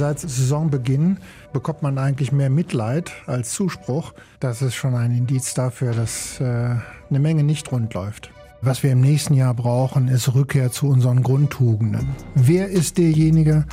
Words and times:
Seit 0.00 0.18
Saisonbeginn 0.18 1.18
bekommt 1.52 1.82
man 1.82 1.98
eigentlich 1.98 2.32
mehr 2.32 2.48
Mitleid 2.48 3.12
als 3.26 3.50
Zuspruch. 3.50 4.14
Das 4.40 4.62
ist 4.62 4.74
schon 4.74 4.94
ein 4.94 5.10
Indiz 5.14 5.52
dafür, 5.52 5.92
dass 5.92 6.40
äh, 6.40 6.44
eine 6.44 7.18
Menge 7.18 7.42
nicht 7.44 7.70
rund 7.70 7.92
läuft. 7.92 8.30
Was 8.62 8.82
wir 8.82 8.92
im 8.92 9.02
nächsten 9.02 9.34
Jahr 9.34 9.52
brauchen, 9.52 10.08
ist 10.08 10.34
Rückkehr 10.34 10.72
zu 10.72 10.88
unseren 10.88 11.22
Grundtugenden. 11.22 12.08
Wer 12.34 12.68
ist 12.68 12.96
derjenige, 12.96 13.66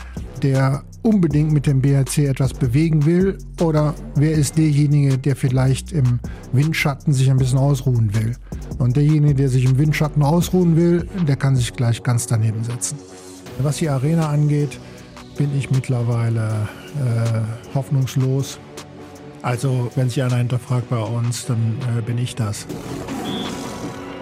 der 0.44 0.84
unbedingt 1.02 1.54
mit 1.54 1.66
dem 1.66 1.82
BRC 1.82 2.18
etwas 2.18 2.54
bewegen 2.54 3.06
will? 3.06 3.38
Oder 3.62 3.96
wer 4.16 4.34
ist 4.34 4.58
derjenige, 4.58 5.18
der 5.18 5.38
vielleicht 5.38 5.94
im 5.94 6.20
Windschatten 6.52 7.14
sich 7.14 7.32
ein 7.32 7.38
bisschen 7.38 7.58
ausruhen 7.60 8.14
will? 8.14 8.36
Und 8.80 8.98
derjenige, 8.98 9.36
der 9.36 9.48
sich 9.48 9.64
im 9.64 9.78
Windschatten 9.78 10.24
ausruhen 10.24 10.76
will, 10.76 11.08
der 11.26 11.38
kann 11.38 11.56
sich 11.56 11.72
gleich 11.72 12.04
ganz 12.04 12.28
daneben 12.28 12.66
setzen. 12.66 12.98
Was 13.60 13.78
die 13.78 13.88
Arena 13.88 14.28
angeht, 14.28 14.78
bin 15.38 15.56
ich 15.56 15.70
mittlerweile 15.70 16.68
äh, 16.96 17.76
hoffnungslos. 17.76 18.60
Also, 19.42 19.92
wenn 19.96 20.10
sich 20.10 20.24
einer 20.24 20.38
hinterfragt 20.38 20.90
bei 20.90 21.00
uns, 21.00 21.46
dann 21.46 21.78
äh, 21.98 22.02
bin 22.02 22.18
ich 22.18 22.36
das. 22.36 22.66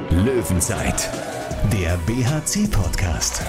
Löwenzeit, 0.10 1.10
der 1.72 1.98
BHC-Podcast. 2.06 3.44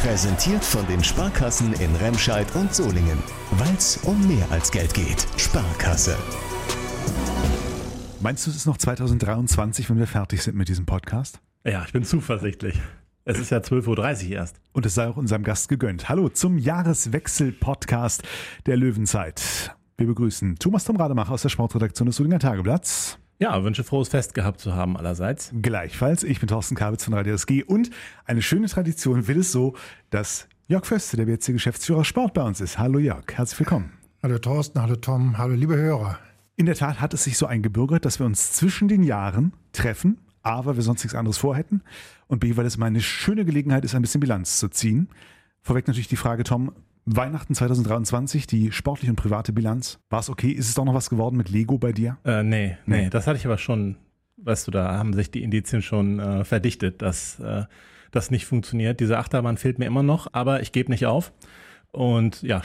Präsentiert 0.00 0.64
von 0.64 0.86
den 0.86 1.02
Sparkassen 1.02 1.72
in 1.74 1.94
Remscheid 1.96 2.46
und 2.54 2.72
Solingen. 2.72 3.18
Weil 3.52 3.74
es 3.76 3.98
um 4.04 4.26
mehr 4.28 4.46
als 4.50 4.70
Geld 4.70 4.94
geht. 4.94 5.26
Sparkasse. 5.36 6.16
Meinst 8.20 8.46
du, 8.46 8.50
es 8.50 8.56
ist 8.56 8.66
noch 8.66 8.78
2023, 8.78 9.90
wenn 9.90 9.98
wir 9.98 10.06
fertig 10.06 10.42
sind 10.42 10.56
mit 10.56 10.68
diesem 10.68 10.86
Podcast? 10.86 11.40
Ja, 11.64 11.84
ich 11.84 11.92
bin 11.92 12.04
zuversichtlich. 12.04 12.80
Es 13.28 13.40
ist 13.40 13.50
ja 13.50 13.58
12.30 13.58 14.26
Uhr 14.26 14.36
erst. 14.36 14.60
Und 14.72 14.86
es 14.86 14.94
sei 14.94 15.08
auch 15.08 15.16
unserem 15.16 15.42
Gast 15.42 15.68
gegönnt. 15.68 16.08
Hallo 16.08 16.28
zum 16.28 16.58
Jahreswechsel-Podcast 16.58 18.22
der 18.66 18.76
Löwenzeit. 18.76 19.74
Wir 19.98 20.06
begrüßen 20.06 20.54
Thomas 20.60 20.84
Tom 20.84 20.94
Rademacher 20.94 21.32
aus 21.32 21.42
der 21.42 21.48
Sportredaktion 21.48 22.06
des 22.06 22.14
Solinger 22.14 22.38
Tageblatts. 22.38 23.18
Ja, 23.40 23.64
wünsche 23.64 23.82
frohes 23.82 24.10
Fest 24.10 24.34
gehabt 24.34 24.60
zu 24.60 24.74
haben 24.74 24.96
allerseits. 24.96 25.50
Gleichfalls, 25.60 26.22
ich 26.22 26.38
bin 26.38 26.46
Thorsten 26.46 26.76
Kabitz 26.76 27.02
von 27.02 27.14
Radio 27.14 27.34
SG 27.34 27.64
und 27.64 27.90
eine 28.26 28.42
schöne 28.42 28.68
Tradition 28.68 29.26
will 29.26 29.40
es 29.40 29.50
so, 29.50 29.74
dass 30.10 30.46
Jörg 30.68 30.86
Föste, 30.86 31.16
der 31.16 31.24
BRC 31.26 31.46
Geschäftsführer 31.46 32.04
Sport 32.04 32.32
bei 32.32 32.42
uns 32.42 32.60
ist. 32.60 32.78
Hallo 32.78 33.00
Jörg, 33.00 33.24
herzlich 33.32 33.58
willkommen. 33.58 33.90
Hallo 34.22 34.38
Thorsten, 34.38 34.80
hallo 34.80 34.94
Tom, 34.94 35.36
hallo 35.36 35.54
liebe 35.54 35.74
Hörer. 35.74 36.20
In 36.54 36.66
der 36.66 36.76
Tat 36.76 37.00
hat 37.00 37.12
es 37.12 37.24
sich 37.24 37.36
so 37.36 37.46
eingebürgert, 37.46 38.04
dass 38.04 38.20
wir 38.20 38.26
uns 38.26 38.52
zwischen 38.52 38.86
den 38.86 39.02
Jahren 39.02 39.52
treffen, 39.72 40.20
A, 40.44 40.64
weil 40.64 40.76
wir 40.76 40.84
sonst 40.84 41.02
nichts 41.02 41.16
anderes 41.16 41.38
vorhätten 41.38 41.82
und 42.28 42.40
B, 42.40 42.56
weil 42.56 42.66
es 42.66 42.76
mal 42.76 42.86
eine 42.86 43.00
schöne 43.00 43.44
Gelegenheit 43.44 43.84
ist, 43.84 43.94
ein 43.94 44.02
bisschen 44.02 44.20
Bilanz 44.20 44.58
zu 44.58 44.68
ziehen. 44.68 45.08
Vorweg 45.62 45.86
natürlich 45.86 46.08
die 46.08 46.16
Frage, 46.16 46.44
Tom, 46.44 46.72
Weihnachten 47.04 47.54
2023, 47.54 48.46
die 48.46 48.72
sportliche 48.72 49.12
und 49.12 49.16
private 49.16 49.52
Bilanz. 49.52 50.00
War 50.10 50.20
es 50.20 50.28
okay? 50.28 50.50
Ist 50.50 50.68
es 50.68 50.74
doch 50.74 50.84
noch 50.84 50.94
was 50.94 51.08
geworden 51.08 51.36
mit 51.36 51.48
Lego 51.48 51.78
bei 51.78 51.92
dir? 51.92 52.18
Äh, 52.24 52.42
nee, 52.42 52.76
nee, 52.86 53.02
nee, 53.02 53.10
das 53.10 53.26
hatte 53.26 53.38
ich 53.38 53.46
aber 53.46 53.58
schon, 53.58 53.96
weißt 54.38 54.66
du, 54.66 54.70
da 54.72 54.96
haben 54.98 55.12
sich 55.12 55.30
die 55.30 55.42
Indizien 55.42 55.82
schon 55.82 56.18
äh, 56.18 56.44
verdichtet, 56.44 57.02
dass 57.02 57.38
äh, 57.38 57.64
das 58.10 58.30
nicht 58.30 58.46
funktioniert. 58.46 58.98
Diese 58.98 59.18
Achterbahn 59.18 59.56
fehlt 59.56 59.78
mir 59.78 59.86
immer 59.86 60.02
noch, 60.02 60.28
aber 60.32 60.62
ich 60.62 60.72
gebe 60.72 60.90
nicht 60.90 61.06
auf. 61.06 61.32
Und 61.92 62.42
ja, 62.42 62.62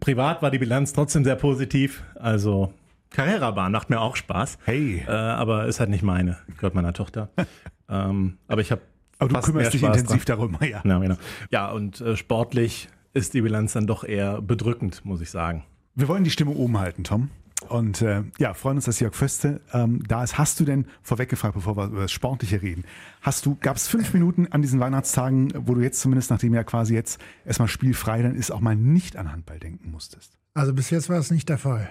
privat 0.00 0.42
war 0.42 0.50
die 0.50 0.58
Bilanz 0.58 0.92
trotzdem 0.92 1.24
sehr 1.24 1.36
positiv. 1.36 2.02
Also 2.16 2.72
Carrera-Bahn 3.10 3.72
macht 3.72 3.90
mir 3.90 4.00
auch 4.00 4.16
Spaß. 4.16 4.58
Hey. 4.64 5.04
Äh, 5.06 5.10
aber 5.10 5.66
ist 5.66 5.80
halt 5.80 5.90
nicht 5.90 6.02
meine, 6.02 6.36
gehört 6.56 6.74
meiner 6.74 6.92
Tochter. 6.92 7.30
ähm, 7.88 8.38
aber 8.48 8.60
ich 8.60 8.70
habe. 8.72 8.82
Aber 9.18 9.32
du 9.32 9.40
kümmerst 9.40 9.74
dich 9.74 9.82
intensiv 9.82 10.24
dran. 10.24 10.38
darum, 10.38 10.58
ja. 10.60 10.82
Ja, 10.84 10.98
genau. 10.98 11.16
ja 11.50 11.70
und 11.70 12.00
äh, 12.00 12.16
sportlich 12.16 12.88
ist 13.12 13.34
die 13.34 13.42
Bilanz 13.42 13.72
dann 13.72 13.86
doch 13.86 14.04
eher 14.04 14.42
bedrückend, 14.42 15.04
muss 15.04 15.20
ich 15.20 15.30
sagen. 15.30 15.64
Wir 15.94 16.08
wollen 16.08 16.24
die 16.24 16.30
Stimme 16.30 16.50
oben 16.50 16.78
halten, 16.78 17.04
Tom. 17.04 17.30
Und 17.68 18.02
äh, 18.02 18.24
ja, 18.38 18.52
freuen 18.52 18.76
uns, 18.76 18.84
dass 18.84 19.00
Jörg 19.00 19.14
Föste 19.14 19.60
ähm, 19.72 20.02
da 20.06 20.22
ist. 20.22 20.36
Hast 20.36 20.60
du 20.60 20.64
denn, 20.64 20.86
vorweg 21.02 21.28
gefragt, 21.28 21.54
bevor 21.54 21.76
wir 21.76 21.86
über 21.86 22.02
das 22.02 22.12
Sportliche 22.12 22.60
reden, 22.60 22.84
hast 23.22 23.46
du, 23.46 23.56
gab 23.60 23.76
es 23.76 23.88
fünf 23.88 24.12
Minuten 24.12 24.48
an 24.50 24.60
diesen 24.60 24.80
Weihnachtstagen, 24.80 25.52
wo 25.66 25.74
du 25.74 25.80
jetzt 25.80 26.00
zumindest, 26.00 26.30
nachdem 26.30 26.52
ja 26.52 26.64
quasi 26.64 26.94
jetzt 26.94 27.20
erstmal 27.44 27.68
spielfrei 27.68 28.22
dann 28.22 28.34
ist, 28.34 28.50
auch 28.50 28.60
mal 28.60 28.76
nicht 28.76 29.16
an 29.16 29.32
Handball 29.32 29.58
denken 29.58 29.90
musstest? 29.90 30.36
Also 30.52 30.74
bis 30.74 30.90
jetzt 30.90 31.08
war 31.08 31.18
es 31.18 31.30
nicht 31.30 31.48
der 31.48 31.58
Fall. 31.58 31.88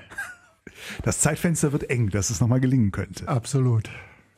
Das 1.03 1.19
Zeitfenster 1.19 1.71
wird 1.71 1.89
eng, 1.89 2.09
dass 2.09 2.29
es 2.29 2.39
nochmal 2.39 2.59
gelingen 2.59 2.91
könnte. 2.91 3.27
Absolut. 3.27 3.89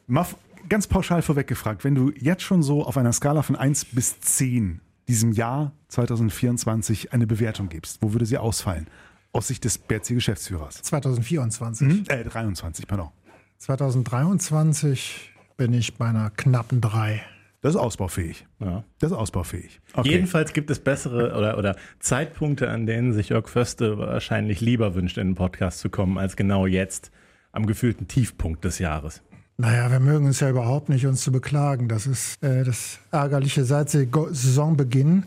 Mal 0.08 0.26
ganz 0.70 0.88
pauschal 0.88 1.22
vorweg 1.22 1.48
gefragt, 1.48 1.84
wenn 1.84 1.96
du 1.96 2.12
jetzt 2.18 2.44
schon 2.44 2.64
so 2.64 2.86
auf 2.86 2.98
einer 2.98 3.14
Skala 3.14 3.42
von 3.42 3.56
1 3.56 3.86
bis 3.86 4.20
10 4.20 4.82
diesem 5.08 5.32
Jahr 5.32 5.72
2024 5.90 7.14
eine 7.14 7.28
Bewertung 7.28 7.70
gibst, 7.70 8.02
wo 8.02 8.14
würde 8.14 8.26
sie 8.26 8.38
ausfallen? 8.38 8.88
Aus 9.32 9.48
Sicht 9.48 9.64
des 9.66 9.78
BRC-Geschäftsführers. 9.78 10.82
2024. 10.82 11.88
Mhm. 11.88 12.04
Äh, 12.08 12.24
23, 12.24 12.88
pardon. 12.88 13.10
2023 13.58 15.34
bin 15.58 15.74
ich 15.74 15.96
bei 15.96 16.08
einer 16.08 16.30
knappen 16.30 16.82
3. 16.82 17.22
Das 17.62 17.74
ist 17.74 17.80
ausbaufähig. 17.80 18.46
Ja. 18.60 18.84
Das 19.00 19.12
ist 19.12 19.18
ausbaufähig. 19.18 19.82
Okay. 19.94 20.10
Jedenfalls 20.10 20.54
gibt 20.54 20.70
es 20.70 20.80
bessere 20.80 21.36
oder, 21.36 21.58
oder 21.58 21.76
Zeitpunkte, 22.00 22.70
an 22.70 22.86
denen 22.86 23.12
sich 23.12 23.30
Jörg 23.30 23.50
Föste 23.50 23.98
wahrscheinlich 23.98 24.62
lieber 24.62 24.94
wünscht, 24.94 25.18
in 25.18 25.30
den 25.30 25.36
Podcast 25.36 25.80
zu 25.80 25.90
kommen, 25.90 26.18
als 26.18 26.36
genau 26.36 26.68
jetzt 26.68 27.12
am 27.52 27.66
gefühlten 27.66 28.08
Tiefpunkt 28.08 28.64
des 28.64 28.80
Jahres. 28.80 29.24
Naja, 29.58 29.90
wir 29.90 30.02
mögen 30.02 30.28
es 30.28 30.42
ja 30.42 30.50
überhaupt 30.50 30.90
nicht, 30.90 31.06
uns 31.06 31.22
zu 31.22 31.32
beklagen. 31.32 31.88
Das 31.88 32.08
ist 32.08 32.44
äh, 32.44 32.64
das 32.64 33.00
Ärgerliche. 33.12 33.64
Seit 33.64 33.90
Saisonbeginn 33.90 35.26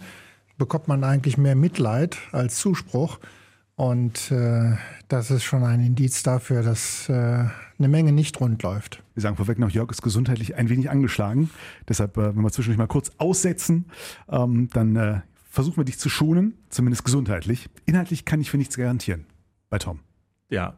bekommt 0.58 0.86
man 0.86 1.02
eigentlich 1.02 1.38
mehr 1.38 1.56
Mitleid 1.56 2.18
als 2.32 2.58
Zuspruch. 2.58 3.18
Und 3.74 4.30
äh, 4.32 4.76
das 5.06 5.30
ist 5.30 5.44
schon 5.44 5.62
ein 5.62 5.80
Indiz 5.80 6.24
dafür, 6.24 6.62
dass 6.62 7.08
äh, 7.08 7.12
eine 7.12 7.88
Menge 7.88 8.12
nicht 8.12 8.38
rund 8.40 8.62
läuft. 8.62 9.02
Wir 9.14 9.22
sagen 9.22 9.36
vorweg 9.36 9.58
noch, 9.58 9.70
Jörg 9.70 9.90
ist 9.90 10.02
gesundheitlich 10.02 10.56
ein 10.56 10.68
wenig 10.68 10.90
angeschlagen. 10.90 11.48
Deshalb, 11.88 12.16
äh, 12.18 12.36
wenn 12.36 12.42
wir 12.42 12.50
zwischendurch 12.50 12.78
mal 12.78 12.88
kurz 12.88 13.12
aussetzen, 13.18 13.86
ähm, 14.28 14.68
dann 14.72 14.96
äh, 14.96 15.20
versuchen 15.48 15.76
wir 15.78 15.84
dich 15.84 15.98
zu 15.98 16.10
schonen, 16.10 16.54
zumindest 16.68 17.04
gesundheitlich. 17.04 17.70
Inhaltlich 17.86 18.24
kann 18.24 18.40
ich 18.40 18.50
für 18.50 18.58
nichts 18.58 18.76
garantieren 18.76 19.26
bei 19.70 19.78
Tom. 19.78 20.00
Ja. 20.50 20.74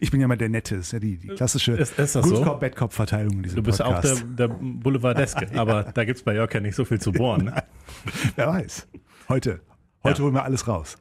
Ich 0.00 0.10
bin 0.10 0.20
ja 0.20 0.28
mal 0.28 0.36
der 0.36 0.48
Nette, 0.48 0.76
ist 0.76 0.92
ja 0.92 0.98
die, 0.98 1.16
die 1.18 1.28
klassische 1.28 1.72
Ist- 1.72 1.98
ist 1.98 2.14
das 2.16 2.24
Good 2.24 2.36
so? 2.36 2.42
Cop, 2.42 2.60
Bad 2.60 2.76
Cop 2.76 2.92
Verteilung 2.92 3.34
in 3.34 3.42
diesem 3.44 3.56
Du 3.56 3.62
bist 3.62 3.80
auch 3.82 4.00
der, 4.00 4.08
Podcast. 4.10 4.26
der 4.38 4.48
Boulevardeske, 4.48 5.48
aber 5.58 5.84
da 5.84 6.04
gibt's 6.04 6.22
bei 6.22 6.34
Jörg 6.34 6.52
ja 6.52 6.60
nicht 6.60 6.74
so 6.74 6.84
viel 6.84 7.00
zu 7.00 7.12
bohren. 7.12 7.46
Ne? 7.46 7.62
Wer 8.36 8.48
weiß. 8.48 8.88
Heute, 9.28 9.60
heute 10.02 10.18
Ja. 10.18 10.24
holen 10.24 10.34
wir 10.34 10.44
alles 10.44 10.66
raus. 10.68 10.96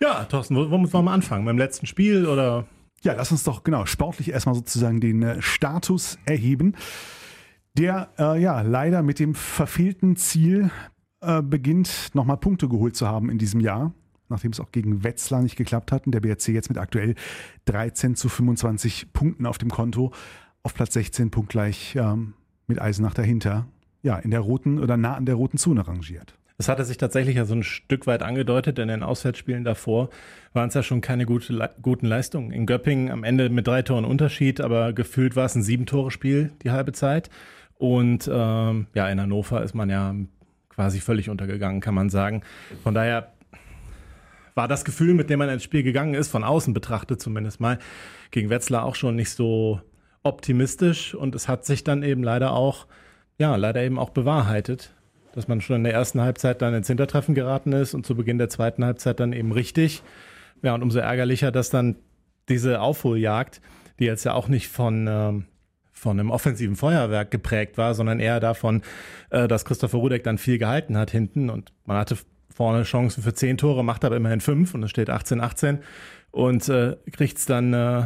Ja, 0.00 0.24
Thorsten, 0.24 0.56
wo- 0.56 0.70
womit 0.70 0.92
wollen 0.92 1.04
wir 1.04 1.12
anfangen? 1.12 1.44
Beim 1.44 1.56
letzten 1.58 1.86
Spiel 1.86 2.26
oder? 2.26 2.66
Ja, 3.02 3.12
lass 3.14 3.30
uns 3.32 3.44
doch 3.44 3.62
genau 3.64 3.86
sportlich 3.86 4.30
erstmal 4.30 4.54
sozusagen 4.54 5.00
den 5.00 5.22
äh, 5.22 5.40
Status 5.42 6.18
erheben, 6.26 6.74
der 7.74 8.08
äh, 8.18 8.40
ja 8.40 8.60
leider 8.62 9.02
mit 9.02 9.18
dem 9.18 9.34
verfehlten 9.34 10.16
Ziel 10.16 10.70
äh, 11.20 11.42
beginnt, 11.42 12.10
nochmal 12.14 12.36
Punkte 12.38 12.68
geholt 12.68 12.96
zu 12.96 13.06
haben 13.08 13.30
in 13.30 13.38
diesem 13.38 13.60
Jahr, 13.60 13.92
nachdem 14.28 14.52
es 14.52 14.60
auch 14.60 14.72
gegen 14.72 15.04
Wetzlar 15.04 15.42
nicht 15.42 15.56
geklappt 15.56 15.92
hat 15.92 16.06
und 16.06 16.12
der 16.12 16.20
BRC 16.20 16.48
jetzt 16.48 16.68
mit 16.68 16.78
aktuell 16.78 17.14
13 17.66 18.16
zu 18.16 18.28
25 18.28 19.12
Punkten 19.12 19.46
auf 19.46 19.58
dem 19.58 19.70
Konto 19.70 20.12
auf 20.62 20.74
Platz 20.74 20.94
16 20.94 21.30
punktgleich 21.30 21.96
ähm, 21.96 22.34
mit 22.66 22.80
Eisenach 22.80 23.14
dahinter, 23.14 23.66
ja, 24.02 24.16
in 24.16 24.30
der 24.30 24.40
roten 24.40 24.78
oder 24.78 24.96
nah 24.96 25.14
an 25.14 25.26
der 25.26 25.34
roten 25.34 25.58
Zone 25.58 25.86
rangiert. 25.86 26.34
Es 26.56 26.68
hatte 26.68 26.84
sich 26.84 26.98
tatsächlich 26.98 27.36
ja 27.36 27.44
so 27.44 27.54
ein 27.54 27.64
Stück 27.64 28.06
weit 28.06 28.22
angedeutet, 28.22 28.78
in 28.78 28.88
den 28.88 29.02
Auswärtsspielen 29.02 29.64
davor 29.64 30.08
waren 30.52 30.68
es 30.68 30.74
ja 30.74 30.84
schon 30.84 31.00
keine 31.00 31.26
gute, 31.26 31.70
guten 31.82 32.06
Leistungen. 32.06 32.52
In 32.52 32.64
Göppingen 32.64 33.10
am 33.10 33.24
Ende 33.24 33.50
mit 33.50 33.66
drei 33.66 33.82
Toren 33.82 34.04
Unterschied, 34.04 34.60
aber 34.60 34.92
gefühlt 34.92 35.34
war 35.34 35.46
es 35.46 35.56
ein 35.56 35.64
Sieben-Tore-Spiel 35.64 36.52
die 36.62 36.70
halbe 36.70 36.92
Zeit. 36.92 37.28
Und 37.76 38.30
ähm, 38.32 38.86
ja, 38.94 39.08
in 39.08 39.20
Hannover 39.20 39.64
ist 39.64 39.74
man 39.74 39.90
ja 39.90 40.14
quasi 40.68 41.00
völlig 41.00 41.28
untergegangen, 41.28 41.80
kann 41.80 41.94
man 41.94 42.08
sagen. 42.08 42.42
Von 42.84 42.94
daher 42.94 43.33
war 44.54 44.68
das 44.68 44.84
Gefühl, 44.84 45.14
mit 45.14 45.30
dem 45.30 45.40
man 45.40 45.48
ins 45.48 45.64
Spiel 45.64 45.82
gegangen 45.82 46.14
ist, 46.14 46.28
von 46.28 46.44
außen 46.44 46.74
betrachtet 46.74 47.20
zumindest 47.20 47.60
mal, 47.60 47.78
gegen 48.30 48.50
Wetzlar 48.50 48.84
auch 48.84 48.94
schon 48.94 49.16
nicht 49.16 49.30
so 49.30 49.80
optimistisch. 50.22 51.14
Und 51.14 51.34
es 51.34 51.48
hat 51.48 51.64
sich 51.66 51.84
dann 51.84 52.02
eben 52.02 52.22
leider 52.22 52.52
auch, 52.52 52.86
ja, 53.38 53.56
leider 53.56 53.82
eben 53.82 53.98
auch 53.98 54.10
bewahrheitet, 54.10 54.94
dass 55.32 55.48
man 55.48 55.60
schon 55.60 55.76
in 55.76 55.84
der 55.84 55.92
ersten 55.92 56.20
Halbzeit 56.20 56.62
dann 56.62 56.74
ins 56.74 56.86
Hintertreffen 56.86 57.34
geraten 57.34 57.72
ist 57.72 57.94
und 57.94 58.06
zu 58.06 58.14
Beginn 58.14 58.38
der 58.38 58.48
zweiten 58.48 58.84
Halbzeit 58.84 59.18
dann 59.18 59.32
eben 59.32 59.52
richtig. 59.52 60.02
Ja, 60.62 60.74
und 60.74 60.82
umso 60.82 61.00
ärgerlicher, 61.00 61.50
dass 61.50 61.70
dann 61.70 61.96
diese 62.48 62.80
Aufholjagd, 62.80 63.60
die 63.98 64.04
jetzt 64.04 64.24
ja 64.24 64.34
auch 64.34 64.48
nicht 64.48 64.68
von, 64.68 65.06
ähm, 65.08 65.46
von 65.92 66.18
einem 66.18 66.30
offensiven 66.30 66.76
Feuerwerk 66.76 67.30
geprägt 67.30 67.76
war, 67.76 67.94
sondern 67.94 68.20
eher 68.20 68.38
davon, 68.38 68.82
äh, 69.30 69.48
dass 69.48 69.64
Christopher 69.64 69.98
Rudek 69.98 70.22
dann 70.22 70.38
viel 70.38 70.58
gehalten 70.58 70.96
hat 70.96 71.10
hinten 71.10 71.50
und 71.50 71.72
man 71.84 71.96
hatte 71.96 72.16
vorne 72.48 72.84
Chancen 72.84 73.22
für 73.22 73.34
zehn 73.34 73.56
Tore, 73.56 73.84
macht 73.84 74.04
aber 74.04 74.16
immerhin 74.16 74.40
fünf 74.40 74.74
und 74.74 74.82
es 74.82 74.90
steht 74.90 75.10
18-18 75.10 75.78
und 76.30 76.68
äh, 76.68 76.96
kriegt's 77.12 77.46
dann 77.46 77.72
äh, 77.72 78.04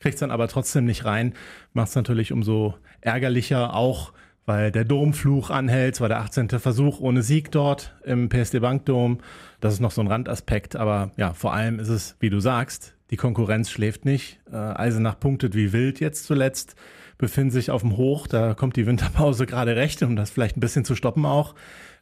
kriegt's 0.00 0.20
dann 0.20 0.30
aber 0.30 0.48
trotzdem 0.48 0.84
nicht 0.84 1.04
rein, 1.04 1.34
macht's 1.72 1.94
natürlich 1.94 2.32
umso 2.32 2.74
ärgerlicher 3.00 3.74
auch, 3.74 4.12
weil 4.46 4.72
der 4.72 4.84
Domfluch 4.84 5.50
anhält. 5.50 5.94
Es 5.94 6.00
war 6.00 6.08
der 6.08 6.20
18. 6.20 6.48
Versuch 6.48 7.00
ohne 7.00 7.22
Sieg 7.22 7.50
dort 7.50 7.94
im 8.04 8.28
PSD 8.28 8.60
Bankdom. 8.60 9.18
Das 9.60 9.74
ist 9.74 9.80
noch 9.80 9.90
so 9.90 10.00
ein 10.00 10.08
Randaspekt, 10.08 10.74
aber 10.76 11.12
ja, 11.16 11.34
vor 11.34 11.52
allem 11.52 11.78
ist 11.78 11.88
es, 11.88 12.16
wie 12.18 12.30
du 12.30 12.40
sagst, 12.40 12.94
die 13.10 13.16
Konkurrenz 13.16 13.70
schläft 13.70 14.04
nicht. 14.04 14.40
Äh, 14.50 14.56
Eisenach 14.56 15.18
punktet 15.18 15.54
wie 15.54 15.72
wild 15.72 16.00
jetzt 16.00 16.24
zuletzt, 16.24 16.76
befindet 17.18 17.52
sich 17.52 17.70
auf 17.70 17.82
dem 17.82 17.96
Hoch. 17.96 18.26
Da 18.26 18.54
kommt 18.54 18.76
die 18.76 18.86
Winterpause 18.86 19.46
gerade 19.46 19.76
recht, 19.76 20.02
um 20.02 20.16
das 20.16 20.30
vielleicht 20.30 20.56
ein 20.56 20.60
bisschen 20.60 20.84
zu 20.84 20.94
stoppen 20.94 21.26
auch. 21.26 21.54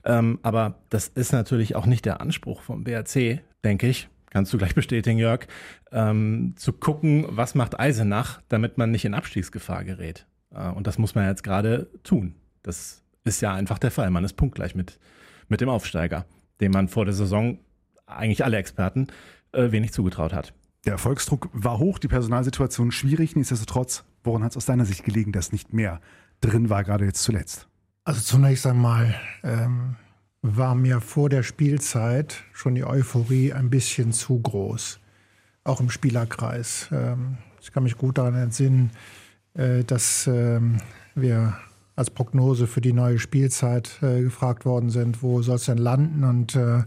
Ähm, 0.05 0.39
aber 0.43 0.81
das 0.91 1.09
ist 1.09 1.33
natürlich 1.33 1.77
auch 1.77 1.87
nicht 1.87 2.05
der 2.05 2.21
Anspruch 2.21 2.63
vom 2.63 2.85
BRC, 2.85 3.43
denke 3.65 3.89
ich. 3.89 4.09
Kannst 4.31 4.53
du 4.53 4.59
gleich 4.59 4.75
bestätigen, 4.75 5.19
Jörg, 5.19 5.47
ähm, 5.91 6.55
zu 6.57 6.73
gucken, 6.73 7.27
was 7.31 7.55
macht 7.55 7.79
Eisenach, 7.81 8.43
damit 8.49 8.79
man 8.79 8.91
nicht 8.91 9.05
in 9.05 9.15
Abstiegsgefahr 9.15 9.85
gerät. 9.85 10.27
Äh, 10.55 10.69
und 10.69 10.87
das 10.87 10.99
muss 10.99 11.15
man 11.15 11.27
jetzt 11.27 11.43
gerade 11.43 11.91
tun. 12.03 12.35
Das 12.63 13.03
ist 13.25 13.41
ja 13.41 13.55
einfach 13.55 13.79
der 13.79 13.91
Fall. 13.91 14.11
Man 14.11 14.25
ist 14.25 14.35
punktgleich 14.35 14.75
mit, 14.75 14.99
mit 15.49 15.61
dem 15.61 15.69
Aufsteiger, 15.69 16.27
dem 16.61 16.73
man 16.73 16.89
vor 16.89 17.05
der 17.05 17.15
Saison 17.15 17.59
eigentlich 18.07 18.45
alle 18.45 18.57
Experten 18.59 19.09
äh, 19.53 19.71
wenig 19.71 19.93
zugetraut 19.93 20.33
hat. 20.33 20.53
Der 20.85 20.93
Erfolgsdruck 20.93 21.49
war 21.53 21.79
hoch, 21.79 21.99
die 21.99 22.09
Personalsituation 22.09 22.93
schwierig. 22.93 23.37
Nichtsdestotrotz, 23.37 24.05
woran 24.25 24.43
hat 24.43 24.53
es 24.53 24.57
aus 24.57 24.67
deiner 24.67 24.85
Sicht 24.85 25.05
gelegen, 25.05 25.33
dass 25.33 25.53
nicht 25.53 25.73
mehr 25.73 26.01
drin 26.41 26.71
war, 26.71 26.85
gerade 26.85 27.05
jetzt 27.05 27.23
zuletzt? 27.23 27.68
Also 28.09 28.23
zunächst 28.23 28.67
einmal 28.67 29.15
ähm, 29.43 29.97
war 30.41 30.75
mir 30.75 31.03
vor 31.03 31.29
der 31.29 31.43
Spielzeit 31.43 32.43
schon 32.55 32.75
die 32.75 32.87
Euphorie 32.87 33.53
ein 33.53 33.69
bisschen 33.69 34.13
zu 34.13 34.41
groß, 34.41 34.99
auch 35.65 35.79
im 35.79 35.91
Spielerkreis. 35.91 36.89
Ähm, 36.91 37.37
ich 37.61 37.71
kann 37.71 37.83
mich 37.83 37.99
gut 37.99 38.17
daran 38.17 38.35
entsinnen, 38.35 38.93
äh, 39.53 39.85
dass 39.85 40.27
ähm, 40.27 40.79
wir 41.15 41.59
als 41.97 42.09
Prognose 42.09 42.67
für 42.67 42.81
die 42.81 42.95
neue 42.95 43.19
Spielzeit 43.19 43.99
äh, 44.01 44.23
gefragt 44.23 44.65
worden 44.65 44.89
sind, 44.89 45.23
wo 45.23 45.43
soll 45.43 45.57
es 45.57 45.67
denn 45.67 45.77
landen? 45.77 46.25
Und 46.25 46.57
äh, 46.57 46.85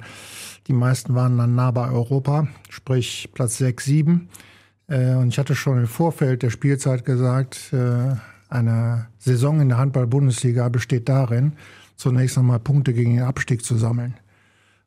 die 0.66 0.74
meisten 0.74 1.14
waren 1.14 1.38
dann 1.38 1.54
nah 1.54 1.70
bei 1.70 1.88
Europa, 1.88 2.48
sprich 2.68 3.30
Platz 3.32 3.60
6, 3.60 3.86
7. 3.86 4.30
Äh, 4.88 5.14
und 5.14 5.28
ich 5.28 5.38
hatte 5.38 5.54
schon 5.54 5.78
im 5.78 5.88
Vorfeld 5.88 6.42
der 6.42 6.50
Spielzeit 6.50 7.06
gesagt, 7.06 7.74
äh, 7.74 8.16
eine 8.52 9.08
Saison 9.18 9.62
in 9.62 9.70
der 9.70 9.78
Handball-Bundesliga 9.78 10.70
besteht 10.70 11.10
darin, 11.10 11.54
zunächst 11.96 12.38
einmal 12.38 12.60
Punkte 12.60 12.94
gegen 12.94 13.16
den 13.16 13.24
Abstieg 13.24 13.64
zu 13.64 13.78
sammeln. 13.78 14.16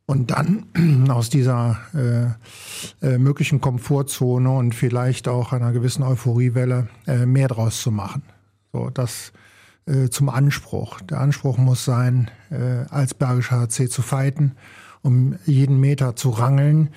Und 0.07 0.31
dann 0.31 0.67
aus 1.09 1.31
dieser 1.31 1.79
äh, 1.95 3.07
äh, 3.07 3.19
möglichen 3.19 3.61
Komfortzone 3.61 4.51
und 4.51 4.75
vielleicht 4.75 5.29
auch 5.29 5.53
einer 5.53 5.73
gewissen 5.73 6.03
Euphoriewelle 6.03 6.89
äh, 7.07 7.25
mehr 7.25 7.49
draus 7.49 7.81
zu 7.81 7.91
machen. 7.91 8.23
So, 8.73 8.91
das 8.91 9.33
äh, 9.87 10.09
zum 10.11 10.29
Anspruch. 10.29 11.01
Der 11.01 11.21
Anspruch 11.21 11.57
muss 11.57 11.85
sein, 11.85 12.31
äh, 12.51 12.85
als 12.91 13.15
Bergischer 13.15 13.61
HC 13.61 13.89
zu 13.89 14.03
fighten, 14.03 14.53
um 15.01 15.37
jeden 15.47 15.81
Meter 15.81 16.17
zu 16.17 16.31
rangeln 16.31 16.91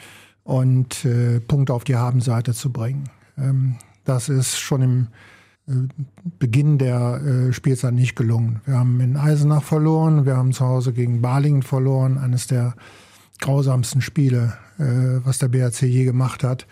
und 0.44 1.06
Punkte 1.50 1.74
auf 1.74 1.84
die 1.84 1.98
Habenseite 1.98 2.54
zu 2.54 2.72
bringen. 2.72 3.10
Ähm, 3.38 3.76
das 4.06 4.30
ist 4.30 4.58
schon 4.58 4.82
im 4.82 5.08
Beginn 6.40 6.78
der 6.78 7.22
äh, 7.22 7.54
Spielzeit 7.54 7.94
nicht 7.94 8.16
gelungen. 8.16 8.62
Wir 8.66 8.80
haben 8.80 9.02
in 9.02 9.18
Eisenach 9.18 9.64
verloren, 9.64 10.26
wir 10.26 10.38
haben 10.38 10.54
zu 10.54 10.66
Hause 10.66 10.94
gegen 10.94 11.22
Balingen 11.22 11.62
verloren, 11.62 12.18
eines 12.18 12.48
der 12.48 12.74
grausamsten 13.42 14.02
Spiele, 14.02 14.54
äh, 14.80 15.26
was 15.26 15.40
der 15.40 15.50
BRC 15.50 15.82
je 15.82 16.06
gemacht 16.06 16.44
hat. 16.46 16.68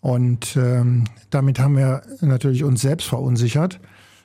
Und 0.00 0.56
ähm, 0.56 1.04
damit 1.30 1.60
haben 1.60 1.76
wir 1.76 2.02
natürlich 2.20 2.64
uns 2.64 2.80
selbst 2.80 3.08
verunsichert, 3.08 3.80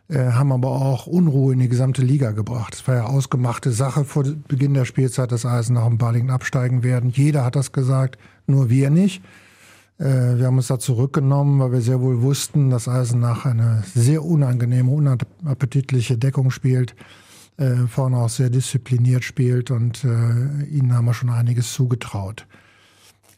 äh, 0.07 0.31
haben 0.31 0.51
aber 0.51 0.69
auch 0.69 1.06
Unruhe 1.06 1.53
in 1.53 1.59
die 1.59 1.69
gesamte 1.69 2.01
Liga 2.01 2.31
gebracht. 2.31 2.73
Es 2.73 2.88
war 2.88 2.95
ja 2.95 3.06
ausgemachte 3.06 3.71
Sache 3.71 4.06
vor 4.06 4.23
Beginn 4.47 4.73
der 4.73 4.85
Spielzeit, 4.85 5.31
dass 5.31 5.45
Eisenach 5.45 5.85
und 5.85 6.00
Balingen 6.00 6.31
absteigen 6.31 6.81
werden. 6.81 7.11
Jeder 7.11 7.45
hat 7.45 7.56
das 7.56 7.71
gesagt, 7.73 8.17
nur 8.47 8.71
wir 8.71 8.89
nicht. 8.89 9.21
Äh, 10.00 10.38
wir 10.38 10.48
haben 10.48 10.57
uns 10.57 10.68
da 10.68 10.80
zurückgenommen, 10.80 11.60
weil 11.60 11.74
wir 11.74 11.81
sehr 11.81 12.01
wohl 12.01 12.22
wussten, 12.22 12.69
dass 12.69 12.88
Eisenach 12.88 13.46
eine 13.46 13.84
sehr 13.94 14.24
unangenehme, 14.24 14.90
unappetitliche 14.90 16.18
Deckung 16.18 16.51
spielt, 16.51 16.96
äh, 17.57 17.88
vorne 17.88 18.18
auch 18.18 18.30
sehr 18.30 18.50
diszipliniert 18.50 19.24
spielt 19.24 19.72
und 19.72 20.04
äh, 20.06 20.63
ihnen 20.66 20.94
haben 20.94 21.06
wir 21.06 21.13
schon 21.13 21.30
einiges 21.30 21.74
zugetraut. 21.74 22.48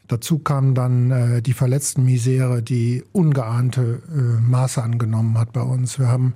Dazu 0.08 0.40
kam 0.40 0.74
dann 0.74 1.42
die 1.42 1.54
Verletztenmisere, 1.54 2.62
die 2.62 3.02
ungeahnte 3.12 4.02
Maße 4.46 4.82
angenommen 4.82 5.38
hat 5.38 5.54
bei 5.54 5.62
uns. 5.62 5.98
Wir 5.98 6.08
haben 6.08 6.34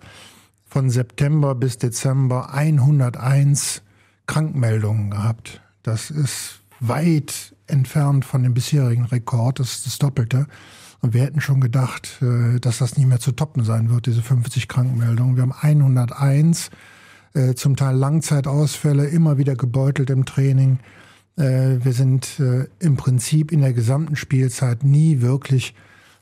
von 0.64 0.88
September 0.88 1.54
bis 1.54 1.76
Dezember 1.76 2.54
101 2.54 3.82
Krankmeldungen 4.26 5.10
gehabt. 5.10 5.60
Das 5.82 6.10
ist 6.10 6.60
weit 6.80 7.55
entfernt 7.66 8.24
von 8.24 8.42
dem 8.42 8.54
bisherigen 8.54 9.04
Rekord. 9.04 9.60
Das 9.60 9.72
ist 9.72 9.86
das 9.86 9.98
Doppelte. 9.98 10.46
Und 11.00 11.14
wir 11.14 11.22
hätten 11.22 11.40
schon 11.40 11.60
gedacht, 11.60 12.20
äh, 12.22 12.58
dass 12.58 12.78
das 12.78 12.96
nicht 12.96 13.06
mehr 13.06 13.20
zu 13.20 13.32
toppen 13.32 13.64
sein 13.64 13.90
wird, 13.90 14.06
diese 14.06 14.22
50 14.22 14.68
Krankenmeldungen. 14.68 15.36
Wir 15.36 15.42
haben 15.42 15.52
101, 15.52 16.70
äh, 17.34 17.54
zum 17.54 17.76
Teil 17.76 17.96
Langzeitausfälle, 17.96 19.06
immer 19.06 19.38
wieder 19.38 19.56
gebeutelt 19.56 20.10
im 20.10 20.24
Training. 20.24 20.78
Äh, 21.36 21.78
wir 21.82 21.92
sind 21.92 22.40
im 22.80 22.96
Prinzip 22.96 23.52
in 23.52 23.60
der 23.60 23.72
gesamten 23.72 24.16
Spielzeit 24.16 24.84
nie 24.84 25.20
wirklich 25.20 25.74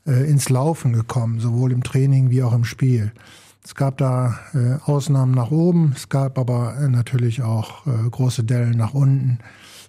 ins 0.05 0.49
Laufen 0.49 0.93
gekommen, 0.93 1.39
sowohl 1.39 1.71
im 1.71 1.81
Training 1.81 2.29
wie 2.29 2.43
auch 2.43 2.53
im 2.53 2.63
Spiel. 2.63 3.11
Es 3.63 3.73
gab 3.73 3.97
da 3.97 4.37
Ausnahmen 4.85 5.33
nach 5.33 5.49
oben, 5.49 5.93
es 5.95 6.09
gab 6.09 6.37
aber 6.37 6.75
natürlich 6.89 7.41
auch 7.41 7.85
große 8.11 8.43
Dellen 8.43 8.77
nach 8.77 8.93
unten 8.93 9.39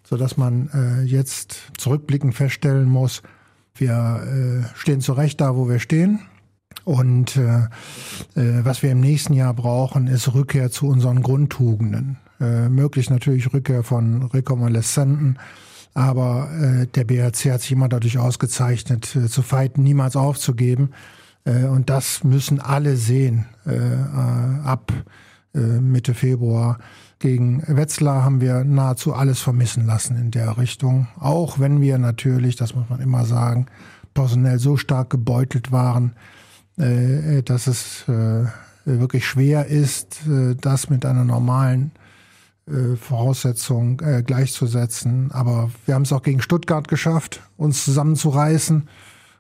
sodass 0.09 0.37
man 0.37 0.71
äh, 0.73 1.03
jetzt 1.03 1.73
zurückblickend 1.77 2.35
feststellen 2.35 2.89
muss, 2.89 3.23
wir 3.75 4.65
äh, 4.73 4.79
stehen 4.79 5.01
zu 5.01 5.13
Recht 5.13 5.41
da, 5.41 5.57
wo 5.57 5.69
wir 5.69 5.79
stehen. 5.79 6.21
Und 6.85 7.37
äh, 7.37 7.65
äh, 8.41 8.65
was 8.65 8.83
wir 8.83 8.93
im 8.93 9.01
nächsten 9.01 9.33
Jahr 9.33 9.55
brauchen, 9.55 10.07
ist 10.07 10.33
Rückkehr 10.33 10.71
zu 10.71 10.87
unseren 10.87 11.23
Grundtugenden. 11.23 12.19
Äh, 12.41 12.69
möglich 12.69 13.11
natürlich 13.11 13.53
Rückkehr 13.53 13.83
von 13.83 14.23
Rekonvaleszenten, 14.23 15.39
aber 15.95 16.51
äh, 16.53 16.87
der 16.87 17.05
BRC 17.05 17.53
hat 17.53 17.63
sich 17.63 17.73
immer 17.73 17.89
dadurch 17.89 18.19
ausgezeichnet, 18.19 19.17
äh, 19.17 19.27
zu 19.27 19.43
fighten, 19.43 19.83
niemals 19.83 20.15
aufzugeben. 20.15 20.91
Äh, 21.45 21.65
und 21.65 21.91
das 21.91 22.23
müssen 22.23 22.61
alle 22.61 22.97
sehen 22.97 23.47
äh, 23.67 23.75
äh 23.75 24.61
ab 24.65 24.93
äh, 25.55 25.59
Mitte 25.59 26.15
Februar. 26.15 26.79
Gegen 27.19 27.63
Wetzlar 27.67 28.25
haben 28.25 28.43
wir 28.43 28.63
nahezu 28.65 29.15
alles 29.15 29.41
vermissen 29.41 29.87
lassen 29.87 30.17
in 30.17 30.31
der 30.31 30.59
Richtung. 30.59 31.09
Auch 31.19 31.59
wenn 31.59 31.81
wir 31.81 31.97
natürlich, 31.97 32.57
das 32.57 32.75
muss 32.75 32.91
man 32.91 33.01
immer 33.01 33.25
sagen, 33.25 33.67
personell 34.13 34.59
so 34.59 34.77
stark 34.77 35.11
gebeutelt 35.11 35.73
waren, 35.73 36.15
äh, 36.77 37.43
dass 37.43 37.67
es 37.69 38.07
äh, 38.09 38.45
wirklich 38.85 39.27
schwer 39.27 39.67
ist, 39.67 40.27
äh, 40.27 40.55
das 40.61 40.91
mit 40.91 41.07
einer 41.07 41.25
normalen 41.25 41.93
Voraussetzung 43.01 43.99
gleichzusetzen. 44.27 45.31
Aber 45.31 45.71
wir 45.85 45.95
haben 45.95 46.03
es 46.03 46.13
auch 46.13 46.25
gegen 46.25 46.43
Stuttgart 46.43 46.89
geschafft, 46.89 47.41
uns 47.57 47.85
zusammenzureißen 47.85 48.89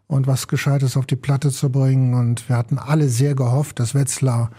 und 0.06 0.26
was 0.26 0.48
Gescheites 0.48 0.96
auf 0.96 1.06
die 1.06 1.16
Platte 1.16 1.50
zu 1.50 1.70
bringen. 1.70 2.14
Und 2.14 2.48
wir 2.48 2.56
hatten 2.56 2.78
alle 2.78 3.08
sehr 3.08 3.34
gehofft, 3.34 3.80
dass 3.80 3.94
Wetzlar 3.94 4.50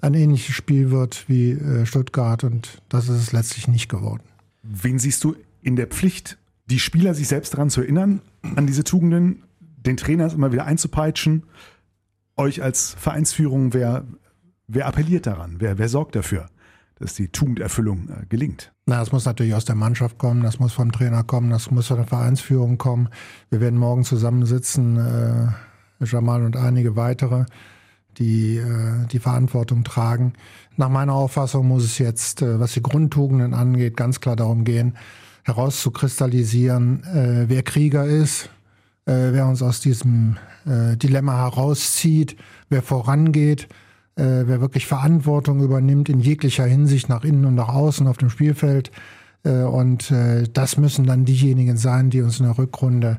ein 0.00 0.14
ähnliches 0.14 0.54
Spiel 0.54 0.90
wird 0.90 1.28
wie 1.28 1.52
äh, 1.52 1.86
Stuttgart 1.86 2.44
und 2.44 2.82
das 2.88 3.08
ist 3.08 3.16
es 3.16 3.32
letztlich 3.32 3.68
nicht 3.68 3.88
geworden. 3.88 4.22
Wen 4.62 4.98
siehst 4.98 5.24
du 5.24 5.36
in 5.62 5.76
der 5.76 5.86
Pflicht, 5.86 6.38
die 6.66 6.78
Spieler 6.78 7.14
sich 7.14 7.28
selbst 7.28 7.54
daran 7.54 7.70
zu 7.70 7.80
erinnern, 7.80 8.20
an 8.56 8.66
diese 8.66 8.84
Tugenden, 8.84 9.44
den 9.60 9.96
Trainer 9.96 10.32
immer 10.32 10.52
wieder 10.52 10.64
einzupeitschen? 10.64 11.44
Euch 12.36 12.62
als 12.62 12.94
Vereinsführung, 12.98 13.72
wer, 13.72 14.04
wer 14.66 14.86
appelliert 14.86 15.26
daran? 15.26 15.56
Wer, 15.58 15.78
wer 15.78 15.88
sorgt 15.88 16.14
dafür, 16.14 16.48
dass 16.98 17.14
die 17.14 17.28
Tugenderfüllung 17.28 18.08
äh, 18.08 18.26
gelingt? 18.26 18.72
Na, 18.86 19.00
das 19.00 19.12
muss 19.12 19.24
natürlich 19.24 19.54
aus 19.54 19.64
der 19.64 19.74
Mannschaft 19.74 20.18
kommen, 20.18 20.42
das 20.42 20.58
muss 20.58 20.72
vom 20.72 20.92
Trainer 20.92 21.24
kommen, 21.24 21.50
das 21.50 21.70
muss 21.70 21.88
von 21.88 21.96
der 21.96 22.06
Vereinsführung 22.06 22.78
kommen. 22.78 23.08
Wir 23.50 23.60
werden 23.60 23.78
morgen 23.78 24.04
zusammensitzen, 24.04 24.96
äh, 24.96 26.04
Jamal 26.04 26.44
und 26.44 26.56
einige 26.56 26.96
weitere 26.96 27.46
die 28.18 28.56
äh, 28.56 29.06
die 29.12 29.18
Verantwortung 29.18 29.84
tragen. 29.84 30.32
Nach 30.76 30.88
meiner 30.88 31.12
Auffassung 31.12 31.68
muss 31.68 31.84
es 31.84 31.98
jetzt, 31.98 32.42
äh, 32.42 32.58
was 32.58 32.72
die 32.72 32.82
Grundtugenden 32.82 33.54
angeht, 33.54 33.96
ganz 33.96 34.20
klar 34.20 34.36
darum 34.36 34.64
gehen, 34.64 34.96
herauszukristallisieren, 35.44 37.04
äh, 37.04 37.44
wer 37.48 37.62
Krieger 37.62 38.04
ist, 38.04 38.50
äh, 39.06 39.32
wer 39.32 39.46
uns 39.46 39.62
aus 39.62 39.80
diesem 39.80 40.36
äh, 40.66 40.96
Dilemma 40.96 41.36
herauszieht, 41.36 42.36
wer 42.68 42.82
vorangeht, 42.82 43.68
äh, 44.16 44.44
wer 44.46 44.60
wirklich 44.60 44.86
Verantwortung 44.86 45.62
übernimmt 45.62 46.08
in 46.08 46.20
jeglicher 46.20 46.64
Hinsicht 46.64 47.08
nach 47.08 47.24
innen 47.24 47.44
und 47.44 47.54
nach 47.54 47.68
außen 47.68 48.06
auf 48.06 48.16
dem 48.16 48.30
Spielfeld. 48.30 48.90
Äh, 49.44 49.62
und 49.62 50.10
äh, 50.10 50.44
das 50.52 50.76
müssen 50.76 51.06
dann 51.06 51.24
diejenigen 51.24 51.76
sein, 51.76 52.10
die 52.10 52.22
uns 52.22 52.40
in 52.40 52.46
der 52.46 52.58
Rückrunde 52.58 53.18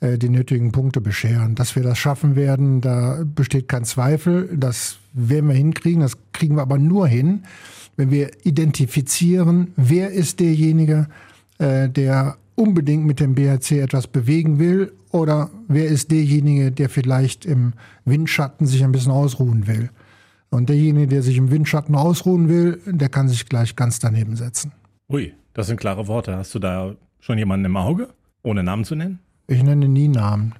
äh, 0.00 0.18
die 0.18 0.28
nötigen 0.28 0.72
Punkte 0.72 1.00
bescheren. 1.00 1.54
Dass 1.54 1.76
wir 1.76 1.82
das 1.82 1.98
schaffen 1.98 2.34
werden, 2.36 2.80
da 2.80 3.22
besteht 3.24 3.68
kein 3.68 3.84
Zweifel. 3.84 4.48
Das 4.56 4.98
werden 5.12 5.48
wir 5.48 5.56
hinkriegen. 5.56 6.00
Das 6.00 6.16
kriegen 6.32 6.56
wir 6.56 6.62
aber 6.62 6.78
nur 6.78 7.06
hin, 7.06 7.42
wenn 7.96 8.10
wir 8.10 8.30
identifizieren, 8.44 9.72
wer 9.76 10.10
ist 10.10 10.40
derjenige, 10.40 11.08
äh, 11.58 11.88
der 11.88 12.36
unbedingt 12.54 13.04
mit 13.04 13.20
dem 13.20 13.34
BHC 13.34 13.80
etwas 13.80 14.06
bewegen 14.06 14.58
will 14.58 14.92
oder 15.10 15.50
wer 15.68 15.86
ist 15.86 16.10
derjenige, 16.10 16.72
der 16.72 16.88
vielleicht 16.88 17.44
im 17.44 17.72
Windschatten 18.04 18.66
sich 18.66 18.84
ein 18.84 18.92
bisschen 18.92 19.12
ausruhen 19.12 19.66
will. 19.66 19.90
Und 20.50 20.68
derjenige, 20.68 21.08
der 21.08 21.22
sich 21.22 21.36
im 21.36 21.50
Windschatten 21.50 21.94
ausruhen 21.94 22.48
will, 22.48 22.80
der 22.86 23.08
kann 23.08 23.28
sich 23.28 23.46
gleich 23.46 23.76
ganz 23.76 23.98
daneben 23.98 24.36
setzen. 24.36 24.72
Ui, 25.08 25.34
das 25.54 25.66
sind 25.66 25.78
klare 25.78 26.06
Worte. 26.06 26.36
Hast 26.36 26.54
du 26.54 26.58
da 26.58 26.94
schon 27.20 27.38
jemanden 27.38 27.66
im 27.66 27.76
Auge, 27.76 28.08
ohne 28.42 28.62
Namen 28.62 28.84
zu 28.84 28.94
nennen? 28.94 29.18
Ich 29.46 29.62
nenne 29.62 29.88
nie 29.88 30.08
Namen. 30.08 30.54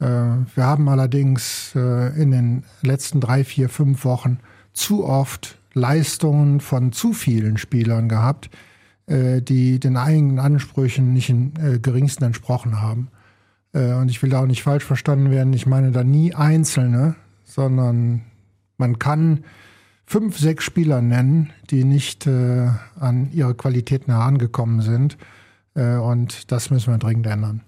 Äh, 0.00 0.06
wir 0.06 0.64
haben 0.64 0.88
allerdings 0.88 1.72
äh, 1.74 2.20
in 2.20 2.30
den 2.30 2.64
letzten 2.82 3.20
drei, 3.20 3.44
vier, 3.44 3.68
fünf 3.68 4.04
Wochen 4.04 4.38
zu 4.72 5.04
oft 5.04 5.58
Leistungen 5.72 6.60
von 6.60 6.92
zu 6.92 7.12
vielen 7.12 7.58
Spielern 7.58 8.08
gehabt, 8.08 8.50
äh, 9.06 9.40
die 9.40 9.80
den 9.80 9.96
eigenen 9.96 10.38
Ansprüchen 10.38 11.12
nicht 11.12 11.30
im 11.30 11.52
geringsten 11.82 12.24
entsprochen 12.24 12.80
haben. 12.80 13.08
Und 13.72 14.08
ich 14.08 14.22
will 14.22 14.30
da 14.30 14.40
auch 14.40 14.46
nicht 14.46 14.62
falsch 14.62 14.84
verstanden 14.84 15.32
werden. 15.32 15.52
Ich 15.52 15.66
meine 15.66 15.90
da 15.90 16.04
nie 16.04 16.32
Einzelne, 16.32 17.16
sondern 17.42 18.22
man 18.76 18.98
kann 18.98 19.44
fünf, 20.06 20.38
sechs 20.38 20.64
Spieler 20.64 21.00
nennen, 21.00 21.52
die 21.70 21.84
nicht 21.84 22.26
an 22.26 23.30
ihre 23.32 23.54
Qualitäten 23.54 24.12
herangekommen 24.12 24.80
sind. 24.80 25.16
Und 25.74 26.52
das 26.52 26.70
müssen 26.70 26.92
wir 26.92 26.98
dringend 26.98 27.26
ändern. 27.26 27.62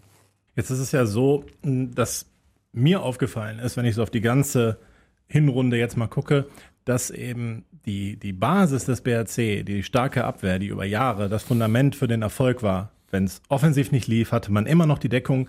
Jetzt 0.54 0.70
ist 0.70 0.78
es 0.78 0.92
ja 0.92 1.06
so, 1.06 1.44
dass 1.62 2.26
mir 2.72 3.02
aufgefallen 3.02 3.58
ist, 3.58 3.76
wenn 3.76 3.86
ich 3.86 3.94
so 3.94 4.02
auf 4.02 4.10
die 4.10 4.20
ganze 4.20 4.78
Hinrunde 5.26 5.78
jetzt 5.78 5.96
mal 5.96 6.06
gucke, 6.06 6.46
dass 6.84 7.10
eben 7.10 7.64
die, 7.86 8.16
die 8.16 8.32
Basis 8.32 8.84
des 8.84 9.00
BRC, 9.00 9.64
die 9.64 9.82
starke 9.82 10.24
Abwehr, 10.24 10.58
die 10.58 10.68
über 10.68 10.84
Jahre 10.84 11.28
das 11.28 11.42
Fundament 11.42 11.96
für 11.96 12.06
den 12.06 12.22
Erfolg 12.22 12.62
war, 12.62 12.90
wenn 13.10 13.24
es 13.24 13.40
offensiv 13.48 13.92
nicht 13.92 14.08
lief, 14.08 14.32
hatte 14.32 14.52
man 14.52 14.66
immer 14.66 14.86
noch 14.86 14.98
die 14.98 15.08
Deckung 15.08 15.48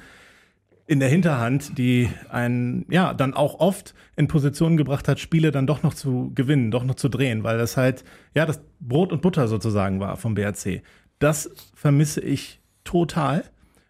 in 0.88 1.02
der 1.02 1.10
Hinterhand, 1.10 1.78
die 1.78 2.10
einen 2.30 2.86
ja 2.90 3.14
dann 3.14 3.34
auch 3.34 3.60
oft 3.60 3.94
in 4.16 4.28
Positionen 4.28 4.78
gebracht 4.78 5.10
hat, 5.10 5.20
Spiele 5.20 5.52
dann 5.52 5.68
doch 5.68 5.84
noch 5.84 5.94
zu 5.94 6.32
gewinnen, 6.34 6.72
doch 6.72 6.86
noch 6.86 6.96
zu 6.96 7.10
drehen, 7.10 7.44
weil 7.44 7.58
das 7.58 7.76
halt 7.76 8.06
ja 8.34 8.46
das 8.46 8.62
Brot 8.80 9.12
und 9.12 9.22
Butter 9.22 9.50
sozusagen 9.50 10.00
war 10.00 10.16
vom 10.16 10.34
BRC. 10.34 10.82
Das 11.20 11.52
vermisse 11.76 12.22
ich 12.22 12.62
total. 12.86 13.44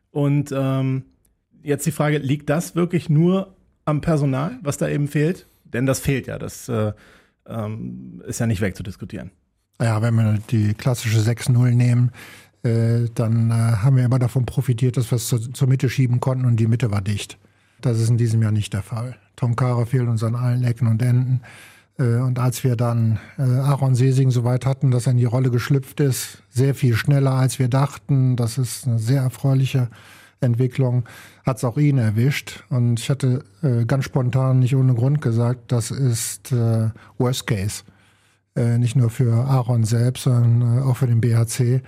Und 0.10 0.52
ähm, 0.52 1.06
jetzt 1.62 1.86
die 1.86 1.92
Frage, 1.92 2.18
liegt 2.18 2.50
das 2.50 2.76
wirklich 2.76 3.10
nur 3.10 3.56
am 3.86 4.02
Personal, 4.02 4.58
was 4.64 4.78
da 4.78 4.90
eben 4.90 5.08
fehlt? 5.08 5.46
Denn 5.66 5.86
das 5.86 6.00
fehlt 6.00 6.26
ja, 6.26 6.40
das 6.40 6.68
äh, 6.68 6.94
ähm, 7.46 8.24
ist 8.26 8.40
ja 8.40 8.48
nicht 8.48 8.62
wegzudiskutieren. 8.62 9.32
Ja, 9.80 10.02
wenn 10.02 10.16
wir 10.16 10.40
die 10.50 10.74
klassische 10.74 11.20
6-0 11.20 11.76
nehmen, 11.76 12.12
dann 12.64 13.52
äh, 13.52 13.54
haben 13.54 13.96
wir 13.96 14.06
immer 14.06 14.20
davon 14.20 14.46
profitiert, 14.46 14.98
dass 14.98 15.12
wir 15.12 15.18
es 15.18 15.28
zur, 15.28 15.54
zur, 15.54 15.68
Mitte 15.68 15.90
schieben 15.90 16.20
konnten 16.20 16.46
und 16.46 16.58
die 16.58 16.68
Mitte 16.68 16.92
war 16.92 17.02
dicht. 17.02 17.38
Das 17.82 18.00
ist 18.00 18.10
in 18.10 18.18
diesem 18.18 18.42
Jahr 18.42 18.52
nicht 18.52 18.74
der 18.74 18.82
Fall. 18.82 19.16
Tom 19.36 19.56
Kara 19.56 19.86
fehlt 19.86 20.08
uns 20.08 20.24
an 20.24 20.36
allen 20.36 20.64
Ecken 20.64 20.88
und 20.88 21.02
Enden. 21.02 21.42
Äh, 22.00 22.18
und 22.18 22.40
als 22.40 22.64
wir 22.64 22.76
dann 22.76 23.20
äh, 23.38 23.44
Aaron 23.44 23.96
Sesing 23.96 24.32
so 24.32 24.44
weit 24.44 24.66
hatten, 24.66 24.92
dass 24.92 25.08
er 25.08 25.12
in 25.12 25.18
die 25.18 25.26
Rolle 25.26 25.52
geschlüpft 25.52 26.00
ist, 26.00 26.44
sehr 26.50 26.76
viel 26.76 26.96
schneller 26.96 27.34
als 27.34 27.60
wir 27.60 27.68
dachten, 27.68 28.36
das 28.36 28.58
ist 28.58 28.88
eine 28.88 29.00
sehr 29.00 29.22
erfreuliche 29.22 29.90
Entwicklung, 30.40 31.06
hat 31.46 31.58
es 31.58 31.64
auch 31.64 31.78
ihn 31.78 31.98
erwischt. 31.98 32.64
Und 32.70 33.00
ich 33.00 33.10
hatte 33.10 33.44
äh, 33.64 33.86
ganz 33.86 34.06
spontan, 34.06 34.60
nicht 34.60 34.76
ohne 34.76 34.94
Grund 34.94 35.22
gesagt, 35.22 35.72
das 35.72 35.92
ist 35.92 36.52
äh, 36.52 36.90
Worst 37.18 37.48
Case. 37.48 37.84
Äh, 38.56 38.78
nicht 38.78 38.96
nur 38.96 39.10
für 39.10 39.46
Aaron 39.46 39.84
selbst, 39.84 40.24
sondern 40.24 40.80
äh, 40.80 40.82
auch 40.82 40.98
für 40.98 41.08
den 41.08 41.22
BHC, 41.22 41.82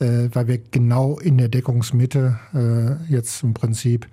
äh, 0.00 0.28
weil 0.32 0.48
wir 0.48 0.58
genau 0.58 1.18
in 1.18 1.38
der 1.38 1.48
Deckungsmitte 1.48 2.38
äh, 2.54 3.12
jetzt 3.12 3.42
im 3.42 3.54
Prinzip 3.54 4.06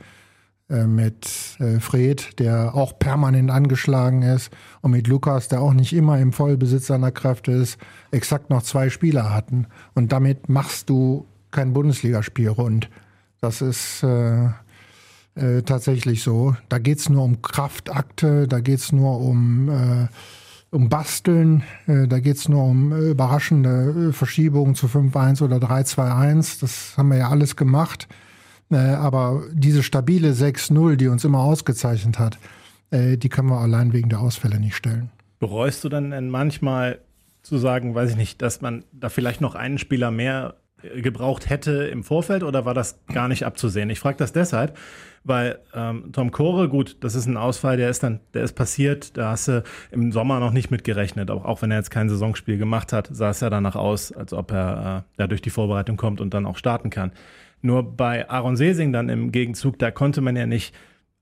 äh, 0.70 0.86
mit 0.88 1.58
äh, 1.60 1.80
Fred, 1.80 2.40
der 2.40 2.76
auch 2.76 2.98
permanent 2.98 3.52
angeschlagen 3.52 4.22
ist, 4.22 4.52
und 4.82 4.92
mit 4.92 5.08
Lukas, 5.08 5.50
der 5.50 5.62
auch 5.62 5.74
nicht 5.74 5.94
immer 5.94 6.18
im 6.20 6.32
Vollbesitz 6.32 6.88
seiner 6.88 7.12
Kräfte 7.12 7.52
ist, 7.52 7.78
exakt 8.12 8.50
noch 8.50 8.64
zwei 8.64 8.90
Spieler 8.90 9.34
hatten. 9.34 9.68
Und 9.96 10.12
damit 10.12 10.48
machst 10.48 10.90
du 10.90 11.26
kein 11.52 11.74
Bundesligaspiel 11.74 12.48
rund. 12.48 12.90
Das 13.42 13.62
ist 13.62 14.04
äh, 14.04 14.46
äh, 15.36 15.62
tatsächlich 15.66 16.24
so. 16.24 16.56
Da 16.70 16.78
geht 16.78 17.00
es 17.00 17.10
nur 17.10 17.24
um 17.24 17.42
Kraftakte, 17.42 18.48
da 18.48 18.62
geht 18.62 18.80
es 18.80 18.92
nur 18.94 19.20
um, 19.20 20.08
um 20.72 20.88
Basteln, 20.90 21.64
äh, 21.86 22.08
da 22.08 22.20
geht 22.20 22.38
es 22.38 22.50
nur 22.50 22.64
um 22.64 22.94
überraschende 22.94 24.14
Verschiebungen 24.14 24.74
zu 24.74 24.88
5-1 24.88 25.44
oder 25.44 25.58
3-2-1. 25.58 26.62
Das 26.62 26.98
haben 26.98 27.10
wir 27.10 27.18
ja 27.18 27.30
alles 27.30 27.56
gemacht. 27.56 28.08
Äh, 28.72 28.78
aber 28.78 29.44
diese 29.52 29.84
stabile 29.84 30.32
6-0, 30.32 30.96
die 30.96 31.10
uns 31.10 31.26
immer 31.26 31.40
ausgezeichnet 31.40 32.18
hat, 32.18 32.40
äh, 32.90 33.18
die 33.18 33.30
können 33.30 33.50
wir 33.50 33.60
allein 33.60 33.92
wegen 33.92 34.10
der 34.10 34.22
Ausfälle 34.22 34.60
nicht 34.60 34.76
stellen. 34.76 35.10
Bereust 35.40 35.84
du 35.84 35.90
dann 35.90 36.30
manchmal 36.30 37.00
zu 37.42 37.58
sagen, 37.58 37.94
weiß 37.94 38.12
ich 38.12 38.16
nicht, 38.16 38.42
dass 38.42 38.62
man 38.62 38.86
da 38.94 39.10
vielleicht 39.10 39.42
noch 39.42 39.56
einen 39.56 39.78
Spieler 39.78 40.12
mehr 40.12 40.56
äh, 40.56 40.61
gebraucht 40.96 41.50
hätte 41.50 41.86
im 41.86 42.04
Vorfeld 42.04 42.44
oder 42.44 42.66
war 42.66 42.74
das 42.74 43.00
gar 43.08 43.28
nicht 43.28 43.46
abzusehen? 43.46 43.90
Ich 43.90 44.00
frage 44.00 44.18
das 44.18 44.34
deshalb, 44.34 44.78
weil 45.24 45.60
ähm, 45.74 46.12
Tom 46.12 46.32
Kore, 46.32 46.70
gut, 46.70 46.98
das 47.02 47.16
ist 47.16 47.28
ein 47.28 47.38
Ausfall, 47.38 47.78
der 47.78 47.90
ist 47.90 48.04
dann, 48.04 48.20
der 48.34 48.44
ist 48.44 48.54
passiert, 48.54 49.18
da 49.18 49.32
hast 49.32 49.48
du 49.48 49.64
im 49.92 50.12
Sommer 50.12 50.40
noch 50.40 50.52
nicht 50.52 50.72
mit 50.72 50.84
gerechnet, 50.84 51.30
auch, 51.32 51.46
auch 51.46 51.62
wenn 51.62 51.72
er 51.72 51.78
jetzt 51.78 51.92
kein 51.92 52.10
Saisonspiel 52.10 52.58
gemacht 52.58 52.94
hat, 52.94 53.10
sah 53.12 53.30
es 53.30 53.40
ja 53.40 53.50
danach 53.50 53.76
aus, 53.76 54.12
als 54.12 54.34
ob 54.34 54.52
er 54.52 55.06
äh, 55.06 55.12
da 55.18 55.28
durch 55.28 55.42
die 55.42 55.50
Vorbereitung 55.50 55.98
kommt 55.98 56.22
und 56.22 56.34
dann 56.34 56.46
auch 56.46 56.58
starten 56.58 56.90
kann. 56.90 57.12
Nur 57.62 57.96
bei 57.96 58.28
Aaron 58.30 58.56
Sesing 58.56 58.92
dann 58.92 59.10
im 59.10 59.32
Gegenzug, 59.32 59.78
da 59.78 59.92
konnte 59.92 60.22
man 60.22 60.36
ja 60.36 60.48
nicht 60.48 60.74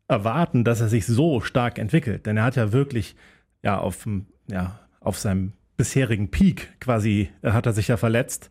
erwarten, 0.08 0.64
dass 0.64 0.82
er 0.82 0.88
sich 0.88 1.06
so 1.06 1.42
stark 1.42 1.78
entwickelt. 1.78 2.26
Denn 2.26 2.38
er 2.38 2.44
hat 2.44 2.56
ja 2.56 2.72
wirklich, 2.72 3.16
ja, 3.62 3.78
auf, 3.78 4.08
ja, 4.48 4.80
auf 5.02 5.18
seinem 5.18 5.54
bisherigen 5.78 6.32
Peak 6.32 6.80
quasi, 6.80 7.30
äh, 7.42 7.52
hat 7.52 7.66
er 7.66 7.74
sich 7.74 7.88
ja 7.88 7.98
verletzt. 7.98 8.50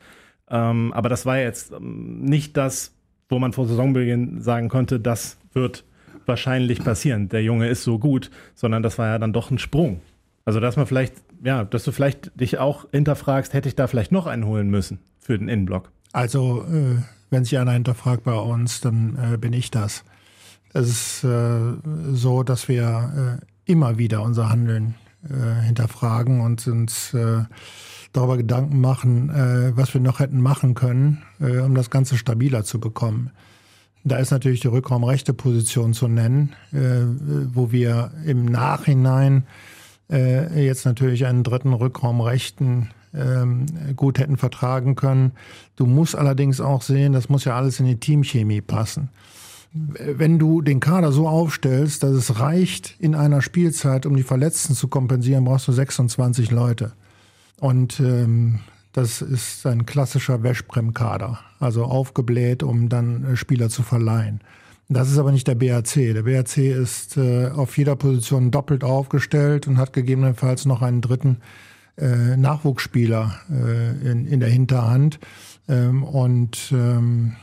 Ähm, 0.51 0.93
aber 0.93 1.09
das 1.09 1.27
war 1.27 1.39
jetzt 1.39 1.73
ähm, 1.73 2.23
nicht 2.23 2.57
das, 2.57 2.95
wo 3.29 3.39
man 3.39 3.53
vor 3.53 3.67
Saisonbeginn 3.67 4.41
sagen 4.41 4.69
konnte, 4.69 5.01
das 5.01 5.39
wird 5.53 5.85
wahrscheinlich 6.27 6.83
passieren. 6.85 7.29
Der 7.29 7.43
Junge 7.43 7.69
ist 7.69 7.83
so 7.83 7.99
gut, 7.99 8.31
sondern 8.55 8.83
das 8.83 8.99
war 8.99 9.09
ja 9.09 9.19
dann 9.19 9.33
doch 9.33 9.51
ein 9.51 9.59
Sprung. 9.59 10.01
Also, 10.45 10.61
dass 10.61 10.77
man 10.77 10.87
vielleicht, 10.87 11.15
ja, 11.45 11.65
dass 11.65 11.85
du 11.85 11.93
vielleicht 11.93 12.39
dich 12.41 12.59
auch 12.59 12.87
hinterfragst, 12.91 13.53
hätte 13.53 13.69
ich 13.69 13.77
da 13.77 13.87
vielleicht 13.87 14.13
noch 14.13 14.27
einen 14.27 14.47
holen 14.47 14.71
müssen 14.71 14.99
für 15.21 15.39
den 15.39 15.49
Innenblock. 15.49 15.91
Also, 16.13 16.63
äh, 16.63 17.03
wenn 17.31 17.45
sich 17.45 17.59
einer 17.59 17.73
hinterfragt 17.73 18.25
bei 18.25 18.35
uns, 18.35 18.81
dann 18.81 19.19
äh, 19.35 19.37
bin 19.37 19.53
ich 19.53 19.71
das. 19.71 20.05
Es 20.73 20.89
ist 20.89 21.25
äh, 21.25 21.75
so, 22.13 22.43
dass 22.43 22.69
wir 22.69 23.41
äh, 23.41 23.71
immer 23.71 23.99
wieder 23.99 24.23
unser 24.23 24.49
Handeln 24.49 24.95
äh, 25.29 25.63
hinterfragen 25.63 26.41
und 26.41 26.67
uns 26.67 27.13
äh, 27.13 27.45
darüber 28.19 28.37
Gedanken 28.37 28.81
machen, 28.81 29.31
äh, 29.31 29.77
was 29.77 29.95
wir 29.95 30.01
noch 30.01 30.19
hätten 30.19 30.41
machen 30.41 30.75
können, 30.75 31.23
äh, 31.41 31.59
um 31.59 31.75
das 31.75 31.91
Ganze 31.91 32.17
stabiler 32.17 32.65
zu 32.65 32.81
bekommen. 32.81 33.31
Da 34.05 34.17
ist 34.17 34.31
natürlich 34.31 34.61
die 34.61 34.69
rückraumrechte 34.69 35.35
Position 35.35 35.93
zu 35.93 36.09
nennen, 36.09 36.55
äh, 36.73 36.79
wo 37.53 37.73
wir 37.73 38.11
im 38.25 38.45
Nachhinein 38.45 39.45
äh, 40.11 40.65
jetzt 40.65 40.85
natürlich 40.85 41.27
einen 41.27 41.43
dritten 41.43 41.73
Rückraumrechten 41.73 42.91
ähm, 43.15 43.67
gut 43.97 44.19
hätten 44.19 44.37
vertragen 44.37 44.95
können. 44.95 45.33
Du 45.77 45.87
musst 45.87 46.17
allerdings 46.17 46.61
auch 46.61 46.83
sehen, 46.83 47.13
das 47.13 47.29
muss 47.29 47.45
ja 47.45 47.57
alles 47.57 47.81
in 47.81 47.87
die 47.87 48.01
Teamchemie 48.01 48.61
passen. 48.61 49.11
Wenn 49.73 50.39
du 50.39 50.63
den 50.63 50.81
Kader 50.81 51.13
so 51.13 51.29
aufstellst, 51.29 52.03
dass 52.03 52.13
es 52.13 52.41
reicht 52.41 52.97
in 52.99 53.15
einer 53.15 53.43
Spielzeit, 53.43 54.07
um 54.07 54.17
die 54.17 54.23
Verletzten 54.23 54.75
zu 54.75 54.89
kompensieren, 54.89 55.45
brauchst 55.45 55.69
du 55.69 55.73
26 55.73 56.51
Leute. 56.51 56.93
Und 57.61 58.01
ähm, 58.01 58.61
das 58.93 59.23
ist 59.23 59.67
ein 59.67 59.87
klassischer 59.87 60.43
Wäschbrem-Kader, 60.43 61.41
also 61.61 61.85
aufgebläht, 61.85 62.63
um 62.63 62.89
dann 62.89 63.25
äh, 63.25 63.37
Spieler 63.37 63.69
zu 63.69 63.83
verleihen. 63.83 64.41
Das 64.89 65.11
ist 65.11 65.19
aber 65.19 65.33
nicht 65.33 65.47
der 65.47 65.55
BRC. 65.55 66.15
Der 66.15 66.23
BRC 66.23 66.57
ist 66.59 67.19
äh, 67.19 67.49
auf 67.49 67.77
jeder 67.77 67.95
Position 67.95 68.51
doppelt 68.51 68.85
aufgestellt 68.85 69.69
und 69.69 69.77
hat 69.77 69.93
gegebenenfalls 69.93 70.65
noch 70.65 70.81
einen 70.81 71.03
dritten 71.03 71.39
äh, 71.99 72.37
Nachwuchsspieler 72.37 73.39
äh, 73.51 74.11
in, 74.11 74.27
in 74.27 74.41
der 74.41 74.49
Hinterhand. 74.49 75.19
Ähm, 75.69 76.05
und 76.05 76.73
ähm, 76.73 77.37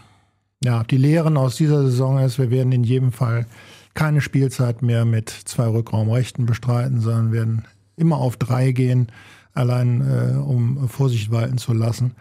ja, 0.64 0.84
die 0.84 0.98
Lehren 0.98 1.38
aus 1.38 1.56
dieser 1.56 1.84
Saison 1.84 2.18
ist, 2.18 2.40
wir 2.40 2.50
werden 2.50 2.72
in 2.72 2.84
jedem 2.84 3.12
Fall 3.12 3.46
keine 3.94 4.22
Spielzeit 4.22 4.82
mehr 4.82 5.06
mit 5.06 5.30
zwei 5.30 5.68
Rückraumrechten 5.68 6.48
bestreiten, 6.48 7.00
sondern 7.00 7.32
werden 7.32 7.66
immer 7.96 8.18
auf 8.18 8.38
drei 8.38 8.72
gehen, 8.72 9.08
allein 9.56 10.02
äh, 10.02 10.38
um 10.38 10.88
Vorsicht 10.88 11.32
walten 11.32 11.58
zu 11.58 11.74
lassen. 11.74 12.14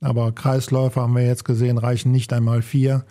Aber 0.00 0.32
Kreisläufer 0.32 1.02
haben 1.02 1.16
wir 1.16 1.26
jetzt 1.26 1.44
gesehen, 1.44 1.76
reichen 1.76 2.12
nicht 2.12 2.32
einmal 2.32 2.62
vier. 2.62 3.04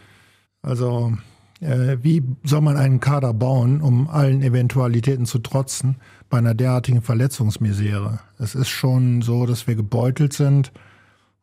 Also 0.61 1.13
Äh, 1.59 1.97
wie 2.03 2.21
soll 2.43 2.61
man 2.61 2.77
einen 2.77 2.99
Kader 2.99 3.33
bauen, 3.33 3.81
um 3.81 4.07
allen 4.07 4.43
Eventualitäten 4.43 5.25
zu 5.25 5.39
trotzen 5.39 5.95
bei 6.29 6.37
einer 6.37 6.53
derartigen 6.53 7.01
Verletzungsmisere? 7.01 8.19
Es 8.37 8.53
ist 8.53 8.69
schon 8.69 9.23
so, 9.23 9.47
dass 9.47 9.65
wir 9.65 9.75
gebeutelt 9.75 10.33
sind. 10.33 10.71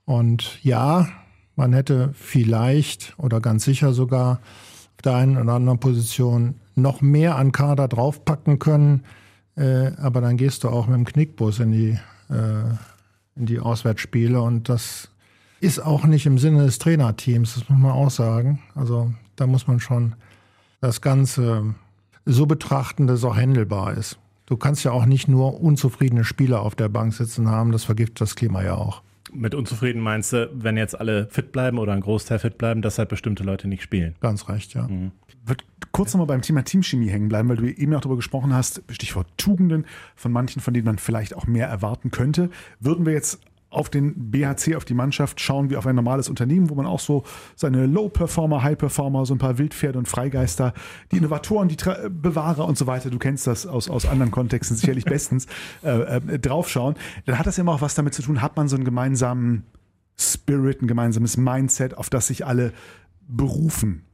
Und 0.04 0.62
ja, 0.62 1.08
man 1.56 1.72
hätte 1.72 2.10
vielleicht 2.12 3.14
oder 3.18 3.40
ganz 3.40 3.64
sicher 3.64 3.92
sogar 3.92 4.38
auf 4.96 5.02
der 5.02 5.16
einen 5.16 5.36
oder 5.36 5.54
anderen 5.54 5.80
Position 5.80 6.60
noch 6.76 7.00
mehr 7.00 7.34
an 7.34 7.50
Kader 7.50 7.88
draufpacken 7.88 8.60
können. 8.60 9.02
Äh, 9.56 9.96
aber 9.98 10.20
dann 10.20 10.36
gehst 10.36 10.62
du 10.62 10.68
auch 10.68 10.86
mit 10.86 10.96
dem 10.96 11.06
Knickbus 11.06 11.58
in 11.58 11.72
die, 11.72 11.98
in 12.28 13.46
die 13.46 13.58
Auswärtsspiele 13.58 14.40
und 14.40 14.68
das 14.68 15.10
ist 15.60 15.78
auch 15.80 16.04
nicht 16.04 16.26
im 16.26 16.38
Sinne 16.38 16.64
des 16.64 16.78
Trainerteams, 16.78 17.54
das 17.54 17.68
muss 17.68 17.78
man 17.78 17.92
auch 17.92 18.10
sagen. 18.10 18.60
Also 18.74 19.12
da 19.36 19.46
muss 19.46 19.66
man 19.66 19.80
schon 19.80 20.14
das 20.80 21.00
Ganze 21.00 21.74
so 22.26 22.46
betrachten, 22.46 23.06
dass 23.06 23.20
es 23.20 23.24
auch 23.24 23.36
händelbar 23.36 23.94
ist. 23.94 24.18
Du 24.46 24.56
kannst 24.56 24.84
ja 24.84 24.92
auch 24.92 25.06
nicht 25.06 25.26
nur 25.26 25.60
unzufriedene 25.60 26.24
Spieler 26.24 26.60
auf 26.60 26.74
der 26.74 26.88
Bank 26.90 27.14
sitzen 27.14 27.48
haben, 27.48 27.72
das 27.72 27.84
vergibt 27.84 28.20
das 28.20 28.36
Klima 28.36 28.62
ja 28.62 28.74
auch. 28.74 29.02
Mit 29.32 29.54
unzufrieden 29.54 30.00
meinst 30.00 30.32
du, 30.32 30.50
wenn 30.54 30.76
jetzt 30.76 30.98
alle 30.98 31.26
fit 31.30 31.50
bleiben 31.50 31.78
oder 31.78 31.92
ein 31.92 32.02
Großteil 32.02 32.38
fit 32.38 32.58
bleiben, 32.58 32.82
dass 32.82 32.98
halt 32.98 33.08
bestimmte 33.08 33.42
Leute 33.42 33.66
nicht 33.66 33.82
spielen? 33.82 34.14
Ganz 34.20 34.48
recht, 34.48 34.74
ja. 34.74 34.86
Mhm. 34.86 35.12
Wird 35.44 35.64
kurz 35.94 36.12
nochmal 36.12 36.26
beim 36.26 36.42
Thema 36.42 36.64
Teamchemie 36.64 37.08
hängen 37.08 37.28
bleiben, 37.28 37.48
weil 37.48 37.56
du 37.56 37.66
eben 37.66 37.94
auch 37.94 38.00
darüber 38.00 38.16
gesprochen 38.16 38.52
hast, 38.52 38.82
Stichwort 38.90 39.28
Tugenden, 39.36 39.86
von 40.16 40.32
manchen, 40.32 40.60
von 40.60 40.74
denen 40.74 40.86
man 40.86 40.98
vielleicht 40.98 41.36
auch 41.36 41.46
mehr 41.46 41.68
erwarten 41.68 42.10
könnte. 42.10 42.50
Würden 42.80 43.06
wir 43.06 43.12
jetzt 43.12 43.38
auf 43.70 43.90
den 43.90 44.32
BHC, 44.32 44.74
auf 44.74 44.84
die 44.84 44.94
Mannschaft 44.94 45.40
schauen 45.40 45.70
wie 45.70 45.76
auf 45.76 45.86
ein 45.86 45.94
normales 45.94 46.28
Unternehmen, 46.28 46.68
wo 46.68 46.74
man 46.74 46.86
auch 46.86 46.98
so 46.98 47.22
seine 47.54 47.86
Low-Performer, 47.86 48.64
High-Performer, 48.64 49.24
so 49.24 49.36
ein 49.36 49.38
paar 49.38 49.56
Wildpferde 49.58 49.96
und 49.96 50.08
Freigeister, 50.08 50.74
die 51.12 51.18
Innovatoren, 51.18 51.68
die 51.68 51.76
Tra 51.76 51.96
Bewahrer 52.08 52.66
und 52.66 52.76
so 52.76 52.88
weiter, 52.88 53.10
du 53.10 53.18
kennst 53.18 53.46
das 53.46 53.64
aus, 53.64 53.88
aus 53.88 54.04
anderen 54.04 54.32
Kontexten 54.32 54.76
sicherlich 54.76 55.04
bestens, 55.04 55.46
äh, 55.84 56.16
äh, 56.16 56.38
draufschauen, 56.40 56.96
dann 57.26 57.38
hat 57.38 57.46
das 57.46 57.56
immer 57.58 57.72
auch 57.72 57.82
was 57.82 57.94
damit 57.94 58.14
zu 58.14 58.22
tun, 58.22 58.42
hat 58.42 58.56
man 58.56 58.66
so 58.66 58.74
einen 58.74 58.84
gemeinsamen 58.84 59.64
Spirit, 60.18 60.82
ein 60.82 60.88
gemeinsames 60.88 61.36
Mindset, 61.36 61.96
auf 61.96 62.10
das 62.10 62.26
sich 62.26 62.44
alle 62.44 62.72
berufen. 63.28 64.04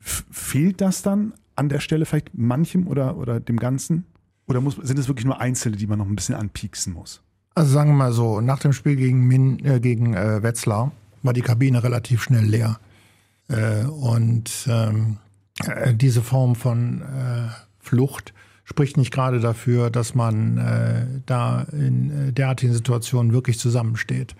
Fehlt 0.00 0.80
das 0.80 1.02
dann 1.02 1.34
an 1.56 1.68
der 1.68 1.80
Stelle 1.80 2.06
vielleicht 2.06 2.36
manchem 2.36 2.86
oder, 2.86 3.16
oder 3.16 3.38
dem 3.38 3.58
Ganzen? 3.58 4.06
Oder 4.46 4.60
muss, 4.60 4.76
sind 4.76 4.98
es 4.98 5.08
wirklich 5.08 5.26
nur 5.26 5.40
Einzelne, 5.40 5.76
die 5.76 5.86
man 5.86 5.98
noch 5.98 6.08
ein 6.08 6.16
bisschen 6.16 6.34
anpieksen 6.34 6.92
muss? 6.92 7.22
Also 7.54 7.72
sagen 7.72 7.90
wir 7.90 7.96
mal 7.96 8.12
so, 8.12 8.40
nach 8.40 8.58
dem 8.58 8.72
Spiel 8.72 8.96
gegen, 8.96 9.26
Min, 9.26 9.64
äh, 9.64 9.80
gegen 9.80 10.14
äh, 10.14 10.42
Wetzlar 10.42 10.92
war 11.22 11.32
die 11.32 11.42
Kabine 11.42 11.82
relativ 11.82 12.22
schnell 12.22 12.44
leer. 12.44 12.80
Äh, 13.48 13.84
und 13.84 14.66
ähm, 14.68 15.18
äh, 15.66 15.94
diese 15.94 16.22
Form 16.22 16.54
von 16.54 17.02
äh, 17.02 17.48
Flucht 17.78 18.32
spricht 18.64 18.96
nicht 18.96 19.12
gerade 19.12 19.40
dafür, 19.40 19.90
dass 19.90 20.14
man 20.14 20.58
äh, 20.58 21.06
da 21.26 21.62
in 21.72 22.34
derartigen 22.34 22.72
Situationen 22.72 23.32
wirklich 23.32 23.58
zusammensteht. 23.58 24.34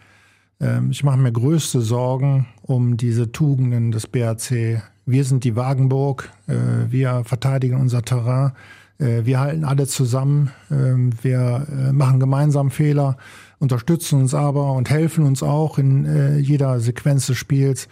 Ähm, 0.60 0.90
ich 0.90 1.04
mache 1.04 1.18
mir 1.18 1.32
größte 1.32 1.80
Sorgen 1.80 2.46
um 2.62 2.96
diese 2.96 3.32
Tugenden 3.32 3.92
des 3.92 4.06
BRC. 4.06 4.82
Wir 5.06 5.24
sind 5.24 5.42
die 5.42 5.56
Wagenburg, 5.56 6.30
wir 6.46 7.24
verteidigen 7.24 7.80
unser 7.80 8.02
Terrain 8.02 8.52
äh, 9.00 9.24
wir 9.24 9.40
halten 9.40 9.64
alle 9.64 9.86
zusammen, 9.86 10.50
ähm, 10.70 11.10
wir 11.22 11.66
äh, 11.70 11.92
machen 11.92 12.20
gemeinsam 12.20 12.70
Fehler, 12.70 13.16
unterstützen 13.58 14.20
uns 14.20 14.34
aber 14.34 14.72
und 14.74 14.90
helfen 14.90 15.24
uns 15.24 15.42
auch 15.42 15.78
in 15.78 16.04
äh, 16.04 16.38
jeder 16.38 16.80
Sequenz 16.80 17.26
des 17.26 17.38
Spiels. 17.38 17.88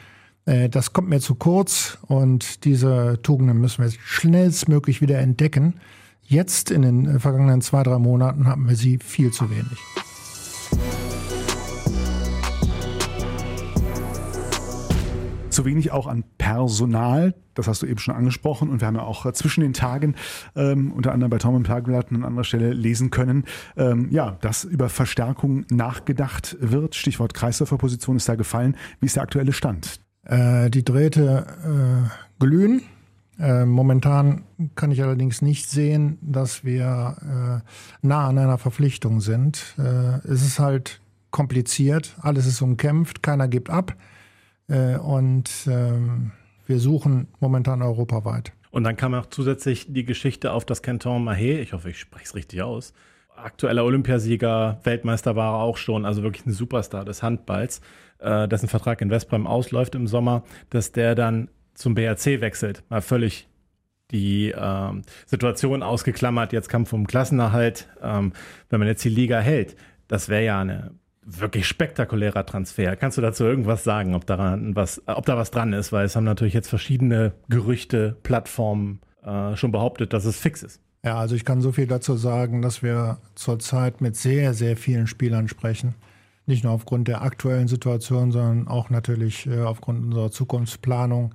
Das 0.71 0.95
kommt 0.95 1.11
mir 1.11 1.21
zu 1.21 1.35
kurz 1.35 1.99
und 2.07 2.65
diese 2.65 3.21
Tugenden 3.23 3.61
müssen 3.61 3.85
wir 3.85 3.91
schnellstmöglich 3.91 5.03
wieder 5.03 5.19
entdecken. 5.19 5.75
Jetzt 6.23 6.71
in 6.71 6.81
den 6.81 7.21
vergangenen 7.21 7.61
zwei, 7.61 7.83
drei 7.83 7.99
Monaten 7.99 8.47
haben 8.47 8.67
wir 8.67 8.75
sie 8.75 8.97
viel 8.97 9.31
zu 9.31 9.51
wenig. 9.51 9.79
Zu 15.59 15.65
wenig 15.65 15.91
auch 15.91 16.07
an 16.07 16.23
Personal. 16.39 17.35
Das 17.55 17.67
hast 17.67 17.83
du 17.83 17.87
eben 17.87 17.99
schon 17.99 18.15
angesprochen. 18.15 18.71
Und 18.71 18.81
wir 18.81 18.87
haben 18.87 18.95
ja 18.95 19.03
auch 19.03 19.31
zwischen 19.33 19.63
den 19.63 19.73
Tagen, 19.73 20.15
ähm, 20.55 20.93
unter 20.93 21.11
anderem 21.11 21.31
bei 21.31 21.39
Tom 21.39 21.57
und 21.57 21.69
an 21.69 22.23
anderer 22.23 22.45
Stelle 22.45 22.73
lesen 22.73 23.11
können, 23.11 23.45
ähm, 23.77 24.07
ja, 24.13 24.39
dass 24.41 24.63
über 24.63 24.89
Verstärkung 24.89 25.65
nachgedacht 25.69 26.57
wird. 26.61 26.95
Stichwort 26.95 27.35
Kreisläuferposition 27.35 28.17
ist 28.17 28.29
da 28.29 28.37
gefallen. 28.37 28.77
Wie 29.01 29.07
ist 29.07 29.17
der 29.17 29.25
aktuelle 29.25 29.53
Stand? 29.53 29.99
Äh, 30.23 30.71
die 30.71 30.85
Drähte 30.85 31.47
äh, 31.65 32.39
glühen. 32.39 32.83
Äh, 33.41 33.65
momentan 33.65 34.45
kann 34.77 34.93
ich 34.93 35.03
allerdings 35.03 35.43
nicht 35.43 35.69
sehen, 35.69 36.19
dass 36.21 36.63
wir 36.63 37.63
äh, 37.65 38.07
nah 38.07 38.29
an 38.29 38.39
einer 38.39 38.59
Verpflichtung 38.59 39.21
sind. 39.21 39.75
Äh, 39.77 40.19
es 40.25 40.47
ist 40.47 40.61
halt 40.61 41.01
kompliziert, 41.33 42.17
alles 42.21 42.47
ist 42.47 42.63
umkämpft, 42.63 43.25
keiner 43.25 43.49
gibt 43.49 43.71
ab. 43.71 43.97
Äh, 44.69 44.97
und 44.97 45.51
ähm, 45.67 46.33
wir 46.67 46.79
suchen 46.79 47.29
momentan 47.41 47.83
europaweit. 47.83 48.53
Und 48.71 48.85
dann 48.85 48.97
kam 48.97 49.15
auch 49.15 49.27
zusätzlich 49.27 49.87
die 49.89 50.05
Geschichte 50.05 50.53
auf 50.53 50.65
das 50.65 50.83
Canton 50.83 51.27
Mahé, 51.27 51.59
ich 51.59 51.73
hoffe, 51.73 51.91
ich 51.91 51.99
spreche 51.99 52.27
es 52.27 52.35
richtig 52.35 52.63
aus. 52.63 52.93
Aktueller 53.35 53.85
Olympiasieger, 53.85 54.81
Weltmeister 54.83 55.37
war 55.37 55.55
er 55.55 55.63
auch 55.63 55.77
schon, 55.77 56.05
also 56.05 56.23
wirklich 56.23 56.45
ein 56.45 56.53
Superstar 56.53 57.05
des 57.05 57.23
Handballs, 57.23 57.81
äh, 58.19 58.49
dessen 58.49 58.69
Vertrag 58.69 59.01
in 59.01 59.11
Westbrem 59.11 59.47
ausläuft 59.47 59.95
im 59.95 60.07
Sommer, 60.07 60.43
dass 60.71 60.93
der 60.93 61.15
dann 61.15 61.49
zum 61.75 61.95
BRC 61.95 62.41
wechselt. 62.41 62.83
Mal 62.89 63.01
völlig 63.01 63.49
die 64.11 64.55
ähm, 64.57 65.03
Situation 65.27 65.83
ausgeklammert, 65.83 66.53
jetzt 66.53 66.69
Kampf 66.69 66.93
um 66.93 67.07
Klassenerhalt, 67.07 67.89
ähm, 68.03 68.33
wenn 68.71 68.81
man 68.81 68.89
jetzt 68.89 69.05
die 69.05 69.11
Liga 69.11 69.39
hält. 69.39 69.77
Das 70.09 70.29
wäre 70.29 70.45
ja 70.45 70.61
eine 70.61 70.93
wirklich 71.29 71.67
spektakulärer 71.67 72.47
Transfer. 72.47 72.97
Kannst 72.97 73.19
du 73.19 73.23
dazu 73.23 73.45
irgendwas 73.45 73.85
sagen, 73.85 74.15
ob 74.15 74.27
daran 74.27 74.75
was, 74.75 75.03
ob 75.07 75.27
da 75.27 75.37
was 75.37 75.51
dran 75.51 75.73
ist? 75.73 75.93
Weil 75.93 76.07
es 76.07 76.17
haben 76.17 76.25
natürlich 76.25 76.55
jetzt 76.55 76.69
verschiedene 76.69 77.33
Gerüchte, 77.49 78.17
Plattformen 78.23 79.01
äh, 79.23 79.55
schon 79.57 79.73
behauptet, 79.73 80.13
dass 80.13 80.25
es 80.25 80.39
fix 80.39 80.63
ist. 80.63 80.81
Ja, 81.05 81.19
also 81.19 81.35
ich 81.35 81.45
kann 81.45 81.61
so 81.61 81.73
viel 81.73 81.87
dazu 81.87 82.17
sagen, 82.17 82.63
dass 82.63 82.83
wir 82.83 83.19
zurzeit 83.35 84.01
mit 84.01 84.17
sehr, 84.17 84.55
sehr 84.55 84.77
vielen 84.77 85.07
Spielern 85.07 85.49
sprechen. 85.49 85.95
Nicht 86.47 86.65
nur 86.65 86.73
aufgrund 86.73 87.09
der 87.09 87.23
aktuellen 87.23 87.69
Situation, 87.69 88.33
sondern 88.33 88.69
auch 88.69 88.91
natürlich 88.91 89.47
äh, 89.47 89.61
aufgrund 89.61 90.05
unserer 90.05 90.31
Zukunftsplanung. 90.31 91.35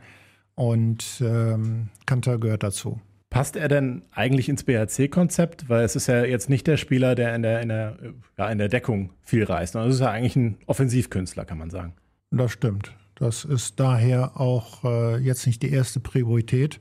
Und 0.55 1.21
ähm, 1.21 1.89
Kanter 2.05 2.39
gehört 2.39 2.63
dazu. 2.63 2.99
Passt 3.33 3.55
er 3.55 3.67
denn 3.67 4.03
eigentlich 4.11 4.47
ins 4.47 4.63
BHC-Konzept? 4.63 5.67
Weil 5.67 5.83
es 5.83 5.95
ist 5.95 6.05
ja 6.05 6.23
jetzt 6.23 6.51
nicht 6.51 6.67
der 6.67 6.77
Spieler, 6.77 7.15
der 7.15 7.33
in 7.33 7.41
der, 7.41 7.61
in 7.61 7.69
der, 7.69 7.97
ja, 8.37 8.47
in 8.51 8.59
der 8.59 8.69
Deckung 8.69 9.09
viel 9.23 9.43
reißt. 9.43 9.73
Es 9.73 9.95
ist 9.95 10.01
ja 10.01 10.11
eigentlich 10.11 10.35
ein 10.35 10.57
Offensivkünstler, 10.67 11.43
kann 11.43 11.57
man 11.57 11.71
sagen. 11.71 11.95
Das 12.29 12.51
stimmt. 12.51 12.93
Das 13.15 13.43
ist 13.43 13.79
daher 13.79 14.39
auch 14.39 14.83
äh, 14.83 15.17
jetzt 15.17 15.47
nicht 15.47 15.63
die 15.63 15.71
erste 15.71 15.99
Priorität, 15.99 16.79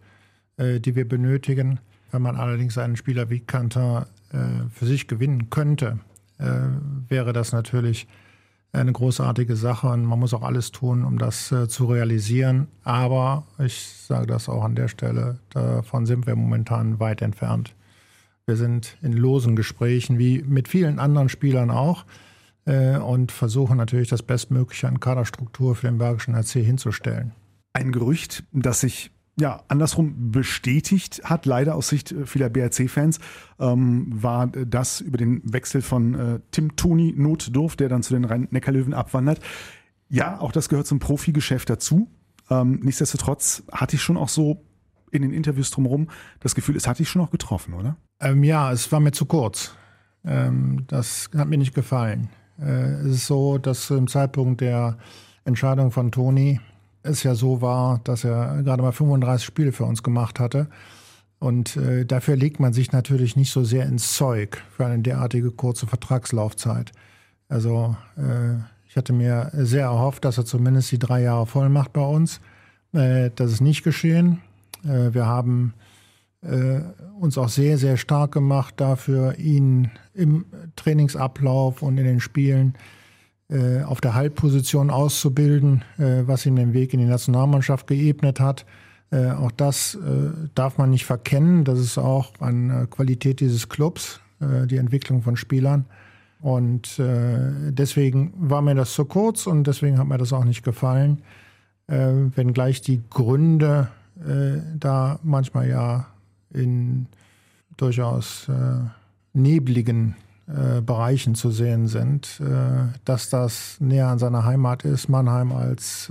äh, 0.58 0.78
die 0.78 0.94
wir 0.94 1.08
benötigen. 1.08 1.80
Wenn 2.10 2.20
man 2.20 2.36
allerdings 2.36 2.76
einen 2.76 2.96
Spieler 2.96 3.30
wie 3.30 3.40
Kanter 3.40 4.08
äh, 4.30 4.68
für 4.70 4.84
sich 4.84 5.08
gewinnen 5.08 5.48
könnte, 5.48 6.00
äh, 6.38 6.44
wäre 7.08 7.32
das 7.32 7.52
natürlich 7.52 8.06
eine 8.72 8.92
großartige 8.92 9.54
Sache 9.54 9.88
und 9.88 10.04
man 10.04 10.18
muss 10.18 10.32
auch 10.32 10.42
alles 10.42 10.72
tun, 10.72 11.04
um 11.04 11.18
das 11.18 11.52
äh, 11.52 11.68
zu 11.68 11.86
realisieren. 11.86 12.68
Aber 12.84 13.46
ich 13.58 13.86
sage 13.86 14.26
das 14.26 14.48
auch 14.48 14.64
an 14.64 14.74
der 14.74 14.88
Stelle, 14.88 15.38
davon 15.50 16.06
sind 16.06 16.26
wir 16.26 16.36
momentan 16.36 16.98
weit 16.98 17.20
entfernt. 17.20 17.74
Wir 18.46 18.56
sind 18.56 18.96
in 19.02 19.12
losen 19.12 19.56
Gesprächen, 19.56 20.18
wie 20.18 20.42
mit 20.42 20.68
vielen 20.68 20.98
anderen 20.98 21.28
Spielern 21.28 21.70
auch, 21.70 22.04
äh, 22.64 22.96
und 22.96 23.30
versuchen 23.30 23.76
natürlich 23.76 24.08
das 24.08 24.22
Bestmögliche 24.22 24.88
an 24.88 25.00
Kaderstruktur 25.00 25.74
für 25.76 25.86
den 25.86 25.98
Bergischen 25.98 26.34
RC 26.34 26.64
hinzustellen. 26.64 27.32
Ein 27.74 27.92
Gerücht, 27.92 28.44
das 28.52 28.80
sich 28.80 29.10
ja, 29.38 29.62
andersrum 29.68 30.30
bestätigt 30.30 31.22
hat, 31.24 31.46
leider 31.46 31.74
aus 31.74 31.88
Sicht 31.88 32.12
äh, 32.12 32.26
vieler 32.26 32.50
BRC-Fans, 32.50 33.18
ähm, 33.58 34.08
war 34.10 34.48
das 34.48 35.00
über 35.00 35.16
den 35.16 35.40
Wechsel 35.50 35.80
von 35.80 36.14
äh, 36.14 36.40
Tim 36.50 36.76
Toni 36.76 37.14
Notdurf, 37.16 37.76
der 37.76 37.88
dann 37.88 38.02
zu 38.02 38.12
den 38.14 38.24
Rhein-Neckar-Löwen 38.24 38.94
abwandert. 38.94 39.40
Ja, 40.08 40.38
auch 40.40 40.52
das 40.52 40.68
gehört 40.68 40.86
zum 40.86 40.98
Profigeschäft 40.98 41.70
dazu. 41.70 42.08
Ähm, 42.50 42.80
nichtsdestotrotz 42.82 43.62
hatte 43.72 43.96
ich 43.96 44.02
schon 44.02 44.18
auch 44.18 44.28
so 44.28 44.64
in 45.10 45.22
den 45.22 45.32
Interviews 45.32 45.70
drumherum 45.70 46.08
das 46.40 46.54
Gefühl, 46.54 46.76
es 46.76 46.86
hat 46.86 46.98
dich 46.98 47.08
schon 47.08 47.22
auch 47.22 47.30
getroffen, 47.30 47.74
oder? 47.74 47.96
Ähm, 48.20 48.44
ja, 48.44 48.72
es 48.72 48.92
war 48.92 49.00
mir 49.00 49.12
zu 49.12 49.26
kurz. 49.26 49.74
Ähm, 50.24 50.84
das 50.88 51.30
hat 51.36 51.48
mir 51.48 51.58
nicht 51.58 51.74
gefallen. 51.74 52.28
Äh, 52.58 52.92
es 53.06 53.16
ist 53.16 53.26
so, 53.26 53.58
dass 53.58 53.90
im 53.90 54.08
Zeitpunkt 54.08 54.60
der 54.60 54.98
Entscheidung 55.44 55.90
von 55.90 56.12
Toni 56.12 56.60
es 57.02 57.22
ja 57.22 57.34
so 57.34 57.60
war, 57.60 58.00
dass 58.04 58.24
er 58.24 58.62
gerade 58.62 58.82
mal 58.82 58.92
35 58.92 59.44
Spiele 59.44 59.72
für 59.72 59.84
uns 59.84 60.02
gemacht 60.02 60.40
hatte. 60.40 60.68
Und 61.38 61.76
äh, 61.76 62.04
dafür 62.04 62.36
legt 62.36 62.60
man 62.60 62.72
sich 62.72 62.92
natürlich 62.92 63.34
nicht 63.34 63.50
so 63.50 63.64
sehr 63.64 63.86
ins 63.86 64.14
Zeug 64.14 64.62
für 64.76 64.86
eine 64.86 65.02
derartige 65.02 65.50
kurze 65.50 65.86
Vertragslaufzeit. 65.86 66.92
Also 67.48 67.96
äh, 68.16 68.62
ich 68.88 68.96
hatte 68.96 69.12
mir 69.12 69.50
sehr 69.52 69.84
erhofft, 69.86 70.24
dass 70.24 70.38
er 70.38 70.44
zumindest 70.44 70.92
die 70.92 70.98
drei 71.00 71.22
Jahre 71.22 71.46
voll 71.46 71.68
macht 71.68 71.92
bei 71.92 72.04
uns. 72.04 72.40
Äh, 72.92 73.30
das 73.34 73.52
ist 73.52 73.60
nicht 73.60 73.82
geschehen. 73.82 74.40
Äh, 74.84 75.14
wir 75.14 75.26
haben 75.26 75.74
äh, 76.42 76.80
uns 77.18 77.36
auch 77.38 77.48
sehr, 77.48 77.76
sehr 77.76 77.96
stark 77.96 78.32
gemacht 78.32 78.74
dafür, 78.76 79.36
ihn 79.38 79.90
im 80.14 80.44
Trainingsablauf 80.76 81.82
und 81.82 81.98
in 81.98 82.04
den 82.04 82.20
Spielen 82.20 82.74
äh, 82.74 83.01
auf 83.84 84.00
der 84.00 84.14
Halbposition 84.14 84.90
auszubilden, 84.90 85.84
äh, 85.98 86.22
was 86.26 86.46
ihm 86.46 86.56
den 86.56 86.72
Weg 86.72 86.94
in 86.94 87.00
die 87.00 87.06
Nationalmannschaft 87.06 87.86
geebnet 87.86 88.40
hat. 88.40 88.64
Äh, 89.12 89.30
auch 89.32 89.52
das 89.52 89.94
äh, 89.94 90.30
darf 90.54 90.78
man 90.78 90.90
nicht 90.90 91.04
verkennen. 91.04 91.64
Das 91.64 91.78
ist 91.78 91.98
auch 91.98 92.32
eine 92.40 92.86
Qualität 92.86 93.40
dieses 93.40 93.68
Clubs, 93.68 94.20
äh, 94.40 94.66
die 94.66 94.78
Entwicklung 94.78 95.22
von 95.22 95.36
Spielern. 95.36 95.84
Und 96.40 96.98
deswegen 96.98 98.32
war 98.36 98.62
mir 98.62 98.74
das 98.74 98.94
zu 98.94 99.04
kurz 99.04 99.46
und 99.46 99.64
deswegen 99.68 99.96
hat 99.96 100.08
mir 100.08 100.18
das 100.18 100.32
auch 100.32 100.42
nicht 100.42 100.64
gefallen. 100.64 101.22
wenngleich 101.86 102.80
die 102.80 103.00
Gründe 103.10 103.86
da 104.80 105.20
manchmal 105.22 105.68
ja 105.68 106.08
in 106.52 107.06
durchaus 107.76 108.48
nebligen 109.34 110.16
Bereichen 110.84 111.34
zu 111.34 111.50
sehen 111.50 111.86
sind, 111.86 112.40
dass 113.04 113.30
das 113.30 113.76
näher 113.80 114.08
an 114.08 114.18
seiner 114.18 114.44
Heimat 114.44 114.84
ist, 114.84 115.08
Mannheim 115.08 115.52
als 115.52 116.10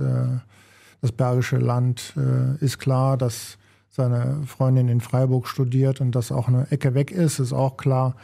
das 1.02 1.12
Bergische 1.12 1.58
Land 1.58 2.14
äh, 2.16 2.64
ist 2.64 2.78
klar, 2.78 3.18
dass 3.18 3.58
seine 3.90 4.40
Freundin 4.46 4.88
in 4.88 5.00
Freiburg 5.00 5.46
studiert 5.46 6.00
und 6.00 6.14
das 6.14 6.32
auch 6.32 6.48
eine 6.48 6.70
Ecke 6.70 6.94
weg 6.94 7.10
ist, 7.10 7.40
ist 7.40 7.52
auch 7.52 7.76
klar. 7.76 8.14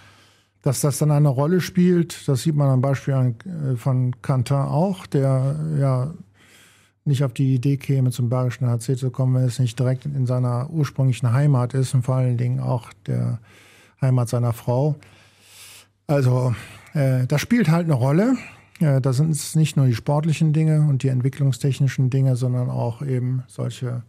Dass 0.63 0.81
das 0.81 0.99
dann 0.99 1.11
eine 1.11 1.29
Rolle 1.29 1.61
spielt, 1.61 2.27
das 2.27 2.43
sieht 2.43 2.55
man 2.55 2.69
am 2.69 2.81
Beispiel 2.81 3.15
äh, 3.15 3.77
von 3.77 4.15
Quentin 4.23 4.57
auch, 4.57 5.07
der 5.07 5.57
ja 5.79 6.15
nicht 7.05 7.25
auf 7.25 7.33
die 7.33 7.55
Idee 7.55 7.79
käme, 7.79 8.11
zum 8.11 8.29
Bergischen 8.29 8.69
HC 8.69 8.97
zu 8.97 9.11
kommen, 9.11 9.35
wenn 9.35 9.45
es 9.45 9.59
nicht 9.59 9.79
direkt 9.79 10.07
in 10.07 10.27
seiner 10.27 10.71
ursprünglichen 10.71 11.33
Heimat 11.33 11.75
ist 11.75 11.95
und 11.95 12.03
vor 12.03 12.17
allen 12.17 12.37
Dingen 12.37 12.61
auch 12.61 12.93
der 13.07 13.41
Heimat 14.01 14.29
seiner 14.29 14.53
Frau. 14.53 14.95
Also 16.09 16.55
äh, 16.95 17.27
das 17.27 17.41
spielt 17.41 17.69
halt 17.69 17.85
eine 17.85 17.95
Rolle. 17.95 18.37
Ja, 18.81 18.99
da 18.99 19.13
sind 19.13 19.31
es 19.31 19.55
nicht 19.55 19.77
nur 19.77 19.87
die 19.87 19.95
sportlichen 19.95 20.53
Dinge 20.53 20.87
und 20.89 21.03
die 21.03 21.09
entwicklungstechnischen 21.09 22.11
Dinge, 22.11 22.37
sondern 22.37 22.71
auch 22.71 23.03
eben 23.03 23.45
solche 23.47 24.03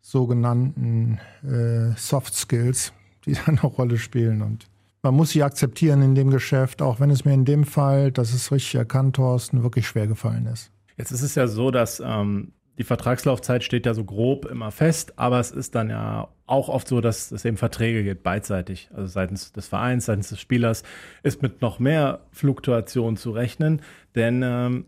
sogenannten 0.00 1.18
äh, 1.42 1.96
Soft 1.96 2.34
Skills, 2.34 2.92
die 3.24 3.32
da 3.34 3.44
eine 3.46 3.62
Rolle 3.62 3.98
spielen. 3.98 4.42
Und 4.42 4.66
man 5.02 5.14
muss 5.14 5.30
sie 5.30 5.42
akzeptieren 5.42 6.02
in 6.02 6.14
dem 6.14 6.30
Geschäft, 6.30 6.82
auch 6.82 7.00
wenn 7.00 7.10
es 7.10 7.24
mir 7.24 7.34
in 7.34 7.44
dem 7.44 7.64
Fall, 7.64 8.10
das 8.10 8.34
ist 8.34 8.50
richtig 8.50 8.74
erkannt, 8.74 9.16
Thorsten, 9.16 9.62
wirklich 9.62 9.86
schwer 9.86 10.06
gefallen 10.06 10.46
ist. 10.46 10.70
Jetzt 10.96 11.12
ist 11.12 11.22
es 11.22 11.34
ja 11.34 11.46
so, 11.46 11.70
dass 11.70 12.02
ähm, 12.04 12.52
die 12.78 12.84
Vertragslaufzeit 12.84 13.62
steht 13.62 13.86
ja 13.86 13.94
so 13.94 14.04
grob 14.04 14.46
immer 14.46 14.70
fest, 14.70 15.18
aber 15.18 15.38
es 15.38 15.50
ist 15.50 15.74
dann 15.74 15.90
ja 15.90 16.28
auch 16.46 16.68
oft 16.68 16.88
so, 16.88 17.00
dass 17.00 17.30
es 17.30 17.44
eben 17.44 17.56
Verträge 17.56 18.02
gibt, 18.02 18.22
beidseitig. 18.22 18.90
Also 18.92 19.06
seitens 19.06 19.52
des 19.52 19.68
Vereins, 19.68 20.06
seitens 20.06 20.28
des 20.28 20.40
Spielers 20.40 20.82
ist 21.22 21.42
mit 21.42 21.62
noch 21.62 21.78
mehr 21.78 22.20
Fluktuation 22.32 23.16
zu 23.16 23.30
rechnen. 23.30 23.80
Denn 24.14 24.42
ähm, 24.44 24.86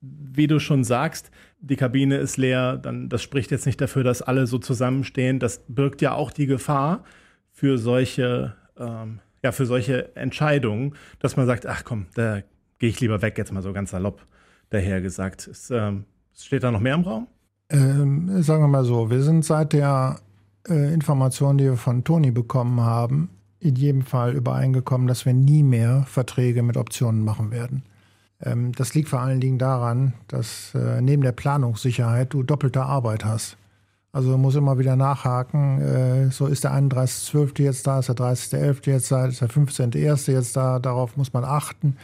wie 0.00 0.46
du 0.46 0.58
schon 0.60 0.84
sagst, 0.84 1.30
die 1.60 1.76
Kabine 1.76 2.16
ist 2.16 2.36
leer, 2.36 2.78
dann 2.78 3.08
das 3.08 3.22
spricht 3.22 3.50
jetzt 3.50 3.66
nicht 3.66 3.80
dafür, 3.80 4.04
dass 4.04 4.22
alle 4.22 4.46
so 4.46 4.58
zusammenstehen. 4.58 5.40
Das 5.40 5.64
birgt 5.68 6.00
ja 6.00 6.14
auch 6.14 6.30
die 6.30 6.46
Gefahr 6.46 7.04
für 7.50 7.76
solche, 7.76 8.54
ähm, 8.78 9.20
ja, 9.42 9.52
für 9.52 9.66
solche 9.66 10.14
Entscheidungen, 10.16 10.94
dass 11.18 11.36
man 11.36 11.46
sagt, 11.46 11.66
ach 11.66 11.84
komm, 11.84 12.06
da 12.14 12.40
gehe 12.78 12.88
ich 12.88 13.00
lieber 13.00 13.20
weg, 13.20 13.36
jetzt 13.36 13.52
mal 13.52 13.62
so 13.62 13.72
ganz 13.72 13.90
salopp 13.90 14.26
daher 14.70 15.02
gesagt. 15.02 15.48
Ist, 15.48 15.70
ähm, 15.70 16.04
Steht 16.44 16.62
da 16.62 16.70
noch 16.70 16.80
mehr 16.80 16.94
im 16.94 17.02
Raum? 17.02 17.26
Ähm, 17.70 18.42
sagen 18.42 18.62
wir 18.62 18.68
mal 18.68 18.84
so, 18.84 19.10
wir 19.10 19.22
sind 19.22 19.44
seit 19.44 19.72
der 19.72 20.18
äh, 20.68 20.92
Information, 20.92 21.58
die 21.58 21.64
wir 21.64 21.76
von 21.76 22.04
Toni 22.04 22.30
bekommen 22.30 22.80
haben, 22.80 23.30
in 23.60 23.76
jedem 23.76 24.02
Fall 24.02 24.34
übereingekommen, 24.34 25.06
dass 25.06 25.26
wir 25.26 25.34
nie 25.34 25.62
mehr 25.62 26.04
Verträge 26.08 26.62
mit 26.62 26.76
Optionen 26.76 27.24
machen 27.24 27.50
werden. 27.50 27.82
Ähm, 28.42 28.72
das 28.72 28.94
liegt 28.94 29.08
vor 29.08 29.20
allen 29.20 29.40
Dingen 29.40 29.58
daran, 29.58 30.14
dass 30.28 30.74
äh, 30.74 31.00
neben 31.00 31.22
der 31.22 31.32
Planungssicherheit 31.32 32.32
du 32.32 32.42
doppelte 32.42 32.82
Arbeit 32.82 33.24
hast. 33.24 33.56
Also 34.12 34.36
muss 34.36 34.56
immer 34.56 34.78
wieder 34.78 34.96
nachhaken, 34.96 35.80
äh, 35.80 36.30
so 36.30 36.46
ist 36.46 36.64
der 36.64 36.72
31.12. 36.72 37.62
jetzt 37.62 37.86
da, 37.86 38.00
ist 38.00 38.08
der 38.08 38.16
30.11. 38.16 38.90
jetzt 38.90 39.12
da, 39.12 39.26
ist 39.26 39.40
der 39.40 39.48
15.1. 39.48 40.32
jetzt 40.32 40.56
da, 40.56 40.80
darauf 40.80 41.16
muss 41.16 41.32
man 41.32 41.44
achten. 41.44 41.96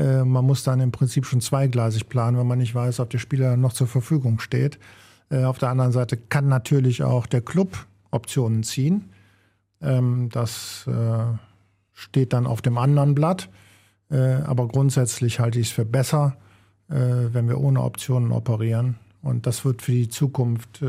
Äh, 0.00 0.24
man 0.24 0.44
muss 0.44 0.64
dann 0.64 0.80
im 0.80 0.92
Prinzip 0.92 1.26
schon 1.26 1.40
zweigleisig 1.40 2.08
planen, 2.08 2.38
wenn 2.38 2.46
man 2.46 2.58
nicht 2.58 2.74
weiß, 2.74 3.00
ob 3.00 3.10
der 3.10 3.18
Spieler 3.18 3.56
noch 3.56 3.72
zur 3.72 3.86
Verfügung 3.86 4.40
steht. 4.40 4.78
Äh, 5.30 5.44
auf 5.44 5.58
der 5.58 5.68
anderen 5.68 5.92
Seite 5.92 6.16
kann 6.16 6.48
natürlich 6.48 7.02
auch 7.02 7.26
der 7.26 7.42
Club 7.42 7.86
Optionen 8.10 8.62
ziehen. 8.62 9.10
Ähm, 9.80 10.28
das 10.32 10.86
äh, 10.86 11.36
steht 11.92 12.32
dann 12.32 12.46
auf 12.46 12.62
dem 12.62 12.78
anderen 12.78 13.14
Blatt. 13.14 13.48
aber 14.10 14.66
grundsätzlich 14.66 15.38
halte 15.38 15.60
ich 15.60 15.68
es 15.68 15.72
für 15.72 15.84
besser, 15.84 16.36
wenn 16.88 17.46
wir 17.46 17.60
ohne 17.60 17.80
Optionen 17.80 18.32
operieren. 18.32 18.96
Und 19.22 19.46
das 19.46 19.64
wird 19.64 19.82
für 19.82 19.92
die 19.92 20.08
Zukunft 20.08 20.82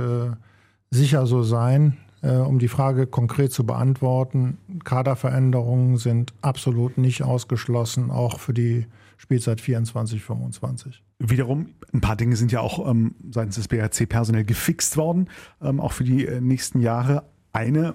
sicher 0.89 1.28
so 1.28 1.43
sein. 1.43 1.97
um 2.21 2.58
die 2.58 2.67
Frage 2.69 3.06
konkret 3.06 3.52
zu 3.52 3.63
beantworten, 3.63 4.58
Kaderveränderungen 4.86 5.97
sind 5.97 6.34
absolut 6.41 6.97
nicht 6.97 7.21
ausgeschlossen, 7.21 8.10
auch 8.10 8.39
für 8.39 8.54
die 8.54 8.88
Spielzeit 9.22 9.62
24, 9.62 10.20
25. 10.20 11.04
Wiederum, 11.20 11.76
ein 11.94 12.02
paar 12.02 12.16
Dinge 12.16 12.36
sind 12.36 12.52
ja 12.52 12.60
auch 12.60 12.90
ähm, 12.90 13.14
seitens 13.30 13.54
des 13.54 13.68
BRC 13.68 14.10
personell 14.10 14.44
gefixt 14.44 14.98
worden, 14.98 15.30
ähm, 15.62 15.80
auch 15.80 15.92
für 15.92 16.04
die 16.04 16.26
äh, 16.26 16.42
nächsten 16.42 16.80
Jahre. 16.80 17.30
Eine 17.54 17.94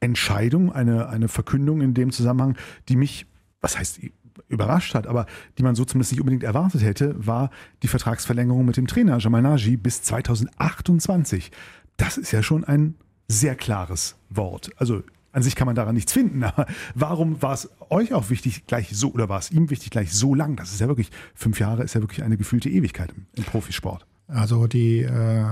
Entscheidung, 0.00 0.72
eine, 0.72 1.08
eine 1.10 1.28
Verkündung 1.28 1.80
in 1.80 1.94
dem 1.94 2.10
Zusammenhang, 2.10 2.56
die 2.88 2.96
mich, 2.96 3.26
was 3.60 3.78
heißt 3.78 4.00
überrascht 4.48 4.96
hat, 4.96 5.06
aber 5.06 5.26
die 5.58 5.62
man 5.62 5.76
so 5.76 5.84
zumindest 5.84 6.10
nicht 6.10 6.20
unbedingt 6.20 6.42
erwartet 6.42 6.82
hätte, 6.82 7.14
war 7.24 7.50
die 7.84 7.88
Vertragsverlängerung 7.88 8.66
mit 8.66 8.76
dem 8.76 8.88
Trainer 8.88 9.18
Jamal 9.18 9.42
Naji 9.42 9.76
bis 9.76 10.02
2028. 10.02 11.52
Das 11.96 12.18
ist 12.18 12.32
ja 12.32 12.42
schon 12.42 12.64
ein 12.64 12.96
sehr 13.28 13.54
klares 13.54 14.16
Wort. 14.28 14.70
Also 14.76 15.04
an 15.34 15.42
sich 15.42 15.56
kann 15.56 15.66
man 15.66 15.74
daran 15.74 15.94
nichts 15.94 16.12
finden, 16.12 16.44
aber 16.44 16.66
warum 16.94 17.42
war 17.42 17.52
es 17.52 17.68
euch 17.90 18.14
auch 18.14 18.30
wichtig, 18.30 18.66
gleich 18.66 18.96
so, 18.96 19.12
oder 19.12 19.28
war 19.28 19.40
es 19.40 19.50
ihm 19.50 19.68
wichtig, 19.68 19.90
gleich 19.90 20.12
so 20.12 20.34
lang? 20.34 20.56
Das 20.56 20.72
ist 20.72 20.80
ja 20.80 20.88
wirklich, 20.88 21.10
fünf 21.34 21.58
Jahre 21.58 21.82
ist 21.82 21.94
ja 21.94 22.00
wirklich 22.00 22.22
eine 22.22 22.36
gefühlte 22.36 22.70
Ewigkeit 22.70 23.10
im, 23.10 23.26
im 23.34 23.44
Profisport. 23.44 24.06
Also 24.28 24.66
die, 24.66 25.00
äh, 25.00 25.42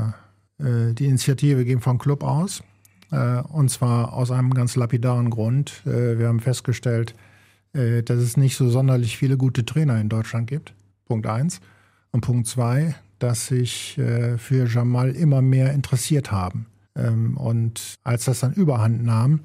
äh 0.58 0.94
die 0.94 1.06
Initiative 1.06 1.64
ging 1.64 1.80
vom 1.80 1.98
Club 1.98 2.22
aus. 2.22 2.62
Äh, 3.10 3.42
und 3.42 3.70
zwar 3.70 4.12
aus 4.12 4.30
einem 4.30 4.54
ganz 4.54 4.76
lapidaren 4.76 5.30
Grund. 5.30 5.82
Äh, 5.84 6.18
wir 6.18 6.28
haben 6.28 6.40
festgestellt, 6.40 7.14
äh, 7.74 8.02
dass 8.02 8.18
es 8.18 8.36
nicht 8.36 8.56
so 8.56 8.70
sonderlich 8.70 9.18
viele 9.18 9.36
gute 9.36 9.64
Trainer 9.64 10.00
in 10.00 10.08
Deutschland 10.08 10.46
gibt. 10.46 10.74
Punkt 11.06 11.26
eins. 11.26 11.60
Und 12.12 12.20
Punkt 12.20 12.46
zwei, 12.46 12.94
dass 13.18 13.48
sich 13.48 13.98
äh, 13.98 14.38
für 14.38 14.66
Jamal 14.66 15.10
immer 15.10 15.42
mehr 15.42 15.72
interessiert 15.72 16.30
haben. 16.30 16.66
Ähm, 16.94 17.36
und 17.36 17.96
als 18.04 18.26
das 18.26 18.40
dann 18.40 18.52
überhand 18.52 19.04
nahm, 19.04 19.40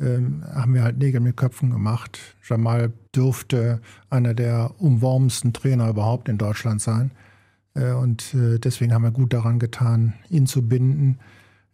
ähm, 0.00 0.44
haben 0.54 0.74
wir 0.74 0.82
halt 0.82 0.98
Nägel 0.98 1.20
mit 1.20 1.36
Köpfen 1.36 1.70
gemacht. 1.70 2.18
Jamal 2.46 2.92
dürfte 3.14 3.80
einer 4.10 4.34
der 4.34 4.74
umwormsten 4.78 5.52
Trainer 5.52 5.88
überhaupt 5.88 6.28
in 6.28 6.38
Deutschland 6.38 6.82
sein. 6.82 7.10
Äh, 7.74 7.92
und 7.92 8.34
äh, 8.34 8.58
deswegen 8.58 8.92
haben 8.92 9.04
wir 9.04 9.10
gut 9.10 9.32
daran 9.32 9.58
getan, 9.58 10.14
ihn 10.28 10.46
zu 10.46 10.66
binden. 10.66 11.18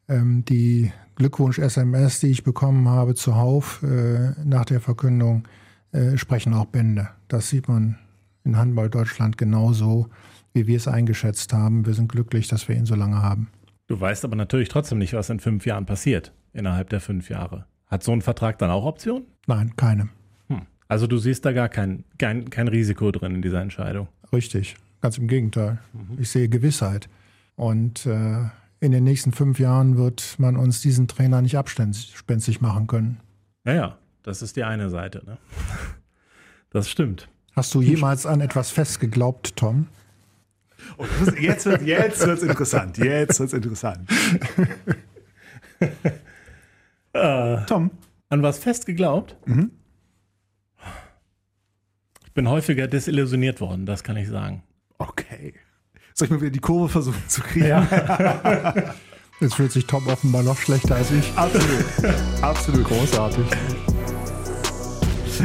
Ähm, 0.09 0.45
die 0.45 0.93
Glückwunsch-SMS, 1.17 2.21
die 2.21 2.29
ich 2.29 2.45
bekommen 2.45 2.89
habe 2.89 3.15
zuhauf 3.15 3.83
äh, 3.83 4.33
nach 4.45 4.65
der 4.65 4.81
Verkündung, 4.81 5.47
äh, 5.93 6.17
sprechen 6.17 6.55
auch 6.55 6.67
Bände. 6.67 7.09
Das 7.29 7.49
sieht 7.49 7.69
man 7.69 7.99
in 8.45 8.57
Handball 8.57 8.91
Deutschland 8.91 9.39
genauso, 9.39 10.09
wie 10.55 10.67
wir 10.67 10.77
es 10.77 10.89
eingeschätzt 10.89 11.53
haben. 11.53 11.87
Wir 11.87 11.95
sind 11.95 12.11
glücklich, 12.11 12.49
dass 12.49 12.69
wir 12.69 12.77
ihn 12.77 12.87
so 12.87 12.95
lange 12.95 13.23
haben. 13.23 13.49
Du 13.87 14.01
weißt 14.01 14.25
aber 14.25 14.37
natürlich 14.37 14.69
trotzdem 14.69 14.99
nicht, 14.99 15.13
was 15.13 15.31
in 15.31 15.41
fünf 15.41 15.67
Jahren 15.67 15.87
passiert, 15.87 16.33
innerhalb 16.53 16.89
der 16.91 17.01
fünf 17.01 17.29
Jahre. 17.29 17.67
Hat 17.93 18.03
so 18.03 18.13
ein 18.13 18.23
Vertrag 18.23 18.59
dann 18.59 18.71
auch 18.71 18.87
Optionen? 18.87 19.27
Nein, 19.47 19.77
keine. 19.77 20.09
Hm. 20.49 20.63
Also 20.89 21.07
du 21.07 21.19
siehst 21.19 21.45
da 21.45 21.53
gar 21.53 21.69
kein, 21.69 22.05
kein, 22.17 22.49
kein 22.49 22.69
Risiko 22.69 23.11
drin 23.11 23.35
in 23.35 23.43
dieser 23.43 23.61
Entscheidung. 23.61 24.09
Richtig, 24.33 24.77
ganz 25.03 25.19
im 25.19 25.29
Gegenteil. 25.29 25.79
Mhm. 25.93 26.17
Ich 26.19 26.31
sehe 26.31 26.49
Gewissheit. 26.49 27.11
Und 27.55 28.07
äh, 28.07 28.45
in 28.81 28.93
den 28.93 29.05
nächsten 29.05 29.33
fünf 29.33 29.59
Jahren 29.59 29.99
wird 29.99 30.37
man 30.39 30.57
uns 30.57 30.81
diesen 30.81 31.07
Trainer 31.07 31.43
nicht 31.43 31.59
abspenstig 31.59 32.63
machen 32.63 32.87
können. 32.87 33.21
Naja, 33.65 33.99
das 34.23 34.41
ist 34.41 34.57
die 34.57 34.65
eine 34.65 34.89
Seite. 34.89 35.23
Ne? 35.27 35.37
Das 36.71 36.89
stimmt. 36.89 37.29
Hast 37.55 37.75
du 37.75 37.83
jemals 37.83 38.25
an 38.25 38.41
etwas 38.41 38.71
festgeglaubt, 38.71 39.55
Tom? 39.55 39.89
Oh, 40.97 41.05
jetzt 41.39 41.67
wird 41.67 41.83
es 41.83 42.43
interessant. 42.43 42.97
Jetzt 42.97 43.39
wird 43.39 43.49
es 43.49 43.53
interessant. 43.53 44.09
Äh, 47.13 47.65
Tom. 47.67 47.91
An 48.29 48.43
was 48.43 48.59
fest 48.59 48.87
geglaubt? 48.87 49.37
Mhm. 49.45 49.71
Ich 52.25 52.33
bin 52.33 52.49
häufiger 52.49 52.89
desillusioniert 52.89 53.61
worden, 53.61 53.85
das 53.85 54.03
kann 54.03 54.17
ich 54.17 54.29
sagen. 54.29 54.63
Okay. 54.99 55.55
Soll 56.15 56.27
ich 56.27 56.31
mal 56.31 56.41
wieder 56.41 56.51
die 56.51 56.61
Kurve 56.61 56.89
versuchen 56.89 57.29
zu 57.29 57.43
kriegen? 57.43 57.67
Ja. 57.67 57.87
Jetzt 59.41 59.55
fühlt 59.57 59.73
sich 59.73 59.87
Tom 59.87 60.07
offenbar 60.07 60.43
noch 60.43 60.57
schlechter 60.57 60.95
als 60.95 61.11
ich. 61.11 61.33
Absolut. 61.37 61.85
Absolut. 62.41 62.85
Großartig. 62.85 63.45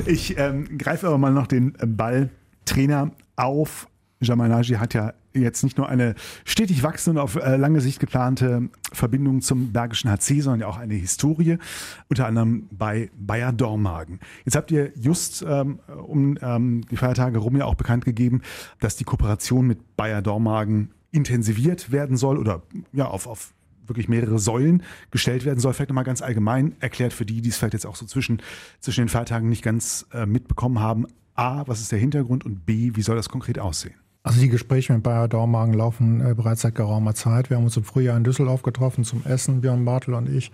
Ich 0.06 0.38
ähm, 0.38 0.78
greife 0.78 1.08
aber 1.08 1.18
mal 1.18 1.32
noch 1.32 1.48
den 1.48 1.74
Ball. 1.74 2.30
Trainer 2.66 3.12
auf. 3.36 3.88
Jamal 4.20 4.50
Naji 4.50 4.76
hat 4.76 4.94
ja 4.94 5.14
jetzt 5.41 5.63
nicht 5.63 5.78
nur 5.78 5.89
eine 5.89 6.15
stetig 6.45 6.84
wachsende 6.84 7.19
und 7.19 7.23
auf 7.23 7.36
äh, 7.36 7.56
lange 7.56 7.82
Sicht 7.82 8.00
geplante 8.00 8.69
Verbindung 8.91 9.41
zum 9.41 9.71
Bergischen 9.71 10.10
HC, 10.10 10.41
sondern 10.41 10.62
ja 10.62 10.67
auch 10.67 10.78
eine 10.78 10.95
Historie, 10.95 11.58
unter 12.10 12.28
anderem 12.28 12.67
bei 12.71 13.10
Bayer 13.17 13.54
Dormagen. 13.54 14.19
Jetzt 14.45 14.56
habt 14.56 14.71
ihr 14.71 14.91
just 14.95 15.45
ähm, 15.47 15.80
um 15.88 16.38
ähm, 16.41 16.86
die 16.89 16.97
Feiertage 16.97 17.39
rum 17.39 17.58
ja 17.58 17.65
auch 17.65 17.76
bekannt 17.76 18.06
gegeben, 18.06 18.41
dass 18.80 18.95
die 18.95 19.04
Kooperation 19.04 19.67
mit 19.67 19.95
Bayer 19.95 20.21
Dormagen 20.21 20.91
intensiviert 21.12 21.91
werden 21.91 22.17
soll 22.17 22.38
oder 22.38 22.62
ja 22.93 23.08
auf, 23.08 23.28
auf 23.28 23.54
wirklich 23.88 24.10
mehrere 24.10 24.39
Säulen 24.39 24.84
gestellt 25.12 25.45
werden 25.45 25.60
soll. 25.60 25.73
Vielleicht 25.73 25.89
nochmal 25.89 26.04
ganz 26.04 26.21
allgemein 26.21 26.76
erklärt 26.80 27.13
für 27.13 27.26
die, 27.26 27.41
die 27.41 27.50
es 27.50 27.58
vielleicht 27.58 27.73
jetzt 27.73 27.86
auch 27.86 27.95
so 27.95 28.06
zwischen, 28.06 28.41
zwischen 28.80 29.02
den 29.02 29.10
Feiertagen 29.10 29.50
nicht 29.50 29.63
ganz 29.63 30.06
äh, 30.13 30.26
mitbekommen 30.26 30.80
haben. 30.80 31.08
A, 31.36 31.67
was 31.67 31.82
ist 31.82 31.91
der 31.91 32.00
Hintergrund 32.00 32.45
und 32.45 32.65
B, 32.65 32.91
wie 32.95 33.02
soll 33.02 33.15
das 33.15 33.30
konkret 33.30 33.60
aussehen? 33.60 33.95
Also 34.28 34.42
die 34.42 34.50
Gespräche 34.50 34.92
mit 34.92 35.04
Bayer 35.04 35.30
Dormagen 35.30 35.74
laufen 35.74 36.20
äh, 36.20 36.34
bereits 36.34 36.62
seit 36.62 36.76
geraumer 36.76 37.16
Zeit. 37.16 37.50
Wir 37.50 37.56
haben 37.56 37.63
uns 37.63 37.78
im 37.78 37.86
Frühjahr 37.86 38.18
in 38.18 38.26
Düsseldorf 38.26 38.62
getroffen 38.62 39.06
zum 39.06 39.26
Essen, 39.26 39.62
Björn 39.62 39.86
Bartel 39.86 40.16
und 40.16 40.28
ich. 40.28 40.52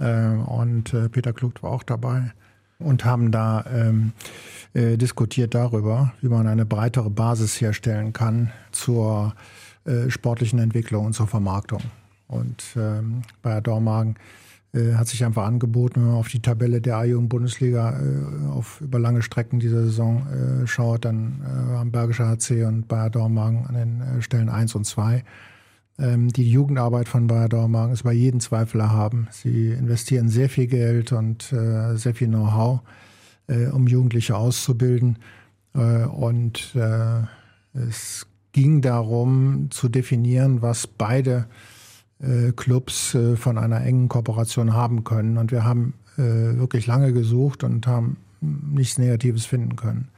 Äh, 0.00 0.30
und 0.30 0.92
äh, 0.92 1.08
Peter 1.08 1.32
Klugt 1.32 1.62
war 1.62 1.70
auch 1.70 1.84
dabei 1.84 2.32
und 2.80 3.04
haben 3.04 3.30
da 3.30 3.64
ähm, 3.72 4.14
äh, 4.72 4.96
diskutiert 4.96 5.54
darüber, 5.54 6.12
wie 6.22 6.28
man 6.28 6.48
eine 6.48 6.66
breitere 6.66 7.08
Basis 7.08 7.60
herstellen 7.60 8.12
kann 8.12 8.50
zur 8.72 9.36
äh, 9.84 10.10
sportlichen 10.10 10.58
Entwicklung 10.58 11.06
und 11.06 11.12
zur 11.12 11.28
Vermarktung. 11.28 11.82
Und 12.26 12.64
ähm, 12.76 13.22
Bayer 13.42 13.60
Dormagen 13.60 14.16
äh, 14.16 14.43
hat 14.94 15.06
sich 15.06 15.24
einfach 15.24 15.44
angeboten, 15.44 16.00
wenn 16.00 16.08
man 16.08 16.16
auf 16.16 16.28
die 16.28 16.40
Tabelle 16.40 16.80
der 16.80 16.96
A-Jugend-Bundesliga 16.96 17.98
äh, 18.00 18.84
über 18.84 18.98
lange 18.98 19.22
Strecken 19.22 19.60
dieser 19.60 19.84
Saison 19.84 20.26
äh, 20.26 20.66
schaut, 20.66 21.04
dann 21.04 21.42
äh, 21.42 21.76
haben 21.76 21.92
Bergischer 21.92 22.26
HC 22.28 22.64
und 22.64 22.88
Bayer 22.88 23.10
Dormagen 23.10 23.66
an 23.66 23.74
den 23.74 24.00
äh, 24.00 24.22
Stellen 24.22 24.48
1 24.48 24.74
und 24.74 24.84
2. 24.84 25.22
Ähm, 25.98 26.28
die 26.28 26.50
Jugendarbeit 26.50 27.08
von 27.08 27.28
Bayer 27.28 27.48
Dormagen 27.48 27.92
ist 27.92 28.02
bei 28.02 28.12
jedem 28.12 28.40
Zweifel 28.40 28.80
erhaben. 28.80 29.28
Sie 29.30 29.70
investieren 29.70 30.28
sehr 30.28 30.48
viel 30.48 30.66
Geld 30.66 31.12
und 31.12 31.52
äh, 31.52 31.96
sehr 31.96 32.14
viel 32.14 32.28
Know-how, 32.28 32.80
um 33.72 33.86
Jugendliche 33.86 34.36
auszubilden. 34.36 35.18
und 35.74 36.74
es 37.74 38.26
ging 38.52 38.80
darum 38.80 39.66
zu 39.70 39.90
definieren, 39.90 40.62
was 40.62 40.86
beide 40.86 41.46
äh, 41.50 41.73
Clubs 42.52 43.14
äh, 43.14 43.36
von 43.36 43.58
einer 43.58 43.80
engen 43.82 44.08
Kooperation 44.08 44.72
haben 44.72 45.04
können. 45.04 45.38
Und 45.38 45.52
wir 45.52 45.64
haben 45.64 45.94
äh, 46.16 46.22
wirklich 46.58 46.86
lange 46.86 47.12
gesucht 47.12 47.64
und 47.64 47.86
haben 47.86 48.16
nichts 48.40 48.98
Negatives 48.98 49.46
finden 49.46 49.74
können. 49.74 50.08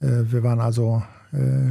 wir 0.00 0.42
waren 0.42 0.60
also 0.60 1.04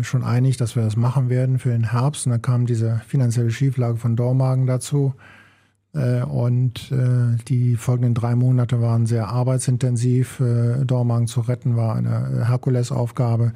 schon 0.02 0.24
einig, 0.24 0.56
dass 0.56 0.78
wir 0.78 0.84
das 0.84 0.96
machen 0.96 1.28
werden 1.28 1.60
für 1.60 1.72
den 1.72 1.92
Herbst. 1.92 2.26
Und 2.26 2.32
dann 2.32 2.42
kam 2.42 2.66
diese 2.66 3.02
finanzielle 3.06 3.52
Schieflage 3.52 3.98
von 3.98 4.16
Dormagen 4.16 4.66
dazu. 4.66 5.14
Und 5.92 6.90
die 7.50 7.76
folgenden 7.76 8.14
drei 8.14 8.36
Monate 8.36 8.80
waren 8.80 9.08
sehr 9.08 9.28
arbeitsintensiv. 9.28 10.42
Dormagen 10.86 11.28
zu 11.28 11.42
retten 11.42 11.76
war 11.76 11.96
eine 11.96 12.48
Herkulesaufgabe. 12.48 13.52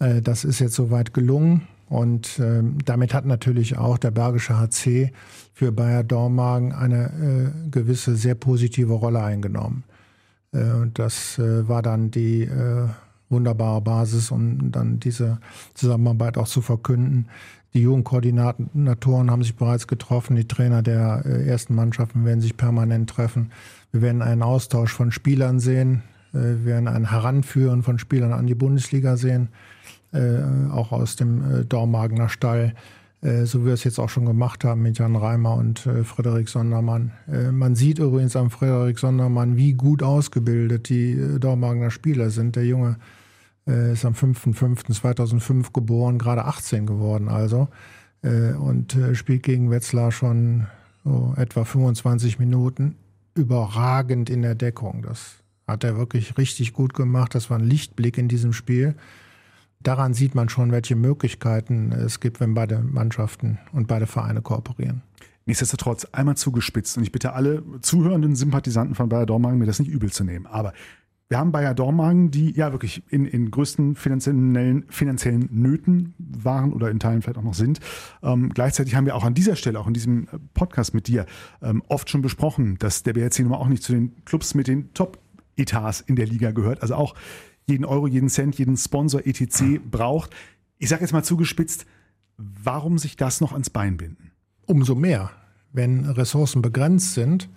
Das 0.00 0.44
ist 0.44 0.58
jetzt 0.58 0.74
soweit 0.74 1.14
gelungen. 1.14 1.68
Und 1.88 2.38
ähm, 2.38 2.78
damit 2.84 3.14
hat 3.14 3.26
natürlich 3.26 3.76
auch 3.76 3.98
der 3.98 4.10
Bergische 4.10 4.58
HC 4.58 5.12
für 5.52 5.70
Bayer 5.70 6.02
Dormagen 6.02 6.72
eine 6.72 7.04
äh, 7.04 7.70
gewisse 7.70 8.16
sehr 8.16 8.34
positive 8.34 8.92
Rolle 8.92 9.22
eingenommen. 9.22 9.84
Äh, 10.52 10.70
und 10.72 10.98
das 10.98 11.38
äh, 11.38 11.68
war 11.68 11.82
dann 11.82 12.10
die 12.10 12.42
äh, 12.42 12.88
wunderbare 13.28 13.80
Basis, 13.80 14.30
um 14.30 14.70
dann 14.70 15.00
diese 15.00 15.38
Zusammenarbeit 15.74 16.38
auch 16.38 16.48
zu 16.48 16.62
verkünden. 16.62 17.28
Die 17.74 17.82
Jugendkoordinatoren 17.82 19.30
haben 19.30 19.42
sich 19.42 19.56
bereits 19.56 19.88
getroffen, 19.88 20.36
die 20.36 20.46
Trainer 20.46 20.82
der 20.82 21.22
äh, 21.26 21.46
ersten 21.46 21.74
Mannschaften 21.74 22.24
werden 22.24 22.40
sich 22.40 22.56
permanent 22.56 23.10
treffen. 23.10 23.50
Wir 23.90 24.00
werden 24.00 24.22
einen 24.22 24.42
Austausch 24.42 24.92
von 24.92 25.10
Spielern 25.10 25.58
sehen, 25.58 26.02
äh, 26.32 26.38
wir 26.38 26.64
werden 26.64 26.88
ein 26.88 27.10
Heranführen 27.10 27.82
von 27.82 27.98
Spielern 27.98 28.32
an 28.32 28.46
die 28.46 28.54
Bundesliga 28.54 29.16
sehen. 29.16 29.48
Äh, 30.14 30.70
auch 30.70 30.92
aus 30.92 31.16
dem 31.16 31.42
äh, 31.42 31.64
Dormagener 31.64 32.28
Stall, 32.28 32.74
äh, 33.20 33.46
so 33.46 33.62
wie 33.62 33.66
wir 33.66 33.72
es 33.72 33.82
jetzt 33.82 33.98
auch 33.98 34.08
schon 34.08 34.26
gemacht 34.26 34.62
haben 34.62 34.80
mit 34.82 34.98
Jan 34.98 35.16
Reimer 35.16 35.56
und 35.56 35.80
Frederik 35.80 36.48
Sondermann. 36.48 37.10
man 37.52 37.74
sieht 37.74 37.98
übrigens 37.98 38.36
am 38.36 38.50
Frederik 38.50 38.98
Sondermann, 38.98 39.56
wie 39.56 39.72
gut 39.72 40.02
ausgebildet 40.02 40.88
die 40.88 41.38
Dormagener 41.40 41.90
Spieler 41.90 42.30
sind. 42.30 42.54
Der 42.54 42.64
Junge 42.64 42.96
ist 43.66 44.04
am 44.04 44.12
5.5.2005 44.12 45.72
geboren, 45.72 46.18
gerade 46.18 46.44
18 46.44 46.86
geworden 46.86 47.28
also 47.28 47.68
und 48.22 48.96
spielt 49.14 49.42
gegen 49.42 49.70
Wetzlar 49.70 50.12
schon 50.12 50.66
so 51.02 51.32
etwa 51.36 51.64
25 51.64 52.38
Minuten 52.38 52.96
überragend 53.34 54.28
in 54.28 54.42
der 54.42 54.54
Deckung. 54.54 55.02
Das 55.02 55.36
hat 55.66 55.82
er 55.82 55.96
wirklich 55.96 56.36
richtig 56.36 56.74
gut 56.74 56.92
gemacht. 56.92 57.34
Das 57.34 57.48
war 57.48 57.58
ein 57.58 57.64
Lichtblick 57.64 58.18
in 58.18 58.28
diesem 58.28 58.52
Spiel 58.52 58.94
daran 59.84 60.14
sieht 60.14 60.34
man 60.34 60.48
schon, 60.48 60.72
welche 60.72 60.96
Möglichkeiten 60.96 61.92
es 61.92 62.18
gibt, 62.18 62.40
wenn 62.40 62.54
beide 62.54 62.80
Mannschaften 62.80 63.58
und 63.72 63.86
beide 63.86 64.06
Vereine 64.06 64.42
kooperieren. 64.42 65.02
Nichtsdestotrotz 65.46 66.06
einmal 66.06 66.36
zugespitzt 66.36 66.96
und 66.96 67.02
ich 67.02 67.12
bitte 67.12 67.34
alle 67.34 67.62
zuhörenden 67.82 68.34
Sympathisanten 68.34 68.94
von 68.94 69.08
Bayer 69.08 69.26
Dormagen, 69.26 69.58
mir 69.58 69.66
das 69.66 69.78
nicht 69.78 69.90
übel 69.90 70.10
zu 70.10 70.24
nehmen. 70.24 70.46
Aber 70.46 70.72
wir 71.28 71.38
haben 71.38 71.52
Bayer 71.52 71.74
Dormagen, 71.74 72.30
die 72.30 72.52
ja 72.52 72.72
wirklich 72.72 73.02
in, 73.10 73.26
in 73.26 73.50
größten 73.50 73.94
finanziellen, 73.94 74.84
finanziellen 74.88 75.48
Nöten 75.50 76.14
waren 76.18 76.72
oder 76.72 76.90
in 76.90 76.98
Teilen 76.98 77.22
vielleicht 77.22 77.38
auch 77.38 77.42
noch 77.42 77.54
sind. 77.54 77.80
Ähm, 78.22 78.50
gleichzeitig 78.54 78.94
haben 78.94 79.06
wir 79.06 79.16
auch 79.16 79.24
an 79.24 79.34
dieser 79.34 79.56
Stelle, 79.56 79.80
auch 79.80 79.86
in 79.86 79.94
diesem 79.94 80.28
Podcast 80.54 80.94
mit 80.94 81.08
dir, 81.08 81.26
ähm, 81.62 81.82
oft 81.88 82.08
schon 82.10 82.22
besprochen, 82.22 82.76
dass 82.78 83.02
der 83.02 83.14
BRC 83.14 83.40
nun 83.40 83.50
mal 83.50 83.56
auch 83.56 83.68
nicht 83.68 83.82
zu 83.82 83.92
den 83.92 84.24
Clubs 84.24 84.54
mit 84.54 84.66
den 84.66 84.92
Top-Etats 84.94 86.02
in 86.02 86.16
der 86.16 86.26
Liga 86.26 86.52
gehört. 86.52 86.82
Also 86.82 86.94
auch 86.94 87.14
jeden 87.66 87.84
Euro, 87.84 88.06
jeden 88.06 88.28
Cent, 88.28 88.56
jeden 88.58 88.76
Sponsor 88.76 89.26
etc. 89.26 89.80
braucht. 89.90 90.30
Ich 90.78 90.88
sage 90.88 91.02
jetzt 91.02 91.12
mal 91.12 91.22
zugespitzt, 91.22 91.86
warum 92.36 92.98
sich 92.98 93.16
das 93.16 93.40
noch 93.40 93.52
ans 93.52 93.70
Bein 93.70 93.96
binden? 93.96 94.32
Umso 94.66 94.94
mehr, 94.94 95.30
wenn 95.72 96.04
Ressourcen 96.04 96.62
begrenzt 96.62 97.14
sind 97.14 97.48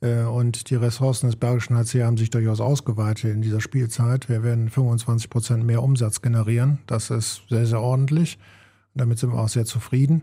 äh, 0.00 0.22
und 0.22 0.70
die 0.70 0.74
Ressourcen 0.74 1.26
des 1.26 1.36
Bergischen 1.36 1.76
HC 1.76 2.04
haben 2.04 2.16
sich 2.16 2.30
durchaus 2.30 2.60
ausgeweitet 2.60 3.32
in 3.32 3.42
dieser 3.42 3.60
Spielzeit. 3.60 4.28
Wir 4.28 4.42
werden 4.42 4.68
25 4.68 5.30
Prozent 5.30 5.64
mehr 5.64 5.82
Umsatz 5.82 6.22
generieren. 6.22 6.78
Das 6.86 7.10
ist 7.10 7.42
sehr, 7.48 7.66
sehr 7.66 7.80
ordentlich. 7.80 8.38
Damit 8.94 9.18
sind 9.18 9.32
wir 9.32 9.38
auch 9.38 9.48
sehr 9.48 9.64
zufrieden. 9.64 10.22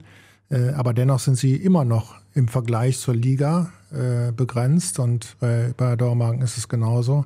Äh, 0.50 0.70
aber 0.72 0.94
dennoch 0.94 1.20
sind 1.20 1.36
sie 1.36 1.56
immer 1.56 1.86
noch 1.86 2.16
im 2.34 2.48
Vergleich 2.48 3.00
zur 3.00 3.16
Liga 3.16 3.72
äh, 3.92 4.32
begrenzt 4.32 5.00
und 5.00 5.38
bei, 5.40 5.74
bei 5.76 5.96
Dormagen 5.96 6.42
ist 6.42 6.58
es 6.58 6.68
genauso. 6.68 7.26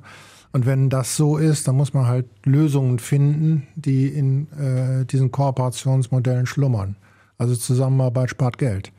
Und 0.52 0.66
wenn 0.66 0.88
das 0.88 1.16
so 1.16 1.36
ist, 1.36 1.68
dann 1.68 1.76
muss 1.76 1.92
man 1.92 2.06
halt 2.06 2.26
Lösungen 2.44 2.98
finden, 2.98 3.66
die 3.76 4.08
in 4.08 4.50
äh, 4.52 5.04
diesen 5.04 5.30
Kooperationsmodellen 5.30 6.46
schlummern. 6.46 6.96
Also 7.36 7.54
Zusammenarbeit 7.54 8.30
spart 8.30 8.58
Geld. 8.58 8.92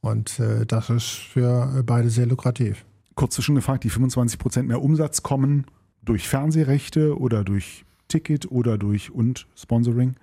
Und 0.00 0.38
äh, 0.40 0.66
das 0.66 0.90
ist 0.90 1.06
für 1.06 1.82
beide 1.84 2.10
sehr 2.10 2.26
lukrativ. 2.26 2.84
Kurz 3.14 3.34
zwischen 3.34 3.54
gefragt, 3.54 3.84
die 3.84 3.90
25 3.90 4.38
Prozent 4.38 4.68
mehr 4.68 4.82
Umsatz 4.82 5.22
kommen 5.22 5.66
durch 6.02 6.28
Fernsehrechte 6.28 7.18
oder 7.18 7.44
durch 7.44 7.84
Ticket 8.08 8.50
oder 8.50 8.78
durch 8.78 9.10
und 9.10 9.46
Sponsoring? 9.54 10.16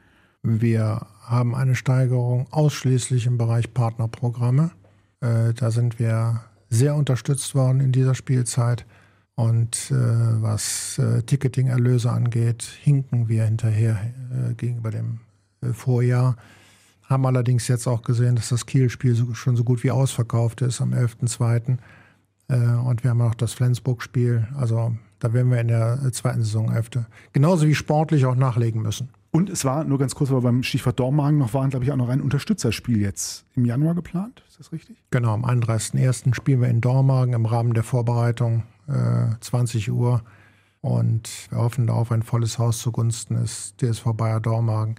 Wir 0.44 1.08
haben 1.22 1.56
eine 1.56 1.76
Steigerung 1.76 2.48
ausschließlich 2.52 3.26
im 3.26 3.38
Bereich 3.38 3.74
Partnerprogramme. 3.74 4.72
Äh, 5.22 5.54
da 5.54 5.72
sind 5.72 6.00
wir 6.00 6.42
sehr 6.70 6.96
unterstützt 6.96 7.56
worden 7.56 7.80
in 7.80 7.92
dieser 7.92 8.16
Spielzeit. 8.16 8.86
Und 9.38 9.92
äh, 9.92 10.42
was 10.42 10.98
äh, 10.98 11.22
Ticketing-Erlöse 11.22 12.12
angeht, 12.12 12.64
hinken 12.64 13.28
wir 13.28 13.46
hinterher 13.46 14.00
äh, 14.32 14.56
gegenüber 14.56 14.90
dem 14.90 15.20
äh, 15.62 15.74
Vorjahr. 15.74 16.38
Haben 17.04 17.28
allerdings 17.28 17.68
jetzt 17.68 17.86
auch 17.86 18.02
gesehen, 18.02 18.36
dass 18.36 18.50
das 18.50 18.66
Kiel-Spiel 18.66 19.14
so, 19.14 19.36
schon 19.36 19.56
so 19.56 19.64
gut 19.64 19.84
wie 19.84 19.92
ausverkauft 19.92 20.64
ist 20.64 20.82
am 20.82 20.92
11.02. 20.92 21.78
Äh, 22.48 22.56
und 22.56 23.04
wir 23.04 23.12
haben 23.12 23.22
auch 23.22 23.36
das 23.36 23.54
Flensburg-Spiel. 23.54 24.48
Also 24.58 24.96
da 25.20 25.34
werden 25.34 25.52
wir 25.52 25.62
in 25.62 25.68
der 25.68 26.00
äh, 26.04 26.12
zweiten 26.12 26.42
Saisonhälfte 26.42 27.06
genauso 27.32 27.68
wie 27.68 27.76
sportlich 27.76 28.26
auch 28.26 28.36
nachlegen 28.36 28.82
müssen. 28.82 29.10
Und 29.30 29.52
es 29.52 29.64
war, 29.66 29.84
nur 29.84 30.00
ganz 30.00 30.16
kurz, 30.16 30.32
weil 30.32 30.42
beim 30.42 30.64
Stichwort 30.64 31.00
Dormagen 31.00 31.38
noch 31.38 31.54
waren, 31.54 31.70
glaube 31.70 31.86
ich, 31.86 31.92
auch 31.92 31.96
noch 31.98 32.10
ein 32.10 32.22
Unterstützerspiel 32.22 33.02
jetzt 33.02 33.46
im 33.56 33.66
Januar 33.66 33.94
geplant. 33.94 34.42
Ist 34.50 34.60
das 34.60 34.72
richtig? 34.72 34.98
Genau, 35.12 35.36
am 35.36 35.46
31.01. 35.46 36.34
spielen 36.34 36.60
wir 36.60 36.70
in 36.70 36.82
Dormagen 36.82 37.36
im 37.36 37.46
Rahmen 37.46 37.76
der 37.76 37.84
Vorbereitung 37.84 38.64
äh, 38.88 39.36
20 39.40 39.92
Uhr. 39.92 40.22
Und 40.82 41.30
wir 41.50 41.58
hoffen 41.58 41.90
auf 41.90 42.12
ein 42.12 42.24
volles 42.24 42.60
Haus 42.60 42.80
zugunsten 42.80 43.36
des 43.36 43.76
DSV 43.78 44.14
Bayer 44.14 44.40
Dormagen. 44.40 44.96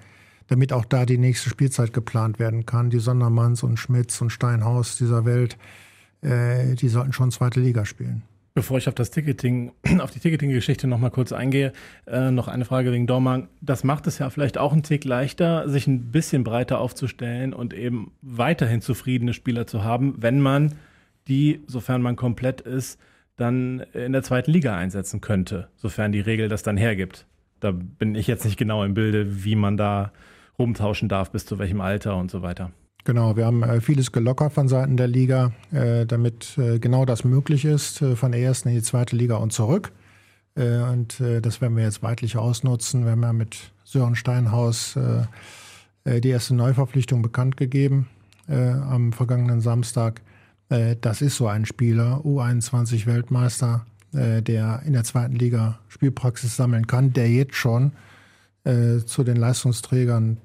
damit 0.48 0.72
auch 0.72 0.86
da 0.86 1.04
die 1.04 1.18
nächste 1.18 1.50
Spielzeit 1.50 1.92
geplant 1.92 2.38
werden 2.38 2.64
kann. 2.64 2.88
Die 2.88 3.00
Sondermanns 3.00 3.62
und 3.62 3.76
Schmitz 3.76 4.18
und 4.22 4.30
Steinhaus 4.30 4.96
dieser 4.96 5.26
Welt, 5.26 5.58
äh, 6.22 6.74
die 6.74 6.88
sollten 6.88 7.12
schon 7.12 7.30
zweite 7.30 7.60
Liga 7.60 7.84
spielen. 7.84 8.22
Bevor 8.54 8.78
ich 8.78 8.88
auf 8.88 8.94
das 8.94 9.10
Ticketing, 9.10 9.72
auf 10.00 10.10
die 10.10 10.20
Ticketing-Geschichte 10.20 10.86
noch 10.88 10.98
mal 10.98 11.10
kurz 11.10 11.32
eingehe, 11.32 11.72
äh, 12.06 12.30
noch 12.30 12.48
eine 12.48 12.64
Frage 12.64 12.90
wegen 12.92 13.06
Dormagen. 13.06 13.48
Das 13.60 13.84
macht 13.84 14.06
es 14.06 14.18
ja 14.18 14.30
vielleicht 14.30 14.58
auch 14.58 14.72
einen 14.72 14.82
Tick 14.82 15.04
leichter, 15.04 15.68
sich 15.68 15.86
ein 15.86 16.10
bisschen 16.10 16.44
breiter 16.44 16.80
aufzustellen 16.80 17.52
und 17.52 17.74
eben 17.74 18.12
weiterhin 18.22 18.80
zufriedene 18.80 19.34
Spieler 19.34 19.66
zu 19.66 19.84
haben, 19.84 20.14
wenn 20.16 20.40
man 20.40 20.74
die, 21.28 21.60
sofern 21.66 22.00
man 22.02 22.16
komplett 22.16 22.62
ist, 22.62 22.98
dann 23.38 23.80
in 23.94 24.12
der 24.12 24.22
zweiten 24.22 24.50
Liga 24.50 24.76
einsetzen 24.76 25.22
könnte, 25.22 25.68
sofern 25.76 26.12
die 26.12 26.20
Regel 26.20 26.48
das 26.48 26.62
dann 26.62 26.76
hergibt. 26.76 27.24
Da 27.60 27.72
bin 27.72 28.14
ich 28.14 28.26
jetzt 28.26 28.44
nicht 28.44 28.58
genau 28.58 28.84
im 28.84 28.94
Bilde, 28.94 29.44
wie 29.44 29.56
man 29.56 29.76
da 29.76 30.12
rumtauschen 30.58 31.08
darf, 31.08 31.30
bis 31.30 31.46
zu 31.46 31.58
welchem 31.58 31.80
Alter 31.80 32.16
und 32.16 32.30
so 32.30 32.42
weiter. 32.42 32.72
Genau, 33.04 33.36
wir 33.36 33.46
haben 33.46 33.62
äh, 33.62 33.80
vieles 33.80 34.12
gelockert 34.12 34.52
von 34.52 34.68
Seiten 34.68 34.96
der 34.96 35.06
Liga, 35.06 35.52
äh, 35.72 36.04
damit 36.04 36.58
äh, 36.58 36.78
genau 36.78 37.04
das 37.04 37.24
möglich 37.24 37.64
ist, 37.64 38.04
von 38.16 38.32
der 38.32 38.40
ersten 38.42 38.68
in 38.68 38.74
die 38.74 38.82
zweite 38.82 39.16
Liga 39.16 39.36
und 39.36 39.52
zurück. 39.52 39.92
Und 40.56 41.20
das 41.20 41.60
werden 41.60 41.76
wir 41.76 41.84
jetzt 41.84 42.02
weitlich 42.02 42.36
ausnutzen. 42.36 43.04
Wir 43.04 43.12
haben 43.12 43.22
ja 43.22 43.32
mit 43.32 43.70
Sören 43.84 44.16
Steinhaus 44.16 44.98
die 46.04 46.28
erste 46.28 46.56
Neuverpflichtung 46.56 47.22
bekannt 47.22 47.56
gegeben 47.56 48.08
am 48.48 49.12
vergangenen 49.12 49.60
Samstag. 49.60 50.20
Das 50.68 51.22
ist 51.22 51.36
so 51.36 51.46
ein 51.46 51.64
Spieler, 51.64 52.20
U21 52.24 53.06
Weltmeister, 53.06 53.86
der 54.12 54.82
in 54.84 54.92
der 54.92 55.04
zweiten 55.04 55.34
Liga 55.34 55.78
Spielpraxis 55.88 56.56
sammeln 56.56 56.86
kann, 56.86 57.14
der 57.14 57.30
jetzt 57.30 57.54
schon 57.54 57.92
zu 58.64 59.24
den 59.24 59.36
Leistungsträgern 59.36 60.36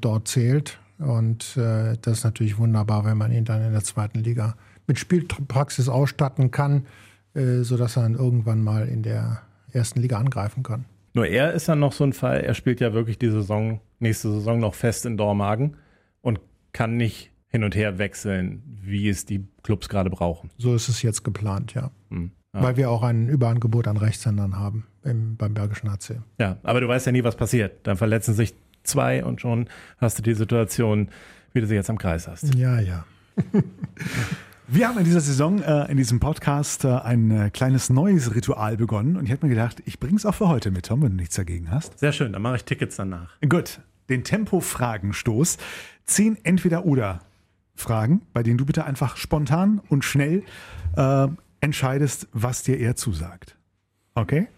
dort 0.00 0.28
zählt 0.28 0.78
und 0.98 1.56
äh, 1.56 1.96
das 2.00 2.18
ist 2.18 2.24
natürlich 2.24 2.58
wunderbar, 2.58 3.04
wenn 3.04 3.18
man 3.18 3.32
ihn 3.32 3.44
dann 3.44 3.62
in 3.62 3.72
der 3.72 3.84
zweiten 3.84 4.20
Liga 4.20 4.56
mit 4.86 4.98
Spielpraxis 4.98 5.88
ausstatten 5.88 6.50
kann, 6.50 6.86
äh, 7.34 7.62
sodass 7.62 7.96
er 7.96 8.04
dann 8.04 8.14
irgendwann 8.14 8.62
mal 8.62 8.88
in 8.88 9.02
der 9.02 9.42
ersten 9.72 10.00
Liga 10.00 10.18
angreifen 10.18 10.62
kann. 10.62 10.84
Nur 11.12 11.26
er 11.26 11.52
ist 11.52 11.68
dann 11.68 11.80
noch 11.80 11.92
so 11.92 12.04
ein 12.04 12.12
Fall, 12.12 12.40
er 12.40 12.54
spielt 12.54 12.80
ja 12.80 12.92
wirklich 12.92 13.18
die 13.18 13.30
Saison, 13.30 13.80
nächste 13.98 14.30
Saison 14.30 14.60
noch 14.60 14.74
fest 14.74 15.06
in 15.06 15.16
Dormagen 15.16 15.76
und 16.22 16.40
kann 16.72 16.96
nicht 16.96 17.30
hin 17.56 17.64
und 17.64 17.74
her 17.74 17.96
wechseln, 17.96 18.62
wie 18.82 19.08
es 19.08 19.24
die 19.24 19.46
Clubs 19.62 19.88
gerade 19.88 20.10
brauchen. 20.10 20.50
So 20.58 20.74
ist 20.74 20.90
es 20.90 21.00
jetzt 21.00 21.24
geplant, 21.24 21.72
ja. 21.72 21.90
Hm, 22.10 22.32
ja. 22.54 22.62
Weil 22.62 22.76
wir 22.76 22.90
auch 22.90 23.02
ein 23.02 23.28
Überangebot 23.28 23.88
an 23.88 23.96
Rechtshändern 23.96 24.58
haben 24.58 24.86
im, 25.02 25.36
beim 25.36 25.54
Bergischen 25.54 25.90
HC. 25.90 26.20
Ja, 26.38 26.58
aber 26.62 26.82
du 26.82 26.88
weißt 26.88 27.06
ja 27.06 27.12
nie, 27.12 27.24
was 27.24 27.34
passiert. 27.34 27.86
Dann 27.86 27.96
verletzen 27.96 28.34
sich 28.34 28.54
zwei 28.82 29.24
und 29.24 29.40
schon 29.40 29.68
hast 29.96 30.18
du 30.18 30.22
die 30.22 30.34
Situation, 30.34 31.08
wie 31.54 31.62
du 31.62 31.66
sie 31.66 31.74
jetzt 31.74 31.88
am 31.88 31.96
Kreis 31.96 32.28
hast. 32.28 32.54
Ja, 32.54 32.78
ja. 32.78 33.06
Wir 34.68 34.88
haben 34.88 34.98
in 34.98 35.04
dieser 35.04 35.20
Saison, 35.20 35.62
äh, 35.62 35.90
in 35.90 35.96
diesem 35.96 36.20
Podcast, 36.20 36.84
äh, 36.84 36.88
ein 36.88 37.30
äh, 37.30 37.50
kleines 37.50 37.88
neues 37.88 38.34
Ritual 38.34 38.76
begonnen 38.76 39.16
und 39.16 39.24
ich 39.24 39.30
habe 39.30 39.46
mir 39.46 39.54
gedacht, 39.54 39.82
ich 39.86 39.98
bringe 39.98 40.16
es 40.16 40.26
auch 40.26 40.34
für 40.34 40.48
heute 40.48 40.70
mit, 40.72 40.86
Tom, 40.86 41.02
wenn 41.02 41.12
du 41.12 41.16
nichts 41.16 41.36
dagegen 41.36 41.70
hast. 41.70 41.98
Sehr 41.98 42.12
schön, 42.12 42.34
dann 42.34 42.42
mache 42.42 42.56
ich 42.56 42.64
Tickets 42.64 42.96
danach. 42.96 43.30
Gut, 43.48 43.80
den 44.10 44.24
Tempo-Fragenstoß. 44.24 45.56
Zehn 46.04 46.36
Entweder-Oder-Fragen, 47.76 48.22
bei 48.32 48.42
denen 48.42 48.58
du 48.58 48.64
bitte 48.64 48.84
einfach 48.84 49.16
spontan 49.16 49.80
und 49.88 50.04
schnell 50.04 50.42
äh, 50.96 51.28
entscheidest, 51.60 52.28
was 52.32 52.62
dir 52.62 52.78
eher 52.78 52.96
zusagt. 52.96 53.56
Okay? 54.14 54.48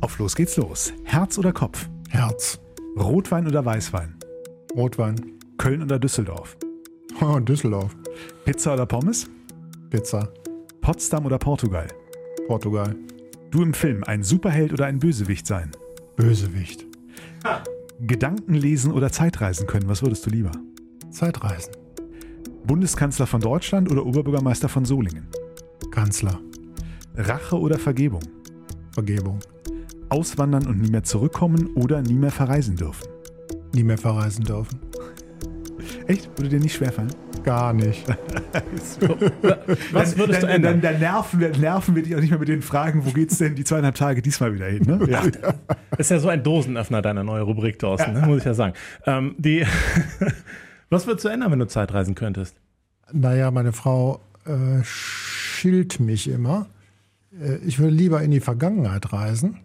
Auf 0.00 0.18
los 0.18 0.36
geht's 0.36 0.56
los. 0.56 0.92
Herz 1.04 1.38
oder 1.38 1.52
Kopf? 1.52 1.88
Herz. 2.08 2.60
Rotwein 2.96 3.46
oder 3.46 3.64
Weißwein? 3.64 4.16
Rotwein. 4.74 5.16
Köln 5.58 5.82
oder 5.82 5.98
Düsseldorf? 5.98 6.56
Oh, 7.20 7.38
Düsseldorf. 7.38 7.94
Pizza 8.44 8.74
oder 8.74 8.86
Pommes? 8.86 9.28
Pizza. 9.90 10.28
Potsdam 10.80 11.26
oder 11.26 11.38
Portugal? 11.38 11.88
Portugal. 12.46 12.94
Du 13.50 13.62
im 13.62 13.74
Film, 13.74 14.04
ein 14.04 14.22
Superheld 14.22 14.72
oder 14.72 14.86
ein 14.86 15.00
Bösewicht 15.00 15.46
sein? 15.46 15.72
Bösewicht. 16.16 16.86
Ah. 17.44 17.62
Gedanken 18.00 18.54
lesen 18.54 18.92
oder 18.92 19.10
Zeitreisen 19.10 19.66
können, 19.66 19.88
was 19.88 20.02
würdest 20.02 20.24
du 20.24 20.30
lieber? 20.30 20.52
Zeitreisen. 21.10 21.79
Bundeskanzler 22.70 23.26
von 23.26 23.40
Deutschland 23.40 23.90
oder 23.90 24.06
Oberbürgermeister 24.06 24.68
von 24.68 24.84
Solingen? 24.84 25.26
Kanzler. 25.90 26.38
Rache 27.16 27.58
oder 27.58 27.80
Vergebung? 27.80 28.22
Vergebung 28.92 29.40
auswandern 30.08 30.64
und 30.68 30.80
nie 30.80 30.88
mehr 30.88 31.02
zurückkommen 31.02 31.70
oder 31.74 32.00
nie 32.00 32.14
mehr 32.14 32.30
verreisen 32.30 32.76
dürfen? 32.76 33.08
Nie 33.74 33.82
mehr 33.82 33.98
verreisen 33.98 34.44
dürfen. 34.44 34.78
Echt? 36.06 36.30
Würde 36.38 36.48
dir 36.48 36.60
nicht 36.60 36.76
schwerfallen? 36.76 37.12
Gar 37.42 37.72
nicht. 37.72 38.06
Was 39.92 40.16
würdest 40.16 40.44
dann, 40.44 40.48
du 40.48 40.54
ändern? 40.54 40.80
Dann, 40.80 40.92
dann, 40.92 41.00
nerven, 41.00 41.40
wir, 41.40 41.50
nerven 41.58 41.96
wir 41.96 42.04
dich 42.04 42.14
auch 42.14 42.20
nicht 42.20 42.30
mehr 42.30 42.38
mit 42.38 42.48
den 42.48 42.62
Fragen, 42.62 43.04
wo 43.04 43.10
geht's 43.10 43.38
denn 43.38 43.56
die 43.56 43.64
zweieinhalb 43.64 43.96
Tage 43.96 44.22
diesmal 44.22 44.54
wieder 44.54 44.66
hin? 44.66 44.84
Ne? 44.84 45.10
Ja. 45.10 45.22
Das 45.90 45.98
ist 45.98 46.10
ja 46.10 46.20
so 46.20 46.28
ein 46.28 46.44
Dosenöffner, 46.44 47.02
deiner 47.02 47.24
neue 47.24 47.42
Rubrik, 47.42 47.80
Thorsten, 47.80 48.14
ja. 48.14 48.20
ne? 48.20 48.26
muss 48.28 48.38
ich 48.38 48.44
ja 48.44 48.54
sagen. 48.54 48.74
Ähm, 49.06 49.34
die 49.38 49.66
Was 50.90 51.06
würdest 51.06 51.24
du 51.24 51.28
ändern, 51.28 51.52
wenn 51.52 51.60
du 51.60 51.68
Zeitreisen 51.68 52.16
könntest? 52.16 52.56
Naja, 53.12 53.52
meine 53.52 53.72
Frau 53.72 54.20
äh, 54.44 54.82
schilt 54.82 56.00
mich 56.00 56.28
immer. 56.28 56.66
Äh, 57.40 57.58
ich 57.58 57.78
würde 57.78 57.94
lieber 57.94 58.22
in 58.22 58.32
die 58.32 58.40
Vergangenheit 58.40 59.12
reisen 59.12 59.60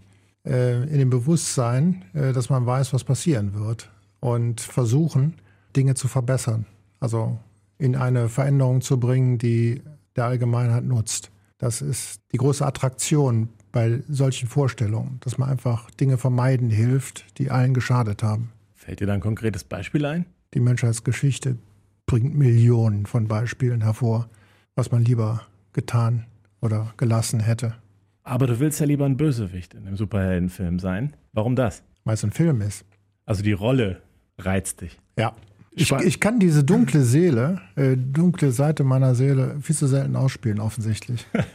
äh, 0.45 0.83
in 0.83 0.99
dem 0.99 1.09
Bewusstsein, 1.09 2.05
äh, 2.13 2.31
dass 2.31 2.49
man 2.51 2.67
weiß, 2.67 2.93
was 2.93 3.03
passieren 3.03 3.55
wird 3.55 3.89
und 4.19 4.61
versuchen, 4.61 5.33
Dinge 5.75 5.95
zu 5.95 6.07
verbessern. 6.07 6.67
Also 6.99 7.39
in 7.79 7.95
eine 7.95 8.29
Veränderung 8.29 8.81
zu 8.81 8.99
bringen, 8.99 9.39
die 9.39 9.81
der 10.15 10.25
Allgemeinheit 10.25 10.83
nutzt. 10.83 11.31
Das 11.57 11.81
ist 11.81 12.21
die 12.31 12.37
große 12.37 12.63
Attraktion 12.63 13.49
bei 13.71 14.03
solchen 14.07 14.47
Vorstellungen, 14.47 15.19
dass 15.21 15.39
man 15.39 15.49
einfach 15.49 15.89
Dinge 15.91 16.19
vermeiden 16.19 16.69
hilft, 16.69 17.37
die 17.39 17.49
allen 17.49 17.73
geschadet 17.73 18.21
haben. 18.21 18.51
Fällt 18.75 18.99
dir 18.99 19.07
da 19.07 19.13
ein 19.13 19.21
konkretes 19.21 19.63
Beispiel 19.63 20.05
ein? 20.05 20.25
Die 20.55 20.61
Menschheitsgeschichte 20.61 21.57
bringt 22.05 22.33
Millionen 22.33 23.05
von 23.05 23.27
Beispielen 23.27 23.81
hervor, 23.81 24.29
was 24.75 24.89
man 24.89 25.03
lieber 25.03 25.41
getan 25.73 26.25
oder 26.61 26.93
gelassen 26.95 27.41
hätte. 27.41 27.75
Aber 28.23 28.47
du 28.47 28.59
willst 28.59 28.79
ja 28.79 28.85
lieber 28.85 29.05
ein 29.05 29.17
Bösewicht 29.17 29.73
in 29.73 29.85
einem 29.85 29.97
Superheldenfilm 29.97 30.79
sein. 30.79 31.13
Warum 31.33 31.57
das? 31.57 31.83
Weil 32.05 32.13
es 32.13 32.23
ein 32.23 32.31
Film 32.31 32.61
ist. 32.61 32.85
Also 33.25 33.43
die 33.43 33.51
Rolle 33.51 34.01
reizt 34.37 34.81
dich. 34.81 34.97
Ja. 35.17 35.35
Ich, 35.71 35.91
ich 35.91 36.21
kann 36.21 36.39
diese 36.39 36.63
dunkle 36.63 37.01
Seele, 37.01 37.59
äh, 37.75 37.97
dunkle 37.97 38.51
Seite 38.51 38.85
meiner 38.85 39.13
Seele 39.13 39.57
viel 39.61 39.75
zu 39.75 39.87
selten 39.87 40.15
ausspielen, 40.15 40.61
offensichtlich. 40.61 41.25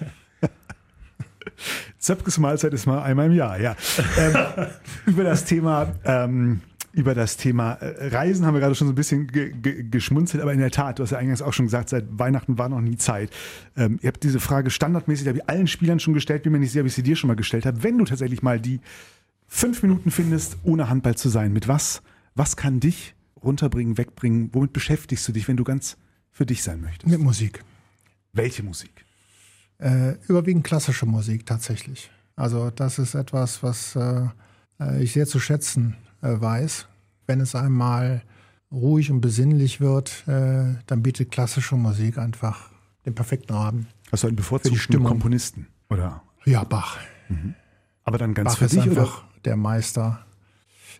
Zöpkes 1.98 2.36
Mahlzeit 2.36 2.74
ist 2.74 2.84
mal 2.84 3.02
einmal 3.02 3.26
im 3.26 3.32
Jahr, 3.32 3.58
ja. 3.58 3.76
Ähm, 4.18 4.34
über 5.06 5.24
das 5.24 5.46
Thema 5.46 5.94
ähm, 6.04 6.60
über 6.92 7.14
das 7.14 7.36
Thema 7.36 7.74
äh, 7.74 8.08
Reisen 8.08 8.44
haben 8.44 8.54
wir 8.54 8.60
gerade 8.60 8.74
schon 8.74 8.88
so 8.88 8.92
ein 8.92 8.96
bisschen 8.96 9.28
ge 9.28 9.52
ge 9.52 9.84
geschmunzelt, 9.88 10.42
aber 10.42 10.52
in 10.52 10.58
der 10.58 10.70
Tat, 10.70 10.98
du 10.98 11.02
hast 11.02 11.10
ja 11.10 11.18
eingangs 11.18 11.42
auch 11.42 11.52
schon 11.52 11.66
gesagt, 11.66 11.88
seit 11.88 12.04
Weihnachten 12.18 12.58
war 12.58 12.68
noch 12.68 12.80
nie 12.80 12.96
Zeit. 12.96 13.30
Ähm, 13.76 13.98
ihr 14.02 14.08
habt 14.08 14.22
diese 14.22 14.40
Frage 14.40 14.70
standardmäßig, 14.70 15.28
habe 15.28 15.38
ich 15.38 15.48
allen 15.48 15.66
Spielern 15.66 16.00
schon 16.00 16.14
gestellt, 16.14 16.42
bin 16.42 16.52
mir 16.52 16.58
nicht 16.58 16.72
sicher, 16.72 16.82
ob 16.82 16.86
ich 16.86 16.94
sie 16.94 17.02
dir 17.02 17.16
schon 17.16 17.28
mal 17.28 17.36
gestellt 17.36 17.66
habe. 17.66 17.82
Wenn 17.82 17.98
du 17.98 18.04
tatsächlich 18.04 18.42
mal 18.42 18.60
die 18.60 18.80
fünf 19.46 19.82
Minuten 19.82 20.10
findest, 20.10 20.56
ohne 20.62 20.88
Handball 20.88 21.16
zu 21.16 21.28
sein, 21.28 21.52
mit 21.52 21.68
was, 21.68 22.02
was 22.34 22.56
kann 22.56 22.80
dich 22.80 23.14
runterbringen, 23.42 23.96
wegbringen? 23.96 24.50
Womit 24.52 24.72
beschäftigst 24.72 25.26
du 25.28 25.32
dich, 25.32 25.48
wenn 25.48 25.56
du 25.56 25.64
ganz 25.64 25.96
für 26.30 26.46
dich 26.46 26.62
sein 26.62 26.80
möchtest? 26.80 27.10
Mit 27.10 27.20
Musik. 27.20 27.64
Welche 28.32 28.62
Musik? 28.62 29.04
Äh, 29.78 30.16
überwiegend 30.28 30.64
klassische 30.64 31.06
Musik 31.06 31.46
tatsächlich. 31.46 32.10
Also 32.36 32.70
das 32.70 32.98
ist 32.98 33.14
etwas, 33.14 33.62
was 33.62 33.96
äh, 33.96 34.26
äh 34.78 35.02
ich 35.02 35.12
sehr 35.12 35.26
zu 35.26 35.40
schätzen 35.40 35.96
weiß. 36.28 36.86
Wenn 37.26 37.40
es 37.40 37.54
einmal 37.54 38.22
ruhig 38.72 39.10
und 39.10 39.20
besinnlich 39.20 39.80
wird, 39.80 40.26
äh, 40.26 40.76
dann 40.86 41.02
bietet 41.02 41.30
klassische 41.30 41.76
Musik 41.76 42.18
einfach 42.18 42.70
den 43.06 43.14
perfekten 43.14 43.54
Rahmen. 43.54 43.86
Hast 44.12 44.22
du 44.22 44.28
einen 44.28 44.36
bevorzugten 44.36 45.04
Komponisten? 45.04 45.66
Oder? 45.88 46.22
Ja, 46.44 46.64
Bach. 46.64 46.98
Mhm. 47.28 47.54
Aber 48.04 48.18
dann 48.18 48.34
ganz 48.34 48.50
Bach 48.50 48.58
für 48.58 48.64
ist 48.66 48.74
dich, 48.74 48.82
einfach 48.82 49.18
oder? 49.18 49.40
der 49.44 49.56
Meister 49.56 50.24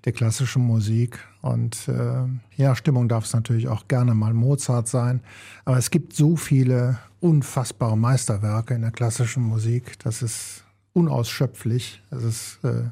der 0.05 0.13
klassischen 0.13 0.63
Musik. 0.63 1.19
Und 1.43 1.89
äh, 1.89 2.25
ja, 2.57 2.75
Stimmung 2.75 3.09
darf 3.09 3.25
es 3.25 3.33
natürlich 3.33 3.69
auch 3.69 3.89
gerne 3.89 4.15
mal 4.15 4.33
Mozart 4.33 4.89
sein. 4.89 5.21
Aber 5.65 5.77
es 5.77 5.91
gibt 5.91 6.15
so 6.15 6.37
viele 6.37 6.99
unfassbare 7.21 7.97
Meisterwerke 7.97 8.75
in 8.75 8.83
der 8.83 8.93
klassischen 8.93 9.43
Musik. 9.43 9.99
Das 10.01 10.23
ist 10.23 10.65
unausschöpflich. 10.93 12.03
Es 12.11 12.23
ist 12.23 12.65
äh, 12.65 12.85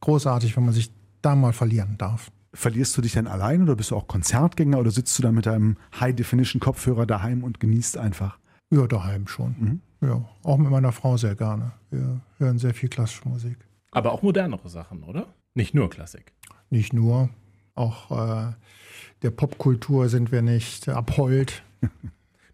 großartig, 0.00 0.56
wenn 0.56 0.64
man 0.64 0.74
sich 0.74 0.90
da 1.26 1.34
mal 1.34 1.52
verlieren 1.52 1.96
darf. 1.98 2.30
Verlierst 2.54 2.96
du 2.96 3.02
dich 3.02 3.12
dann 3.12 3.26
allein 3.26 3.62
oder 3.62 3.76
bist 3.76 3.90
du 3.90 3.96
auch 3.96 4.06
Konzertgänger 4.06 4.78
oder 4.78 4.90
sitzt 4.90 5.18
du 5.18 5.22
dann 5.22 5.34
mit 5.34 5.46
deinem 5.46 5.76
High-Definition-Kopfhörer 6.00 7.04
daheim 7.04 7.44
und 7.44 7.60
genießt 7.60 7.98
einfach? 7.98 8.38
Ja, 8.70 8.86
daheim 8.86 9.26
schon. 9.26 9.54
Mhm. 9.58 9.80
Ja, 10.00 10.24
auch 10.42 10.56
mit 10.56 10.70
meiner 10.70 10.92
Frau 10.92 11.16
sehr 11.16 11.34
gerne. 11.34 11.72
Wir 11.90 12.20
hören 12.38 12.58
sehr 12.58 12.74
viel 12.74 12.88
klassische 12.88 13.28
Musik. 13.28 13.56
Aber 13.90 14.12
auch 14.12 14.22
modernere 14.22 14.68
Sachen, 14.68 15.02
oder? 15.02 15.26
Nicht 15.54 15.74
nur 15.74 15.90
Klassik. 15.90 16.32
Nicht 16.70 16.92
nur. 16.92 17.30
Auch 17.74 18.10
äh, 18.10 18.52
der 19.22 19.30
Popkultur 19.30 20.08
sind 20.08 20.32
wir 20.32 20.42
nicht 20.42 20.88
abhold. 20.88 21.62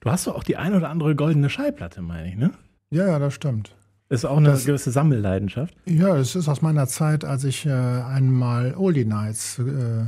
Du 0.01 0.11
hast 0.11 0.27
doch 0.27 0.35
auch 0.35 0.43
die 0.43 0.57
ein 0.57 0.75
oder 0.75 0.91
andere 0.91 1.15
goldene 1.15 1.49
Schallplatte, 1.49 2.03
meine 2.03 2.29
ich, 2.29 2.35
ne? 2.35 2.51
Ja, 2.91 3.07
ja, 3.07 3.21
das 3.21 3.35
stimmt. 3.35 3.77
Ist 4.13 4.25
auch 4.25 4.37
eine 4.37 4.49
Das- 4.51 4.67
gewisse 4.67 4.91
Sammelleidenschaft. 4.91 5.75
Ja, 5.87 6.17
es 6.17 6.35
ist 6.37 6.49
aus 6.49 6.61
meiner 6.63 6.87
Zeit, 6.87 7.25
als 7.25 7.45
ich 7.45 7.65
äh, 7.67 7.71
einmal 7.71 8.75
Oldie 8.77 9.05
Nights 9.07 9.59
äh, 9.59 10.05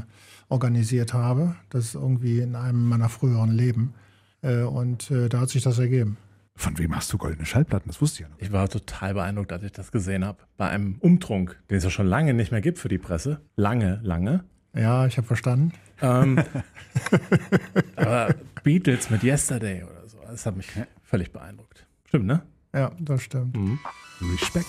organisiert 0.48 1.14
habe. 1.14 1.54
Das 1.70 1.86
ist 1.86 1.94
irgendwie 1.94 2.40
in 2.40 2.54
einem 2.54 2.86
meiner 2.88 3.08
früheren 3.08 3.50
Leben. 3.50 3.94
Äh, 4.42 4.62
und 4.62 5.10
äh, 5.10 5.28
da 5.28 5.40
hat 5.40 5.48
sich 5.48 5.62
das 5.62 5.78
ergeben. 5.78 6.16
Von 6.56 6.78
wem 6.78 6.94
hast 6.94 7.12
du 7.12 7.18
goldene 7.18 7.46
Schallplatten? 7.46 7.88
Das 7.88 8.00
wusste 8.00 8.16
ich 8.16 8.20
ja 8.20 8.28
noch. 8.28 8.40
Ich 8.40 8.52
war 8.52 8.68
total 8.68 9.14
beeindruckt, 9.14 9.52
als 9.52 9.64
ich 9.64 9.72
das 9.72 9.90
gesehen 9.90 10.24
habe. 10.24 10.38
Bei 10.56 10.68
einem 10.68 10.96
Umtrunk, 11.00 11.58
den 11.70 11.78
es 11.78 11.84
ja 11.84 11.90
schon 11.90 12.06
lange 12.06 12.34
nicht 12.34 12.52
mehr 12.52 12.60
gibt 12.60 12.78
für 12.78 12.88
die 12.88 12.98
Presse. 12.98 13.40
Lange, 13.56 14.00
lange. 14.04 14.44
Ja, 14.76 15.06
ich 15.06 15.16
habe 15.16 15.26
verstanden. 15.26 15.72
Ähm, 16.02 16.40
aber 17.96 18.34
Beatles 18.62 19.10
mit 19.10 19.22
Yesterday 19.22 19.82
oder 19.82 20.06
so, 20.08 20.18
das 20.28 20.46
hat 20.46 20.56
mich 20.56 20.68
völlig 21.02 21.32
beeindruckt. 21.32 21.86
Stimmt, 22.06 22.26
ne? 22.26 22.42
Ja, 22.74 22.90
das 22.98 23.22
stimmt. 23.22 23.56
Respekt. 24.20 24.66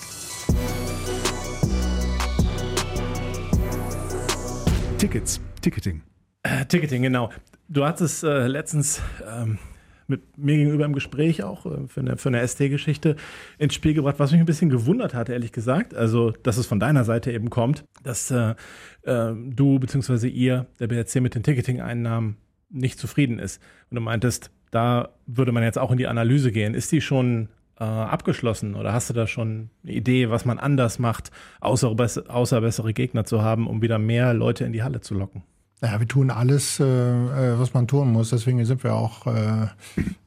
Tickets, 5.00 5.42
Ticketing. 5.60 6.04
Äh, 6.44 6.66
Ticketing, 6.68 7.02
genau. 7.02 7.32
Du 7.68 7.84
hattest 7.84 8.24
äh, 8.24 8.46
letztens 8.46 9.02
ähm, 9.28 9.58
mit 10.06 10.38
mir 10.38 10.56
gegenüber 10.56 10.86
im 10.86 10.94
Gespräch 10.94 11.42
auch 11.42 11.66
äh, 11.66 11.88
für 11.88 12.02
eine, 12.02 12.18
für 12.18 12.30
eine 12.30 12.48
ST-Geschichte 12.48 13.16
ins 13.58 13.74
Spiel 13.74 13.96
gebracht, 13.96 14.20
was 14.20 14.32
mich 14.32 14.40
ein 14.40 14.46
bisschen 14.46 14.70
gewundert 14.70 15.16
hat, 15.16 15.30
ehrlich 15.30 15.52
gesagt. 15.52 15.96
Also, 15.96 16.30
dass 16.30 16.58
es 16.58 16.68
von 16.68 16.80
deiner 16.80 17.06
Seite 17.06 17.32
eben 17.32 17.50
kommt, 17.50 17.86
dass 18.04 18.30
äh, 18.30 18.54
äh, 19.02 19.34
du 19.34 19.80
bzw. 19.80 20.28
ihr, 20.28 20.68
der 20.80 20.88
BRC, 20.88 21.22
mit 21.22 21.34
den 21.34 21.42
Ticketing-Einnahmen 21.42 22.38
nicht 22.70 23.00
zufrieden 23.00 23.40
ist. 23.40 23.60
Und 23.90 23.96
du 23.96 24.02
meintest, 24.02 24.52
da 24.70 25.10
würde 25.26 25.52
man 25.52 25.64
jetzt 25.64 25.80
auch 25.80 25.90
in 25.90 25.98
die 25.98 26.08
Analyse 26.08 26.52
gehen. 26.52 26.76
Ist 26.76 26.92
die 26.92 27.02
schon 27.02 27.50
äh, 27.80 27.84
abgeschlossen 27.84 28.76
oder 28.76 28.94
hast 28.94 29.10
du 29.10 29.14
da 29.14 29.28
schon 29.28 29.70
eine 29.84 29.94
Idee, 29.94 30.30
was 30.30 30.46
man 30.46 30.60
anders 30.60 31.00
macht, 31.00 31.32
außer, 31.60 31.96
außer 32.28 32.62
bessere 32.62 32.94
Gegner 32.94 33.26
zu 33.26 33.42
haben, 33.42 33.68
um 33.68 33.82
wieder 33.82 34.00
mehr 34.00 34.34
Leute 34.34 34.66
in 34.66 34.74
die 34.74 34.84
Halle 34.84 35.02
zu 35.02 35.14
locken? 35.14 35.44
Ja, 35.82 36.00
wir 36.00 36.08
tun 36.08 36.32
alles, 36.32 36.80
äh, 36.80 36.84
äh, 36.86 37.60
was 37.60 37.74
man 37.74 37.88
tun 37.88 38.12
muss. 38.12 38.30
Deswegen 38.30 38.64
sind 38.66 38.84
wir 38.84 38.96
auch 38.96 39.28
äh, 39.28 39.68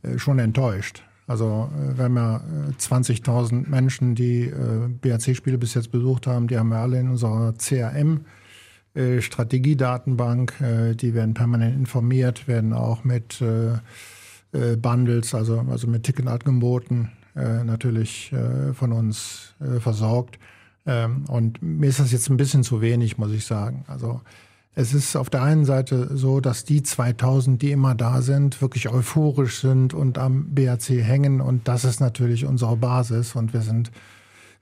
äh, 0.02 0.18
schon 0.18 0.38
enttäuscht. 0.38 1.02
Also 1.26 1.70
äh, 1.74 1.96
wir 1.96 2.04
haben 2.04 2.16
ja 2.16 2.36
äh, 2.36 2.72
20.000 2.78 3.68
Menschen, 3.68 4.14
die 4.14 4.42
äh, 4.42 4.88
BRC-Spiele 5.00 5.58
bis 5.58 5.74
jetzt 5.74 5.90
besucht 5.90 6.26
haben. 6.26 6.48
Die 6.48 6.58
haben 6.58 6.68
wir 6.68 6.78
alle 6.78 7.00
in 7.00 7.08
unserer 7.08 7.54
CRM. 7.54 8.26
äh, 10.60 10.94
die 10.94 11.14
werden 11.14 11.34
permanent 11.34 11.76
informiert, 11.76 12.46
werden 12.46 12.72
auch 12.72 13.04
mit 13.04 13.42
Bundles, 14.50 15.34
also, 15.34 15.60
also 15.68 15.86
mit 15.86 16.04
Ticketangeboten 16.04 17.10
äh, 17.36 17.64
natürlich 17.64 18.32
äh, 18.32 18.72
von 18.74 18.92
uns 18.92 19.54
äh, 19.60 19.80
versorgt. 19.80 20.38
Ähm, 20.86 21.24
und 21.28 21.62
mir 21.62 21.88
ist 21.88 22.00
das 22.00 22.12
jetzt 22.12 22.28
ein 22.30 22.36
bisschen 22.36 22.64
zu 22.64 22.80
wenig, 22.80 23.18
muss 23.18 23.32
ich 23.32 23.44
sagen. 23.44 23.84
Also 23.86 24.20
es 24.74 24.94
ist 24.94 25.16
auf 25.16 25.28
der 25.28 25.42
einen 25.42 25.64
Seite 25.64 26.16
so, 26.16 26.40
dass 26.40 26.64
die 26.64 26.84
2000, 26.84 27.60
die 27.60 27.72
immer 27.72 27.96
da 27.96 28.22
sind, 28.22 28.62
wirklich 28.62 28.88
euphorisch 28.88 29.60
sind 29.60 29.92
und 29.92 30.18
am 30.18 30.54
BAC 30.54 30.88
hängen. 30.90 31.40
Und 31.40 31.66
das 31.66 31.84
ist 31.84 32.00
natürlich 32.00 32.46
unsere 32.46 32.76
Basis. 32.76 33.34
Und 33.34 33.52
wir 33.52 33.62
sind 33.62 33.90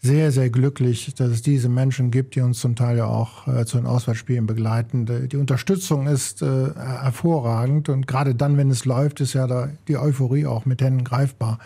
sehr, 0.01 0.33
sehr 0.33 0.49
glücklich, 0.49 1.14
dass 1.14 1.29
es 1.29 1.43
diese 1.43 1.69
Menschen 1.69 2.11
gibt, 2.11 2.35
die 2.35 2.41
uns 2.41 2.61
zum 2.61 2.77
Teil 2.77 2.97
ja 2.97 3.07
auch 3.07 3.47
äh, 3.47 3.67
zu 3.67 3.77
den 3.77 3.87
Auswärtsspielen 3.87 4.47
begleiten. 4.47 5.05
Die, 5.05 5.29
die 5.29 5.37
Unterstützung 5.37 6.07
ist 6.07 6.43
äh, 6.43 6.73
hervorragend. 6.75 7.91
Und 7.91 8.07
gerade 8.07 8.35
dann, 8.35 8.57
wenn 8.57 8.71
es 8.71 8.85
läuft, 8.85 9.21
ist 9.21 9.35
ja 9.35 9.47
da 9.47 9.69
die 9.87 9.99
Euphorie 9.99 10.47
auch 10.47 10.64
mit 10.64 10.81
Händen 10.81 11.05
greifbar. 11.05 11.59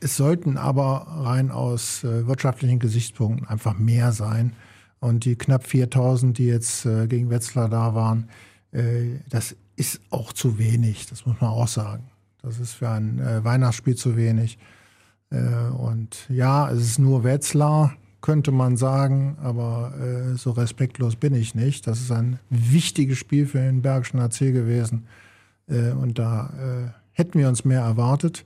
Es 0.00 0.16
sollten 0.16 0.56
aber 0.56 1.06
rein 1.08 1.50
aus 1.50 2.04
äh, 2.04 2.26
wirtschaftlichen 2.26 2.78
Gesichtspunkten 2.78 3.48
einfach 3.48 3.78
mehr 3.78 4.12
sein. 4.12 4.52
Und 5.00 5.24
die 5.24 5.36
knapp 5.36 5.66
4000, 5.66 6.38
die 6.38 6.46
jetzt 6.46 6.86
äh, 6.86 7.06
gegen 7.06 7.30
Wetzlar 7.30 7.68
da 7.68 7.94
waren, 7.94 8.28
äh, 8.72 9.18
das 9.28 9.56
ist 9.76 10.00
auch 10.10 10.32
zu 10.32 10.58
wenig, 10.58 11.06
das 11.06 11.26
muss 11.26 11.40
man 11.40 11.50
auch 11.50 11.68
sagen. 11.68 12.10
Das 12.42 12.58
ist 12.58 12.74
für 12.74 12.88
ein 12.88 13.18
äh, 13.18 13.44
Weihnachtsspiel 13.44 13.96
zu 13.96 14.16
wenig. 14.16 14.58
Äh, 15.30 15.68
und 15.70 16.26
ja, 16.28 16.70
es 16.70 16.80
ist 16.80 16.98
nur 16.98 17.24
Wetzlar, 17.24 17.94
könnte 18.20 18.50
man 18.50 18.76
sagen, 18.76 19.36
aber 19.40 19.94
äh, 20.00 20.36
so 20.36 20.50
respektlos 20.50 21.16
bin 21.16 21.34
ich 21.34 21.54
nicht. 21.54 21.86
Das 21.86 22.00
ist 22.00 22.10
ein 22.10 22.38
wichtiges 22.50 23.18
Spiel 23.18 23.46
für 23.46 23.58
den 23.58 23.82
Bergischen 23.82 24.20
AC 24.20 24.38
gewesen. 24.38 25.06
Und 25.70 26.18
da 26.18 26.94
hätten 27.12 27.38
wir 27.38 27.46
uns 27.46 27.66
mehr 27.66 27.82
erwartet 27.82 28.42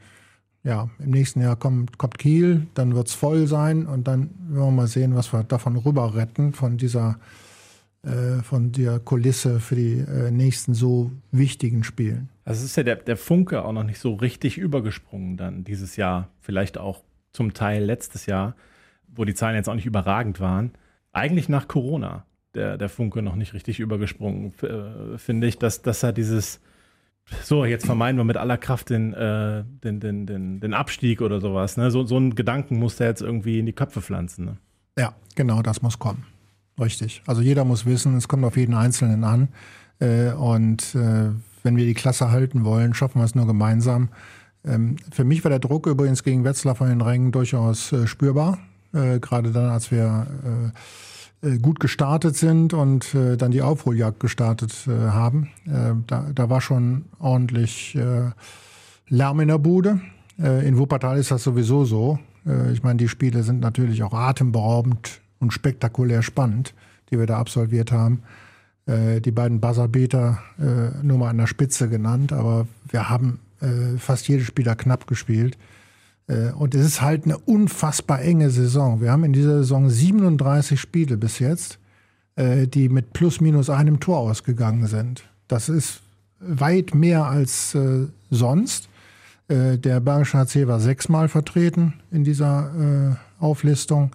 ja, 0.65 0.89
im 0.99 1.11
nächsten 1.11 1.41
Jahr 1.41 1.57
kommt, 1.57 1.99
kommt 1.99 2.19
Kiel, 2.19 2.67
dann 2.75 2.95
wird 2.95 3.09
es 3.09 3.15
voll 3.15 3.47
sein 3.47 3.87
und 3.87 4.07
dann 4.07 4.31
werden 4.49 4.67
wir 4.67 4.71
mal 4.71 4.87
sehen, 4.87 5.15
was 5.15 5.33
wir 5.33 5.43
davon 5.43 5.77
rüber 5.77 6.15
retten, 6.15 6.53
von 6.53 6.77
dieser, 6.77 7.19
äh, 8.03 8.43
von 8.43 8.71
der 8.71 9.01
Kulisse 9.01 9.59
für 9.59 9.75
die 9.75 9.99
äh, 9.99 10.31
nächsten 10.31 10.75
so 10.75 11.11
wichtigen 11.33 11.83
Spielen. 11.83 12.29
Also 12.45 12.65
ist 12.65 12.77
ja 12.77 12.85
der, 12.85 12.97
der 12.97 13.17
Funke 13.17 13.65
auch 13.65 13.73
noch 13.73 13.85
nicht 13.85 13.99
so 13.99 14.15
richtig 14.15 14.57
übergesprungen 14.59 15.37
dann 15.37 15.65
dieses 15.65 15.97
Jahr, 15.97 16.29
vielleicht 16.41 16.79
auch 16.79 17.03
zum 17.33 17.55
Teil 17.55 17.85
letztes 17.85 18.27
Jahr, 18.27 18.55
wo 19.09 19.25
die 19.25 19.35
Zahlen 19.35 19.57
jetzt 19.57 19.69
auch 19.69 19.75
nicht 19.75 19.87
überragend 19.87 20.39
waren. 20.39 20.73
Eigentlich 21.13 21.49
nach 21.49 21.67
Corona 21.67 22.25
der, 22.55 22.77
der 22.77 22.89
Funke 22.89 23.23
noch 23.23 23.35
nicht 23.35 23.55
richtig 23.55 23.81
übergesprungen, 23.81 24.53
äh, 24.63 25.19
finde 25.19 25.47
ich, 25.47 25.59
dass, 25.59 25.83
dass 25.83 26.03
er 26.03 26.13
dieses, 26.13 26.61
so, 27.43 27.65
jetzt 27.65 27.87
vermeiden 27.87 28.19
wir 28.19 28.25
mit 28.25 28.37
aller 28.37 28.59
Kraft 28.59 28.91
den, 28.91 29.15
äh, 29.15 29.65
den, 29.83 30.01
den, 30.01 30.27
den, 30.27 30.61
den 30.61 30.75
Abstieg 30.75 31.21
oder 31.21 31.41
sowas. 31.41 31.77
Ne? 31.77 31.91
So, 31.91 32.05
so 32.05 32.17
einen 32.17 32.35
Gedanken 32.35 32.79
muss 32.79 32.97
der 32.97 33.09
jetzt 33.09 33.23
irgendwie 33.23 33.59
in 33.59 33.67
die 33.67 33.73
Köpfe 33.73 34.03
pflanzen. 34.03 34.45
Ne? 34.45 34.57
Ja, 34.99 35.15
genau, 35.35 35.63
das 35.63 35.83
muss 35.83 35.99
kommen. 35.99 36.25
Richtig. 36.81 37.23
Also 37.27 37.43
jeder 37.43 37.65
muss 37.65 37.87
wissen, 37.87 38.17
es 38.17 38.29
kommt 38.29 38.45
auf 38.45 38.57
jeden 38.57 38.75
Einzelnen 38.75 39.25
an. 39.25 39.49
Äh, 39.99 40.33
und 40.33 40.95
äh, 40.95 41.31
wenn 41.63 41.77
wir 41.77 41.87
die 41.87 41.95
Klasse 41.95 42.31
halten 42.31 42.65
wollen, 42.65 42.95
schaffen 42.95 43.21
wir 43.21 43.25
es 43.25 43.35
nur 43.35 43.47
gemeinsam. 43.47 44.09
Ähm, 44.65 44.97
für 45.11 45.25
mich 45.25 45.45
war 45.45 45.51
der 45.51 45.59
Druck 45.59 45.87
übrigens 45.87 46.23
gegen 46.23 46.45
Wetzlar 46.45 46.75
von 46.75 46.89
den 46.89 47.01
Rängen 47.01 47.33
durchaus 47.33 47.93
äh, 47.93 48.07
spürbar. 48.07 48.59
Äh, 48.93 49.21
gerade 49.21 49.51
dann, 49.51 49.71
als 49.71 49.91
wir 49.91 50.27
äh, 50.45 50.79
gut 51.61 51.81
gestartet 51.81 52.37
sind 52.37 52.73
und 52.73 53.15
äh, 53.15 53.37
dann 53.37 53.51
die 53.51 53.63
Aufholjagd 53.63 54.21
gestartet 54.21 54.87
äh, 54.87 55.11
haben. 55.11 55.51
Äh, 55.67 55.95
da, 56.07 56.27
da 56.33 56.51
war 56.51 56.61
schon 56.61 57.07
ordentlich 57.19 57.97
äh, 57.97 58.31
Lärm 59.09 59.41
in 59.41 59.49
der 59.49 59.59
Bude. 59.59 60.01
Äh, 60.41 60.67
in 60.67 60.79
Wuppertal 60.79 61.19
ist 61.19 61.31
das 61.31 61.43
sowieso 61.43 61.85
so. 61.85 62.19
Äh, 62.47 62.73
ich 62.73 62.83
meine, 62.83 62.99
die 62.99 63.09
Spiele 63.09 63.43
sind 63.43 63.61
natürlich 63.61 64.03
auch 64.05 64.15
atemberaubend 64.15 65.21
und 65.41 65.53
spektakulär 65.53 66.23
spannend, 66.23 66.75
die 67.11 67.19
wir 67.19 67.27
da 67.27 67.39
absolviert 67.39 67.91
haben. 67.91 68.23
Äh, 68.87 69.21
die 69.21 69.33
beiden 69.33 69.61
Buzzerbeater 69.61 70.39
äh, 70.59 71.05
nur 71.05 71.19
mal 71.19 71.31
an 71.31 71.39
der 71.39 71.47
Spitze 71.47 71.89
genannt, 71.89 72.33
aber 72.33 72.67
wir 72.89 73.09
haben 73.09 73.41
äh, 73.61 73.99
fast 73.99 74.29
jedes 74.29 74.47
Spiel 74.47 74.65
da 74.65 74.75
knapp 74.75 75.07
gespielt. 75.07 75.59
Äh, 76.33 76.53
Und 76.53 76.75
es 76.75 76.85
ist 76.87 77.03
halt 77.03 77.25
eine 77.25 77.39
unfassbar 77.39 78.23
enge 78.23 78.51
Saison. 78.51 79.01
Wir 79.01 79.13
haben 79.13 79.25
in 79.25 79.33
dieser 79.33 79.59
Saison 79.59 79.91
37 79.91 80.81
Spiele 80.81 81.17
bis 81.17 81.39
jetzt, 81.39 81.79
äh, 82.37 82.67
die 82.67 82.89
mit 82.89 83.13
plus 83.13 83.41
minus 83.41 83.71
einem 83.71 84.01
Tor 84.01 84.19
ausgegangen 84.19 84.87
sind. 84.87 85.25
Das 85.49 85.69
ist 85.69 86.01
weit 86.41 86.95
mehr 86.95 87.27
als 87.27 87.75
äh, 87.75 88.07
sonst. 88.31 88.89
Der 89.49 90.01
Bergische 90.01 90.39
HC 90.39 90.67
war 90.67 90.81
sechsmal 90.81 91.29
vertreten 91.29 91.95
in 92.11 92.25
dieser 92.25 93.19
Auflistung. 93.39 94.13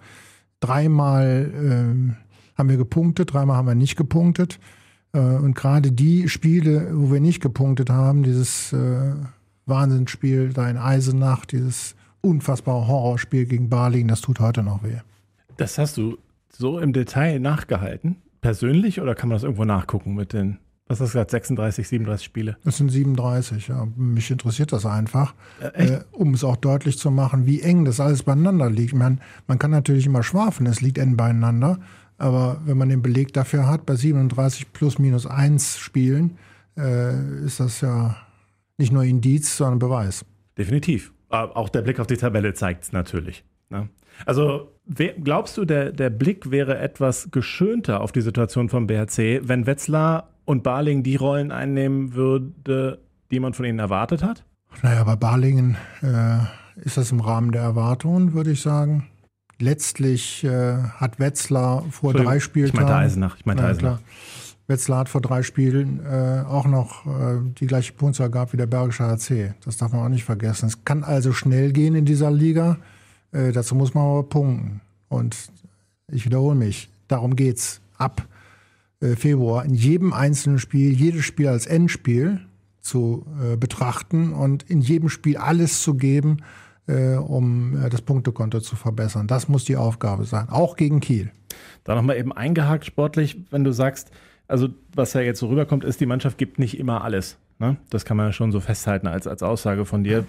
Dreimal 0.58 1.52
ähm, 1.54 2.16
haben 2.56 2.68
wir 2.68 2.76
gepunktet, 2.76 3.34
dreimal 3.34 3.56
haben 3.56 3.68
wir 3.68 3.76
nicht 3.76 3.94
gepunktet. 3.94 4.58
Und 5.12 5.54
gerade 5.54 5.92
die 5.92 6.28
Spiele, 6.28 6.88
wo 6.92 7.12
wir 7.12 7.20
nicht 7.20 7.40
gepunktet 7.40 7.88
haben, 7.88 8.24
dieses 8.24 8.74
Wahnsinnsspiel 9.66 10.52
da 10.52 10.68
in 10.68 10.78
Eisenach, 10.78 11.44
dieses 11.44 11.94
unfassbare 12.20 12.86
Horrorspiel 12.86 13.46
gegen 13.46 13.68
Barling, 13.68 14.08
das 14.08 14.20
tut 14.20 14.40
heute 14.40 14.62
noch 14.62 14.82
weh. 14.82 14.98
Das 15.56 15.78
hast 15.78 15.96
du 15.96 16.18
so 16.50 16.78
im 16.78 16.92
Detail 16.92 17.38
nachgehalten? 17.40 18.16
Persönlich 18.40 19.00
oder 19.00 19.14
kann 19.14 19.28
man 19.28 19.36
das 19.36 19.42
irgendwo 19.42 19.64
nachgucken 19.64 20.14
mit 20.14 20.32
den, 20.32 20.58
was 20.86 21.00
hast 21.00 21.10
du 21.10 21.18
gesagt, 21.18 21.30
36, 21.32 21.88
37 21.88 22.24
Spiele? 22.24 22.56
Das 22.64 22.78
sind 22.78 22.90
37, 22.90 23.68
ja. 23.68 23.86
Mich 23.96 24.30
interessiert 24.30 24.72
das 24.72 24.86
einfach, 24.86 25.34
Äh, 25.60 25.86
äh, 25.86 26.00
um 26.12 26.34
es 26.34 26.44
auch 26.44 26.56
deutlich 26.56 26.98
zu 26.98 27.10
machen, 27.10 27.46
wie 27.46 27.60
eng 27.60 27.84
das 27.84 28.00
alles 28.00 28.22
beieinander 28.22 28.70
liegt. 28.70 28.94
Man, 28.94 29.20
man 29.46 29.58
kann 29.58 29.70
natürlich 29.70 30.06
immer 30.06 30.22
schwafeln, 30.22 30.66
es 30.68 30.80
liegt 30.80 30.98
eng 30.98 31.16
beieinander, 31.16 31.78
aber 32.16 32.60
wenn 32.64 32.78
man 32.78 32.88
den 32.88 33.02
Beleg 33.02 33.32
dafür 33.32 33.66
hat, 33.66 33.86
bei 33.86 33.96
37 33.96 34.72
plus 34.72 34.98
minus 34.98 35.26
1 35.26 35.78
Spielen, 35.78 36.38
äh, 36.76 37.44
ist 37.44 37.60
das 37.60 37.80
ja 37.80 38.16
nicht 38.78 38.92
nur 38.92 39.02
Indiz, 39.04 39.56
sondern 39.56 39.78
Beweis. 39.80 40.24
Definitiv. 40.56 41.12
Aber 41.28 41.56
Auch 41.56 41.68
der 41.68 41.82
Blick 41.82 42.00
auf 42.00 42.06
die 42.06 42.16
Tabelle 42.16 42.54
zeigt 42.54 42.84
es 42.84 42.92
natürlich. 42.92 43.44
Ne? 43.70 43.88
Also 44.26 44.72
glaubst 45.22 45.56
du, 45.56 45.64
der, 45.64 45.92
der 45.92 46.10
Blick 46.10 46.50
wäre 46.50 46.78
etwas 46.78 47.30
geschönter 47.30 48.00
auf 48.00 48.12
die 48.12 48.20
Situation 48.20 48.68
vom 48.68 48.86
BHC, 48.86 49.42
wenn 49.44 49.66
Wetzlar 49.66 50.30
und 50.44 50.62
Barling 50.62 51.02
die 51.02 51.16
Rollen 51.16 51.52
einnehmen 51.52 52.14
würde, 52.14 52.98
die 53.30 53.40
man 53.40 53.52
von 53.52 53.64
ihnen 53.64 53.78
erwartet 53.78 54.22
hat? 54.22 54.44
Naja, 54.82 55.04
bei 55.04 55.16
Barlingen 55.16 55.76
äh, 56.02 56.38
ist 56.82 56.96
das 56.96 57.12
im 57.12 57.20
Rahmen 57.20 57.52
der 57.52 57.62
Erwartungen, 57.62 58.32
würde 58.32 58.52
ich 58.52 58.60
sagen. 58.60 59.08
Letztlich 59.58 60.44
äh, 60.44 60.76
hat 60.76 61.18
Wetzlar 61.18 61.84
vor 61.90 62.12
drei 62.12 62.38
Spieltagen. 62.38 62.78
Ich 62.78 62.86
meinte 62.86 62.94
Eisenach. 62.94 63.36
Ich 63.36 63.46
meinte 63.46 63.64
Eisenach. 63.64 64.00
Wetzlar 64.68 65.00
hat 65.00 65.08
vor 65.08 65.22
drei 65.22 65.42
Spielen 65.42 66.00
äh, 66.04 66.44
auch 66.46 66.66
noch 66.66 67.06
äh, 67.06 67.40
die 67.58 67.66
gleiche 67.66 67.94
Punktzahl 67.94 68.30
gehabt 68.30 68.52
wie 68.52 68.58
der 68.58 68.66
Bergische 68.66 69.04
HC. 69.04 69.54
Das 69.64 69.78
darf 69.78 69.92
man 69.92 70.04
auch 70.04 70.10
nicht 70.10 70.24
vergessen. 70.24 70.66
Es 70.66 70.84
kann 70.84 71.04
also 71.04 71.32
schnell 71.32 71.72
gehen 71.72 71.94
in 71.94 72.04
dieser 72.04 72.30
Liga. 72.30 72.76
Äh, 73.32 73.52
dazu 73.52 73.74
muss 73.74 73.94
man 73.94 74.04
aber 74.04 74.22
punkten. 74.24 74.82
Und 75.08 75.36
ich 76.12 76.26
wiederhole 76.26 76.54
mich, 76.54 76.90
darum 77.08 77.34
geht's. 77.34 77.80
Ab 77.96 78.28
äh, 79.00 79.16
Februar 79.16 79.64
in 79.64 79.74
jedem 79.74 80.12
einzelnen 80.12 80.58
Spiel, 80.58 80.92
jedes 80.92 81.24
Spiel 81.24 81.48
als 81.48 81.66
Endspiel 81.66 82.40
zu 82.80 83.26
äh, 83.40 83.56
betrachten 83.56 84.32
und 84.32 84.64
in 84.64 84.80
jedem 84.80 85.08
Spiel 85.08 85.36
alles 85.36 85.82
zu 85.82 85.94
geben, 85.94 86.38
äh, 86.86 87.14
um 87.14 87.78
das 87.90 88.02
Punktekonto 88.02 88.60
zu 88.60 88.76
verbessern. 88.76 89.26
Das 89.26 89.48
muss 89.48 89.64
die 89.64 89.76
Aufgabe 89.76 90.24
sein, 90.24 90.48
auch 90.48 90.76
gegen 90.76 91.00
Kiel. 91.00 91.30
Da 91.84 91.94
nochmal 91.94 92.18
eben 92.18 92.32
eingehakt 92.32 92.86
sportlich, 92.86 93.44
wenn 93.50 93.64
du 93.64 93.72
sagst, 93.72 94.10
also 94.48 94.68
was 94.94 95.12
ja 95.12 95.20
jetzt 95.20 95.38
so 95.38 95.48
rüberkommt, 95.48 95.84
ist, 95.84 96.00
die 96.00 96.06
Mannschaft 96.06 96.38
gibt 96.38 96.58
nicht 96.58 96.78
immer 96.78 97.04
alles. 97.04 97.38
Ne? 97.58 97.76
Das 97.90 98.04
kann 98.04 98.16
man 98.16 98.26
ja 98.26 98.32
schon 98.32 98.50
so 98.50 98.60
festhalten 98.60 99.06
als, 99.06 99.26
als 99.26 99.42
Aussage 99.42 99.84
von 99.84 100.02
dir. 100.02 100.24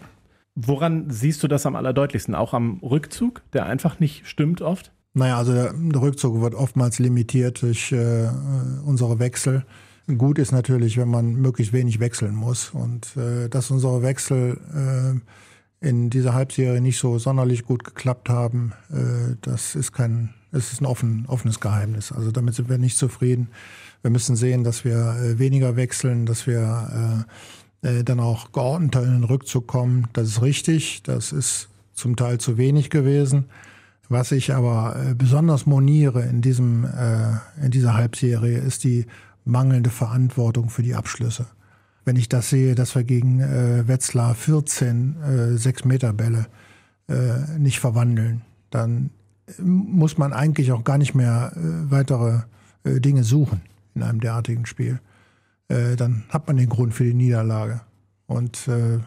Woran 0.55 1.09
siehst 1.09 1.41
du 1.41 1.47
das 1.47 1.65
am 1.65 1.75
allerdeutlichsten? 1.75 2.35
Auch 2.35 2.53
am 2.53 2.79
Rückzug, 2.79 3.41
der 3.53 3.65
einfach 3.65 3.99
nicht 3.99 4.27
stimmt 4.27 4.61
oft? 4.61 4.91
Naja, 5.13 5.37
also 5.37 5.53
der, 5.53 5.73
der 5.73 6.01
Rückzug 6.01 6.41
wird 6.41 6.53
oftmals 6.53 6.99
limitiert 6.99 7.61
durch 7.61 7.91
äh, 7.91 8.29
unsere 8.85 9.19
Wechsel. 9.19 9.65
Gut 10.17 10.39
ist 10.39 10.51
natürlich, 10.51 10.97
wenn 10.97 11.09
man 11.09 11.35
möglichst 11.35 11.71
wenig 11.71 11.99
wechseln 11.99 12.35
muss. 12.35 12.71
Und 12.71 13.15
äh, 13.15 13.47
dass 13.47 13.71
unsere 13.71 14.01
Wechsel 14.01 14.59
äh, 14.73 15.87
in 15.87 16.09
dieser 16.09 16.33
Halbserie 16.33 16.81
nicht 16.81 16.99
so 16.99 17.19
sonderlich 17.19 17.63
gut 17.63 17.83
geklappt 17.83 18.29
haben, 18.29 18.73
äh, 18.91 19.35
das 19.41 19.75
ist 19.75 19.91
kein, 19.91 20.33
es 20.51 20.73
ist 20.73 20.81
ein 20.81 20.85
offen, 20.85 21.25
offenes 21.27 21.59
Geheimnis. 21.59 22.11
Also 22.11 22.31
damit 22.31 22.55
sind 22.55 22.69
wir 22.69 22.77
nicht 22.77 22.97
zufrieden. 22.97 23.49
Wir 24.01 24.11
müssen 24.11 24.35
sehen, 24.35 24.63
dass 24.63 24.85
wir 24.85 25.15
äh, 25.17 25.39
weniger 25.39 25.75
wechseln, 25.75 26.25
dass 26.25 26.47
wir 26.47 27.25
äh, 27.83 27.99
äh, 27.99 28.03
dann 28.03 28.19
auch 28.19 28.51
geordneter 28.51 29.03
in 29.03 29.11
den 29.11 29.23
Rückzug 29.25 29.67
kommen. 29.67 30.07
Das 30.13 30.27
ist 30.27 30.41
richtig. 30.41 31.03
Das 31.03 31.31
ist 31.31 31.69
zum 31.93 32.15
Teil 32.15 32.37
zu 32.39 32.57
wenig 32.57 32.89
gewesen. 32.89 33.45
Was 34.07 34.31
ich 34.31 34.53
aber 34.53 35.13
besonders 35.15 35.67
moniere 35.67 36.23
in 36.23 36.41
diesem, 36.41 36.87
in 37.61 37.69
dieser 37.69 37.93
Halbserie 37.93 38.57
ist 38.57 38.83
die 38.83 39.05
mangelnde 39.45 39.91
Verantwortung 39.91 40.69
für 40.69 40.81
die 40.81 40.95
Abschlüsse. 40.95 41.45
Wenn 42.05 42.15
ich 42.15 42.27
das 42.27 42.49
sehe, 42.49 42.73
dass 42.73 42.95
wir 42.95 43.03
gegen 43.03 43.39
Wetzlar 43.39 44.33
14 44.33 45.15
äh, 45.21 45.27
6-Meter-Bälle 45.57 46.47
äh, 47.07 47.59
nicht 47.59 47.79
verwandeln, 47.79 48.41
dann 48.71 49.11
muss 49.59 50.17
man 50.17 50.33
eigentlich 50.33 50.71
auch 50.71 50.83
gar 50.83 50.97
nicht 50.97 51.13
mehr 51.13 51.51
weitere 51.89 52.39
Dinge 52.83 53.23
suchen 53.23 53.61
in 53.99 54.03
einem 54.03 54.19
derartigen 54.19 54.65
Spiel. 54.65 54.99
Äh, 55.67 55.95
dann 55.95 56.23
hat 56.29 56.47
man 56.47 56.57
den 56.57 56.69
Grund 56.69 56.93
für 56.93 57.03
die 57.03 57.13
Niederlage. 57.13 57.81
Und 58.27 58.67
äh, 58.67 58.99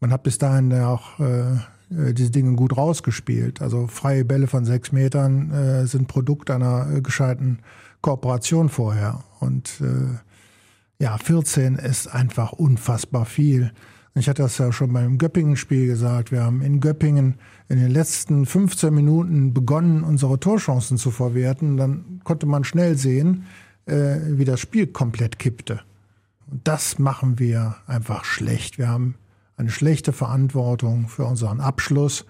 man 0.00 0.12
hat 0.12 0.22
bis 0.22 0.38
dahin 0.38 0.70
ja 0.70 0.88
auch 0.88 1.18
äh, 1.20 1.54
äh, 1.90 2.14
diese 2.14 2.30
Dinge 2.30 2.54
gut 2.54 2.76
rausgespielt. 2.76 3.60
Also 3.62 3.86
freie 3.86 4.24
Bälle 4.24 4.46
von 4.46 4.64
sechs 4.64 4.92
Metern 4.92 5.50
äh, 5.50 5.86
sind 5.86 6.08
Produkt 6.08 6.50
einer 6.50 7.00
gescheiten 7.00 7.60
Kooperation 8.00 8.68
vorher. 8.68 9.24
Und 9.40 9.82
ja, 11.00 11.16
14 11.16 11.76
ist 11.76 12.06
einfach 12.08 12.52
unfassbar 12.52 13.24
viel. 13.24 13.72
Ich 14.14 14.28
hatte 14.28 14.42
das 14.42 14.58
ja 14.58 14.72
schon 14.72 14.92
beim 14.92 15.18
Göppingen-Spiel 15.18 15.86
gesagt. 15.86 16.32
Wir 16.32 16.42
haben 16.42 16.60
in 16.62 16.80
Göppingen 16.80 17.36
in 17.68 17.78
den 17.78 17.90
letzten 17.90 18.46
15 18.46 18.92
Minuten 18.92 19.54
begonnen, 19.54 20.02
unsere 20.02 20.40
Torchancen 20.40 20.96
zu 20.96 21.10
verwerten. 21.10 21.76
Dann 21.76 22.20
konnte 22.24 22.46
man 22.46 22.64
schnell 22.64 22.96
sehen, 22.96 23.46
äh, 23.88 24.38
wie 24.38 24.44
das 24.44 24.60
Spiel 24.60 24.86
komplett 24.86 25.38
kippte. 25.38 25.80
Und 26.50 26.66
das 26.66 26.98
machen 26.98 27.38
wir 27.38 27.76
einfach 27.86 28.24
schlecht. 28.24 28.78
Wir 28.78 28.88
haben 28.88 29.14
eine 29.56 29.70
schlechte 29.70 30.12
Verantwortung 30.12 31.08
für 31.08 31.24
unseren 31.24 31.60
Abschluss. 31.60 32.24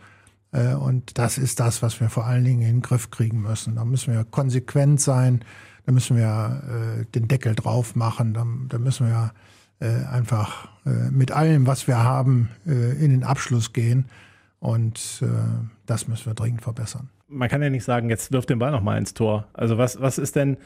Äh, 0.53 0.75
und 0.75 1.19
das 1.19 1.39
ist 1.39 1.61
das, 1.61 1.83
was 1.83 2.01
wir 2.01 2.11
vor 2.11 2.27
allen 2.27 2.45
Dingen 2.45 2.63
in 2.63 2.77
den 2.77 2.83
Griff 2.83 3.11
kriegen 3.11 3.43
müssen. 3.43 3.77
Da 3.77 3.85
müssen 3.85 4.15
wir 4.15 4.25
konsequent 4.25 5.01
sein, 5.01 5.45
da 5.87 5.93
müssen 5.93 6.17
wir 6.17 6.63
äh, 7.01 7.05
den 7.15 7.29
Deckel 7.29 7.55
drauf 7.55 7.97
machen, 7.97 8.35
da, 8.35 8.79
müssen 8.79 9.09
wir 9.09 9.33
äh, 9.81 10.05
einfach 10.07 10.69
mit 11.11 11.33
allem, 11.33 11.67
was 11.67 11.87
wir 11.87 11.99
haben, 11.99 12.49
in 12.65 13.11
den 13.11 13.25
Abschluss 13.25 13.75
gehen. 13.75 14.07
Und 14.59 15.23
das 15.85 16.09
müssen 16.09 16.25
wir 16.25 16.35
dringend 16.35 16.63
verbessern. 16.63 17.11
Man 17.29 17.51
kann 17.51 17.63
ja 17.63 17.69
nicht 17.69 17.85
sagen, 17.85 18.09
jetzt 18.09 18.33
wirft 18.33 18.49
den 18.49 18.59
Ball 18.59 18.71
nochmal 18.71 18.97
ins 18.97 19.13
Tor. 19.13 19.47
Also 19.53 19.77
was, 19.77 20.01
was 20.01 20.17
ist 20.17 20.35
denn 20.35 20.57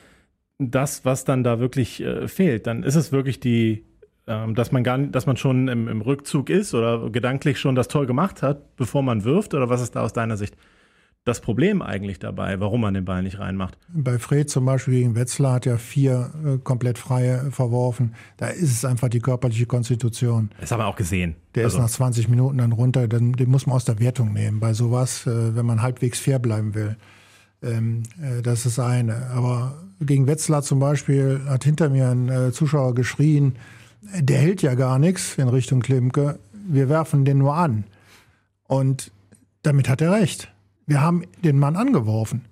das, 0.71 1.05
was 1.05 1.25
dann 1.25 1.45
da 1.45 1.59
wirklich 1.59 2.05
fehlt? 2.27 2.67
Dann 2.67 2.83
ist 2.83 2.95
es 2.95 3.13
wirklich 3.13 3.41
die, 3.41 3.85
ähm, 4.27 4.55
dass 4.55 4.71
man 4.73 4.85
gar 4.85 4.99
dass 4.99 5.27
man 5.27 5.37
schon 5.37 5.69
im, 5.69 5.89
im, 5.89 6.01
Rückzug 6.01 6.49
ist 6.49 6.75
oder 6.75 7.11
gedanklich 7.11 7.59
schon 7.59 7.75
das 7.75 7.89
Tor 7.89 8.07
gemacht 8.07 8.43
hat, 8.43 8.77
bevor 8.77 9.03
man 9.03 9.25
wirft? 9.25 9.55
Oder 9.55 9.69
was 9.69 9.83
ist 9.83 9.97
da 9.97 10.03
aus 10.03 10.13
deiner 10.13 10.37
Sicht 10.37 10.57
das 11.25 11.41
Problem 11.41 11.83
eigentlich 11.83 12.19
dabei, 12.19 12.59
warum 12.59 12.81
man 12.81 12.95
den 12.95 13.05
Ball 13.05 13.23
nicht 13.23 13.39
reinmacht? 13.39 13.79
Bei 13.89 14.19
Fred 14.19 14.51
zum 14.51 14.65
Beispiel 14.65 14.95
gegen 14.95 15.15
Wetzlar 15.15 15.55
hat 15.55 15.67
ja 15.67 15.77
vier 15.77 16.33
äh, 16.45 16.59
komplett 16.59 16.99
freie 16.99 17.51
verworfen. 17.51 18.15
Da 18.37 18.49
ist 18.49 18.73
es 18.73 18.85
einfach 18.85 19.09
die 19.09 19.21
körperliche 19.21 19.67
Konstitution. 19.67 20.51
Das 20.61 20.73
haben 20.73 20.81
wir 20.81 20.87
auch 20.87 20.97
gesehen. 20.97 21.37
Der 21.55 21.65
also. 21.65 21.79
ist 21.79 21.83
nach 21.83 21.91
20 21.91 22.29
Minuten 22.29 22.59
dann 22.59 22.73
runter, 22.73 23.07
dann, 23.07 23.33
den 23.33 23.51
muss 23.51 23.67
man 23.67 23.77
aus 23.77 23.85
der 23.85 24.01
Wertung 24.01 24.33
nehmen. 24.33 24.59
Bei 24.59 24.73
sowas, 24.73 25.27
äh, 25.27 25.55
wenn 25.55 25.67
man 25.67 25.83
halbwegs 25.83 26.19
fair 26.19 26.39
bleiben 26.39 26.75
will. 26.75 26.97
Ähm, 27.63 28.03
äh, 28.21 28.43
das 28.43 28.67
ist 28.67 28.79
eine. 28.79 29.27
Aber 29.29 29.77
gegen 30.01 30.27
Wetzlar 30.27 30.63
zum 30.63 30.79
Beispiel 30.79 31.41
hat 31.47 31.65
hinter 31.65 31.89
mir 31.89 32.11
ein 32.11 32.29
äh, 32.29 32.53
Zuschauer 32.53 32.95
geschrien, 32.95 33.57
der 34.03 34.39
hält 34.39 34.63
ja 34.63 34.75
gar 34.75 34.99
nichts 34.99 35.39
in 35.39 35.49
Richtung 35.49 35.81
Klimke. 35.81 36.39
Wir 36.53 36.89
werfen 36.89 37.25
den 37.25 37.39
nur 37.39 37.55
an. 37.55 37.85
Und 38.67 39.13
damit 39.63 39.89
hat 39.89 40.01
er 40.01 40.13
recht. 40.13 40.53
Wir 40.87 41.01
haben 41.01 41.25
den 41.45 41.59
Mann 41.59 41.77
angeworfen. 41.77 42.47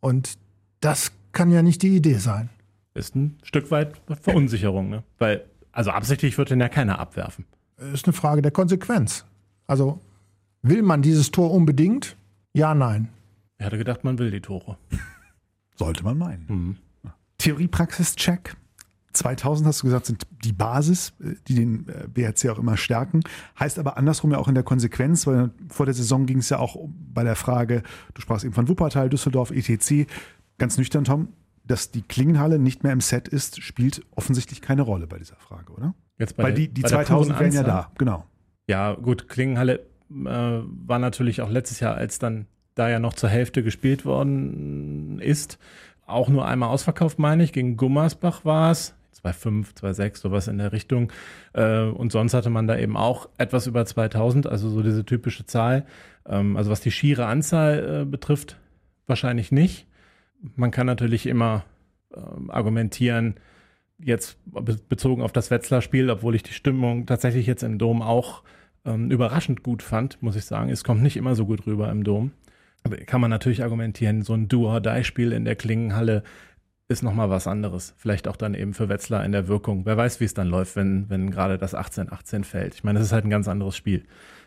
Und 0.00 0.38
das 0.80 1.12
kann 1.32 1.50
ja 1.50 1.62
nicht 1.62 1.82
die 1.82 1.96
Idee 1.96 2.18
sein. 2.18 2.50
Ist 2.94 3.14
ein 3.14 3.38
Stück 3.42 3.70
weit 3.70 3.94
Verunsicherung, 4.22 4.88
ne? 4.88 5.04
Weil, 5.18 5.44
also 5.70 5.90
absichtlich 5.90 6.38
wird 6.38 6.50
den 6.50 6.60
ja 6.60 6.68
keiner 6.68 6.98
abwerfen. 6.98 7.44
Ist 7.92 8.06
eine 8.06 8.14
Frage 8.14 8.42
der 8.42 8.52
Konsequenz. 8.52 9.24
Also, 9.66 10.00
will 10.62 10.82
man 10.82 11.02
dieses 11.02 11.30
Tor 11.30 11.52
unbedingt? 11.52 12.16
Ja, 12.54 12.74
nein. 12.74 13.08
Ich 13.58 13.64
hatte 13.64 13.78
gedacht, 13.78 14.04
man 14.04 14.18
will 14.18 14.30
die 14.30 14.40
Tore. 14.40 14.78
Sollte 15.76 16.04
man 16.04 16.18
meinen. 16.18 16.46
Mhm. 16.48 16.76
Theorie-Praxis-Check. 17.38 18.56
2000 19.12 19.66
hast 19.66 19.82
du 19.82 19.86
gesagt, 19.86 20.06
sind 20.06 20.26
die 20.44 20.52
Basis, 20.52 21.14
äh, 21.20 21.34
die 21.48 21.54
den 21.54 21.88
äh, 21.88 22.06
BRC 22.08 22.50
auch 22.50 22.58
immer 22.58 22.76
stärken. 22.76 23.20
Heißt 23.58 23.78
aber 23.78 23.96
andersrum 23.96 24.32
ja 24.32 24.38
auch 24.38 24.48
in 24.48 24.54
der 24.54 24.64
Konsequenz, 24.64 25.26
weil 25.26 25.50
vor 25.68 25.86
der 25.86 25.94
Saison 25.94 26.26
ging 26.26 26.38
es 26.38 26.50
ja 26.50 26.58
auch 26.58 26.76
bei 26.88 27.24
der 27.24 27.36
Frage, 27.36 27.82
du 28.14 28.20
sprachst 28.20 28.44
eben 28.44 28.54
von 28.54 28.68
Wuppertal, 28.68 29.08
Düsseldorf, 29.08 29.50
ETC. 29.50 30.06
Ganz 30.58 30.78
nüchtern, 30.78 31.04
Tom, 31.04 31.28
dass 31.64 31.90
die 31.90 32.02
Klingenhalle 32.02 32.58
nicht 32.58 32.82
mehr 32.82 32.92
im 32.92 33.00
Set 33.00 33.28
ist, 33.28 33.62
spielt 33.62 34.02
offensichtlich 34.14 34.60
keine 34.60 34.82
Rolle 34.82 35.06
bei 35.06 35.18
dieser 35.18 35.36
Frage, 35.36 35.72
oder? 35.72 35.94
Jetzt 36.18 36.36
bei 36.36 36.44
weil 36.44 36.54
die, 36.54 36.68
die 36.68 36.82
2000 36.82 37.38
wären 37.38 37.52
ja 37.52 37.62
da, 37.62 37.90
genau. 37.98 38.24
Ja, 38.68 38.94
gut, 38.94 39.28
Klingenhalle 39.28 39.86
äh, 40.10 40.14
war 40.14 40.98
natürlich 40.98 41.42
auch 41.42 41.50
letztes 41.50 41.80
Jahr, 41.80 41.94
als 41.94 42.18
dann 42.18 42.46
da 42.76 42.88
ja 42.88 43.00
noch 43.00 43.14
zur 43.14 43.30
Hälfte 43.30 43.64
gespielt 43.64 44.04
worden 44.04 45.18
ist, 45.18 45.58
auch 46.06 46.28
nur 46.28 46.46
einmal 46.46 46.68
ausverkauft, 46.68 47.18
meine 47.18 47.42
ich. 47.42 47.52
Gegen 47.52 47.76
Gummersbach 47.76 48.44
war 48.44 48.70
es. 48.70 48.94
2,5, 49.24 49.74
2,6, 49.80 50.18
sowas 50.18 50.46
in 50.46 50.58
der 50.58 50.72
Richtung. 50.72 51.10
Äh, 51.52 51.80
und 51.80 52.12
sonst 52.12 52.34
hatte 52.34 52.50
man 52.50 52.68
da 52.68 52.78
eben 52.78 52.96
auch 52.96 53.28
etwas 53.38 53.66
über 53.66 53.84
2000, 53.84 54.46
also 54.46 54.68
so 54.68 54.82
diese 54.82 55.04
typische 55.04 55.46
Zahl. 55.46 55.86
Ähm, 56.26 56.56
also 56.56 56.70
was 56.70 56.80
die 56.80 56.92
schiere 56.92 57.26
Anzahl 57.26 58.02
äh, 58.02 58.04
betrifft, 58.04 58.58
wahrscheinlich 59.06 59.50
nicht. 59.50 59.86
Man 60.54 60.70
kann 60.70 60.86
natürlich 60.86 61.26
immer 61.26 61.64
ähm, 62.14 62.50
argumentieren, 62.50 63.34
jetzt 63.98 64.38
bezogen 64.88 65.22
auf 65.22 65.32
das 65.32 65.50
Wetzlar-Spiel, 65.50 66.10
obwohl 66.10 66.34
ich 66.34 66.42
die 66.42 66.52
Stimmung 66.52 67.06
tatsächlich 67.06 67.46
jetzt 67.46 67.62
im 67.62 67.78
Dom 67.78 68.02
auch 68.02 68.42
ähm, 68.84 69.10
überraschend 69.10 69.62
gut 69.62 69.82
fand, 69.82 70.22
muss 70.22 70.36
ich 70.36 70.44
sagen. 70.44 70.68
Es 70.68 70.84
kommt 70.84 71.02
nicht 71.02 71.16
immer 71.16 71.34
so 71.34 71.46
gut 71.46 71.66
rüber 71.66 71.90
im 71.90 72.04
Dom. 72.04 72.32
Kann 72.88 73.20
man 73.20 73.30
natürlich 73.30 73.62
argumentieren, 73.62 74.22
so 74.22 74.34
ein 74.34 74.48
Do-or-Die-Spiel 74.48 75.32
in 75.32 75.44
der 75.44 75.56
Klingenhalle 75.56 76.22
ist 76.88 77.02
nochmal 77.02 77.30
was 77.30 77.46
anderes. 77.46 77.94
Vielleicht 77.96 78.28
auch 78.28 78.36
dann 78.36 78.54
eben 78.54 78.72
für 78.72 78.88
Wetzlar 78.88 79.24
in 79.24 79.32
der 79.32 79.48
Wirkung. 79.48 79.84
Wer 79.86 79.96
weiß, 79.96 80.20
wie 80.20 80.24
es 80.24 80.34
dann 80.34 80.48
läuft, 80.48 80.76
wenn, 80.76 81.10
wenn 81.10 81.30
gerade 81.30 81.58
das 81.58 81.74
18-18 81.74 82.44
fällt. 82.44 82.74
Ich 82.74 82.84
meine, 82.84 82.98
das 82.98 83.08
ist 83.08 83.12
halt 83.12 83.24
ein 83.24 83.30
ganz 83.30 83.48
anderes 83.48 83.76
Spiel. 83.76 84.04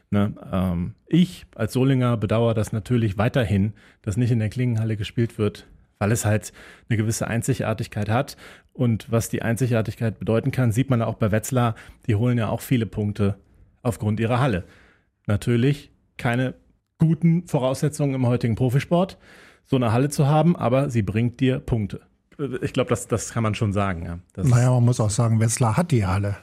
Ne? 0.10 0.34
Ähm, 0.52 0.96
ich 1.08 1.46
als 1.56 1.74
Solinger 1.74 2.18
bedauere 2.18 2.54
das 2.54 2.72
natürlich 2.72 3.18
weiterhin, 3.18 3.74
dass 4.02 4.18
nicht 4.18 4.32
in 4.32 4.40
der 4.40 4.50
Klingenhalle 4.50 4.98
gespielt 4.98 5.38
wird. 5.38 5.68
weil 6.02 6.14
es 6.14 6.24
halt 6.24 6.54
eine 6.88 6.96
gewisse 6.96 7.28
Einzigartigkeit 7.28 8.08
hat. 8.08 8.38
Und 8.72 9.12
was 9.12 9.28
die 9.28 9.42
Einzigartigkeit 9.42 10.18
bedeuten 10.18 10.52
kann, 10.52 10.72
sieht 10.72 10.90
man 10.90 11.02
auch 11.02 11.16
bei 11.16 11.32
Wetzlar. 11.32 11.76
Die 12.08 12.16
holen 12.16 12.38
ja 12.38 12.48
auch 12.48 12.62
viele 12.62 12.86
Punkte 12.86 13.36
aufgrund 13.82 14.22
ihrer 14.22 14.40
Halle. 14.40 14.64
Natürlich 15.28 15.92
keine 16.16 16.54
guten 17.00 17.48
Voraussetzungen 17.48 18.14
im 18.14 18.28
heutigen 18.28 18.56
Profisport, 18.56 19.18
so 19.66 19.76
eine 19.76 19.92
Halle 19.92 20.10
zu 20.10 20.28
haben, 20.28 20.56
aber 20.56 20.90
sie 20.90 21.02
bringt 21.02 21.40
dir 21.40 21.60
Punkte. 21.60 22.02
Ich 22.62 22.74
glaube, 22.74 22.90
das, 22.90 23.08
das 23.08 23.34
kann 23.34 23.44
man 23.44 23.56
schon 23.56 23.74
sagen. 23.74 24.06
Ja. 24.06 24.20
Das 24.34 24.48
naja, 24.48 24.72
man 24.72 24.86
muss 24.86 25.00
auch 25.00 25.10
sagen, 25.10 25.40
Wetzlar 25.40 25.76
hat 25.76 25.92
die 25.92 26.06
Halle 26.06 26.38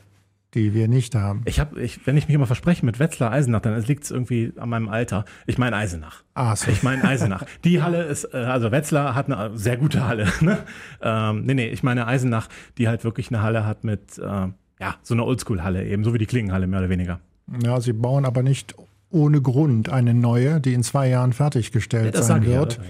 die 0.56 0.72
wir 0.72 0.88
nicht 0.88 1.14
haben. 1.14 1.42
Ich 1.44 1.60
habe, 1.60 1.80
ich, 1.80 2.06
wenn 2.06 2.16
ich 2.16 2.28
mich 2.28 2.34
immer 2.34 2.46
verspreche 2.46 2.84
mit 2.84 2.98
Wetzlar 2.98 3.30
Eisenach, 3.30 3.60
dann 3.60 3.80
liegt 3.82 4.04
es 4.04 4.10
irgendwie 4.10 4.54
an 4.56 4.70
meinem 4.70 4.88
Alter. 4.88 5.26
Ich 5.46 5.58
meine 5.58 5.76
Eisenach. 5.76 6.22
Ah, 6.32 6.56
so. 6.56 6.70
Ich 6.70 6.82
meine 6.82 7.04
Eisenach. 7.04 7.44
Die 7.64 7.82
Halle 7.82 8.02
ist, 8.04 8.24
äh, 8.32 8.38
also 8.38 8.72
Wetzlar 8.72 9.14
hat 9.14 9.30
eine 9.30 9.56
sehr 9.56 9.76
gute 9.76 10.06
Halle. 10.06 10.26
Ne? 10.46 10.58
Ähm, 11.02 11.44
nee, 11.44 11.54
nee, 11.54 11.68
ich 11.68 11.82
meine 11.82 12.06
Eisenach, 12.06 12.48
die 12.78 12.88
halt 12.88 13.04
wirklich 13.04 13.30
eine 13.30 13.42
Halle 13.42 13.66
hat 13.66 13.84
mit, 13.84 14.16
äh, 14.18 14.22
ja, 14.22 14.94
so 15.02 15.14
einer 15.14 15.26
Oldschool-Halle 15.26 15.84
eben, 15.86 16.04
so 16.04 16.14
wie 16.14 16.18
die 16.18 16.26
Klingenhalle 16.26 16.66
mehr 16.66 16.78
oder 16.80 16.88
weniger. 16.88 17.20
Ja, 17.64 17.80
sie 17.80 17.92
bauen 17.92 18.24
aber 18.24 18.42
nicht 18.42 18.76
ohne 19.10 19.40
Grund 19.40 19.88
eine 19.88 20.14
neue, 20.14 20.60
die 20.60 20.74
in 20.74 20.82
zwei 20.82 21.08
Jahren 21.08 21.32
fertiggestellt 21.32 22.14
ja, 22.14 22.22
sein 22.22 22.44
wird. 22.44 22.80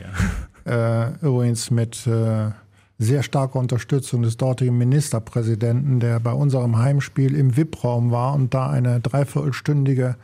Ja, 0.65 1.09
äh, 1.11 1.27
übrigens 1.27 1.71
mit 1.71 2.07
äh, 2.07 2.51
sehr 2.99 3.23
starke 3.23 3.59
Unterstützung 3.59 4.23
des 4.23 4.37
dortigen 4.37 4.79
Ministerpräsidenten, 4.79 6.01
der 6.01 6.19
bei 6.21 6.33
unserem 6.33 6.79
Heimspiel 6.79 7.35
im 7.35 7.57
VIP-Raum 7.57 8.11
war 8.11 8.35
und 8.35 8.55
da 8.55 8.71
eine 8.71 9.01
dreiviertelstündige, 9.01 10.17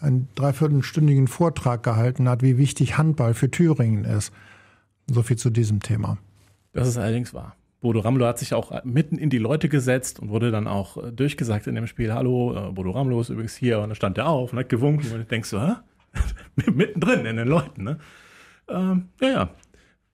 einen 0.00 0.28
dreiviertelstündigen 0.34 1.28
Vortrag 1.28 1.82
gehalten 1.82 2.28
hat, 2.28 2.42
wie 2.42 2.58
wichtig 2.58 2.98
Handball 2.98 3.34
für 3.34 3.50
Thüringen 3.50 4.04
ist. 4.04 4.32
So 5.10 5.22
viel 5.22 5.36
zu 5.36 5.50
diesem 5.50 5.80
Thema. 5.80 6.18
Das 6.72 6.88
ist 6.88 6.98
allerdings 6.98 7.32
wahr. 7.32 7.56
Bodo 7.82 8.00
Ramlo 8.00 8.24
hat 8.24 8.38
sich 8.38 8.54
auch 8.54 8.84
mitten 8.84 9.18
in 9.18 9.28
die 9.28 9.38
Leute 9.38 9.68
gesetzt 9.68 10.20
und 10.20 10.30
wurde 10.30 10.50
dann 10.50 10.66
auch 10.66 10.96
äh, 10.96 11.12
durchgesagt 11.12 11.66
in 11.66 11.74
dem 11.74 11.86
Spiel, 11.86 12.14
hallo, 12.14 12.68
äh, 12.68 12.72
Bodo 12.72 12.92
Ramlo 12.92 13.20
ist 13.20 13.28
übrigens 13.28 13.56
hier 13.56 13.80
und 13.80 13.90
dann 13.90 13.96
stand 13.96 14.16
er 14.16 14.28
auf 14.28 14.52
und 14.52 14.58
hat 14.58 14.68
gewunken 14.68 15.12
und 15.12 15.30
denkst 15.30 15.50
so, 15.50 15.60
hä? 15.60 15.74
mittendrin 16.72 17.26
in 17.26 17.36
den 17.36 17.48
Leuten, 17.48 17.84
ne? 17.84 17.98
Ähm, 18.68 19.08
ja, 19.20 19.28
ja, 19.28 19.50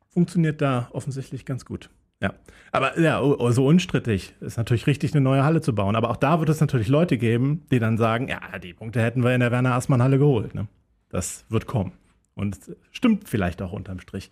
funktioniert 0.09 0.61
da 0.61 0.89
offensichtlich 0.93 1.45
ganz 1.45 1.65
gut. 1.65 1.91
Ja, 2.21 2.35
aber 2.73 2.99
ja, 2.99 3.21
so 3.21 3.39
also 3.39 3.67
unstrittig 3.67 4.35
ist 4.41 4.57
natürlich 4.57 4.87
richtig, 4.89 5.13
eine 5.15 5.21
neue 5.21 5.45
Halle 5.45 5.61
zu 5.61 5.75
bauen. 5.75 5.95
Aber 5.95 6.11
auch 6.11 6.17
da 6.17 6.41
wird 6.41 6.49
es 6.49 6.61
natürlich 6.61 6.89
Leute 6.89 7.17
geben, 7.17 7.63
die 7.71 7.79
dann 7.79 7.97
sagen, 7.97 8.29
ja, 8.29 8.59
die 8.59 8.75
Punkte 8.75 9.01
hätten 9.01 9.23
wir 9.23 9.35
in 9.35 9.41
der 9.41 9.53
Werner 9.53 9.75
Aßmann 9.75 10.03
Halle 10.03 10.19
geholt. 10.19 10.55
Ne? 10.55 10.67
Das 11.11 11.45
wird 11.49 11.67
kommen. 11.67 11.93
Und 12.35 12.59
stimmt 12.91 13.29
vielleicht 13.29 13.63
auch 13.63 13.73
unterm 13.73 14.01
Strich. 14.01 14.31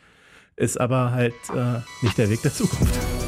Ist 0.56 0.80
aber 0.80 1.12
halt 1.12 1.34
äh, 1.54 1.80
nicht 2.02 2.18
der 2.18 2.30
Weg 2.30 2.42
der 2.42 2.52
Zukunft. 2.52 3.25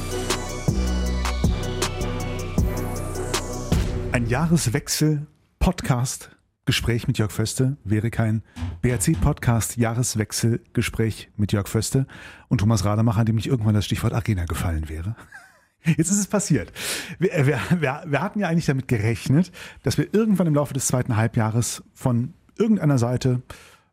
Jahreswechsel 4.29 5.26
Podcast 5.59 6.37
Gespräch 6.66 7.09
mit 7.09 7.16
Jörg 7.16 7.33
Föste 7.33 7.79
wäre 7.83 8.11
kein 8.11 8.43
BRC-Podcast 8.83 9.79
Jahreswechselgespräch 9.79 11.31
mit 11.39 11.53
Jörg 11.53 11.66
Föste 11.66 12.07
und 12.49 12.59
Thomas 12.59 12.85
Rademacher, 12.85 13.24
dem 13.24 13.37
nicht 13.37 13.47
irgendwann 13.47 13.72
das 13.72 13.87
Stichwort 13.87 14.12
Arena 14.12 14.45
gefallen 14.45 14.91
wäre. 14.91 15.16
Jetzt 15.85 16.11
ist 16.11 16.18
es 16.18 16.26
passiert. 16.26 16.74
Wir, 17.18 17.47
wir, 17.47 17.59
wir, 17.81 18.05
wir 18.07 18.20
hatten 18.20 18.41
ja 18.41 18.49
eigentlich 18.49 18.66
damit 18.66 18.87
gerechnet, 18.87 19.51
dass 19.83 19.97
wir 19.97 20.12
irgendwann 20.12 20.47
im 20.47 20.55
Laufe 20.57 20.74
des 20.74 20.89
zweiten 20.89 21.16
Halbjahres 21.16 21.83
von 21.95 22.35
irgendeiner 22.59 22.99
Seite, 22.99 23.41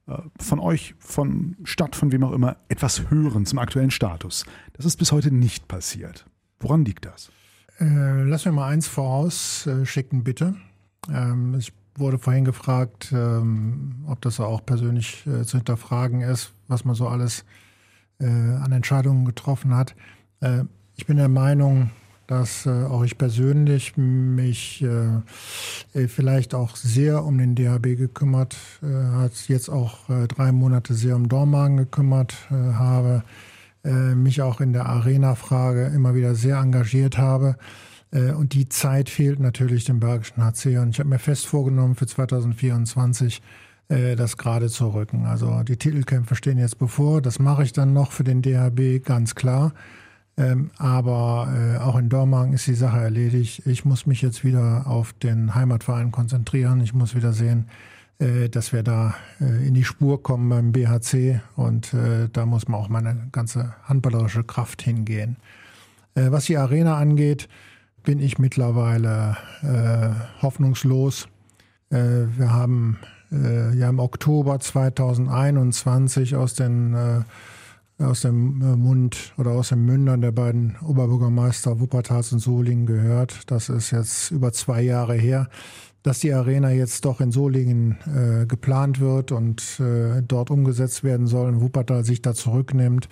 äh, 0.05 0.17
von 0.37 0.59
euch, 0.59 0.95
von 0.99 1.55
Stadt, 1.63 1.95
von 1.95 2.11
wem 2.11 2.25
auch 2.25 2.33
immer, 2.33 2.57
etwas 2.67 3.09
hören 3.09 3.45
zum 3.45 3.57
aktuellen 3.59 3.89
Status. 3.91 4.45
Das 4.73 4.85
ist 4.85 4.97
bis 4.97 5.13
heute 5.13 5.33
nicht 5.33 5.69
passiert. 5.69 6.25
Woran 6.59 6.83
liegt 6.83 7.05
das? 7.05 7.31
Äh, 7.79 8.23
lass 8.23 8.45
mir 8.45 8.51
mal 8.51 8.69
eins 8.69 8.87
vorausschicken, 8.87 10.23
bitte. 10.23 10.55
Ähm, 11.11 11.55
ich 11.59 11.73
wurde 11.97 12.19
vorhin 12.19 12.45
gefragt, 12.45 13.11
ähm, 13.13 14.03
ob 14.07 14.21
das 14.21 14.39
auch 14.39 14.65
persönlich 14.65 15.25
äh, 15.27 15.43
zu 15.43 15.57
hinterfragen 15.57 16.21
ist, 16.21 16.51
was 16.67 16.85
man 16.85 16.95
so 16.95 17.07
alles 17.07 17.45
äh, 18.19 18.25
an 18.25 18.71
Entscheidungen 18.71 19.25
getroffen 19.25 19.75
hat. 19.75 19.95
Äh, 20.41 20.63
ich 20.95 21.05
bin 21.05 21.17
der 21.17 21.29
Meinung, 21.29 21.91
dass 22.27 22.65
äh, 22.65 22.69
auch 22.85 23.03
ich 23.03 23.17
persönlich 23.17 23.97
mich 23.97 24.81
äh, 24.81 25.19
äh, 25.93 26.07
vielleicht 26.07 26.55
auch 26.55 26.75
sehr 26.75 27.23
um 27.23 27.37
den 27.37 27.55
DHB 27.55 27.97
gekümmert 27.97 28.55
hat, 28.81 29.33
jetzt 29.47 29.69
auch 29.69 30.09
drei 30.27 30.51
Monate 30.51 30.93
sehr 30.93 31.15
um 31.15 31.29
Dormagen 31.29 31.77
gekümmert 31.77 32.35
habe, 32.49 33.23
mich 33.85 34.41
auch 34.41 34.61
in 34.61 34.73
der 34.73 34.87
Arena-Frage 34.87 35.85
immer 35.87 36.15
wieder 36.15 36.33
sehr 36.35 36.57
engagiert 36.57 37.17
habe. 37.17 37.55
Äh, 38.11 38.31
und 38.31 38.53
die 38.53 38.69
Zeit 38.69 39.09
fehlt 39.09 39.39
natürlich 39.39 39.85
dem 39.85 39.99
Bergischen 39.99 40.43
HC. 40.43 40.77
Und 40.77 40.89
ich 40.89 40.99
habe 40.99 41.09
mir 41.09 41.19
fest 41.19 41.45
vorgenommen, 41.45 41.95
für 41.95 42.07
2024 42.07 43.41
äh, 43.89 44.15
das 44.15 44.37
gerade 44.37 44.69
zu 44.69 44.87
rücken. 44.89 45.25
Also 45.25 45.63
die 45.63 45.77
Titelkämpfe 45.77 46.35
stehen 46.35 46.57
jetzt 46.57 46.79
bevor. 46.79 47.21
Das 47.21 47.39
mache 47.39 47.63
ich 47.63 47.73
dann 47.73 47.93
noch 47.93 48.11
für 48.11 48.23
den 48.23 48.41
DHB, 48.41 49.03
ganz 49.05 49.35
klar. 49.35 49.73
Ähm, 50.37 50.71
aber 50.77 51.47
äh, 51.55 51.77
auch 51.77 51.97
in 51.97 52.09
Dormagen 52.09 52.53
ist 52.53 52.67
die 52.67 52.75
Sache 52.75 52.99
erledigt. 52.99 53.65
Ich 53.65 53.85
muss 53.85 54.05
mich 54.05 54.21
jetzt 54.21 54.43
wieder 54.43 54.85
auf 54.85 55.13
den 55.13 55.55
Heimatverein 55.55 56.11
konzentrieren. 56.11 56.81
Ich 56.81 56.93
muss 56.93 57.15
wieder 57.15 57.31
sehen, 57.31 57.67
dass 58.17 58.71
wir 58.71 58.81
da 58.81 59.15
in 59.39 59.73
die 59.73 59.83
Spur 59.83 60.23
kommen 60.23 60.47
beim 60.47 60.71
BHC. 60.71 61.41
Und 61.57 61.93
da 62.31 62.45
muss 62.45 62.67
man 62.67 62.79
auch 62.79 62.87
meine 62.87 63.27
ganze 63.33 63.75
handballerische 63.83 64.45
Kraft 64.45 64.81
hingehen. 64.81 65.35
was 66.13 66.45
die 66.45 66.57
Arena 66.57 66.97
angeht, 66.97 67.49
bin 68.05 68.19
ich 68.19 68.37
mittlerweile 68.37 69.35
äh, 69.61 70.41
hoffnungslos. 70.41 71.27
Äh, 71.89 72.27
wir 72.37 72.53
haben 72.53 72.99
äh, 73.31 73.75
ja 73.75 73.89
im 73.89 73.99
Oktober 73.99 74.59
2021 74.59 76.35
aus, 76.35 76.53
den, 76.53 76.93
äh, 76.93 78.03
aus 78.03 78.21
dem 78.21 78.61
äh, 78.61 78.75
Mund 78.75 79.33
oder 79.37 79.51
aus 79.51 79.69
den 79.69 79.83
Mündern 79.83 80.21
der 80.21 80.31
beiden 80.31 80.77
Oberbürgermeister 80.85 81.79
Wuppertals 81.79 82.31
und 82.31 82.39
Solingen 82.39 82.85
gehört. 82.85 83.51
Das 83.51 83.69
ist 83.69 83.91
jetzt 83.91 84.31
über 84.31 84.53
zwei 84.53 84.81
Jahre 84.81 85.15
her, 85.15 85.49
dass 86.05 86.19
die 86.19 86.33
Arena 86.33 86.69
jetzt 86.71 87.05
doch 87.05 87.19
in 87.19 87.31
Solingen 87.31 87.97
äh, 88.05 88.45
geplant 88.45 88.99
wird 88.99 89.31
und 89.31 89.81
dort 90.27 90.51
umgesetzt 90.51 91.03
werden 91.03 91.27
soll 91.27 91.47
und 91.47 91.61
Wuppertal 91.61 92.03
sich 92.03 92.21
da 92.21 92.33
zurücknimmt. 92.33 93.09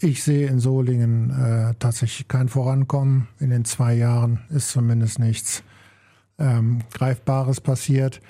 Ich 0.00 0.22
sehe 0.22 0.46
in 0.46 0.60
Solingen 0.60 1.30
äh, 1.30 1.74
tatsächlich 1.80 2.28
kein 2.28 2.48
Vorankommen. 2.48 3.26
In 3.40 3.50
den 3.50 3.64
zwei 3.64 3.94
Jahren 3.94 4.40
ist 4.48 4.70
zumindest 4.70 5.18
nichts 5.18 5.64
ähm, 6.38 6.82
Greifbares 6.92 7.60
passiert. 7.60 8.20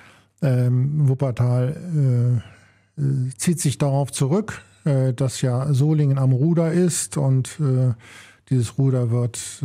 Ähm, 0.40 1.08
Wuppertal 1.08 2.42
äh, 2.96 3.02
äh, 3.02 3.30
zieht 3.36 3.60
sich 3.60 3.76
darauf 3.76 4.12
zurück, 4.12 4.62
äh, 4.84 5.12
dass 5.12 5.42
ja 5.42 5.72
Solingen 5.74 6.18
am 6.18 6.32
Ruder 6.32 6.72
ist 6.72 7.18
und 7.18 7.60
äh, 7.60 7.92
dieses 8.48 8.78
Ruder 8.78 9.10
wird 9.10 9.62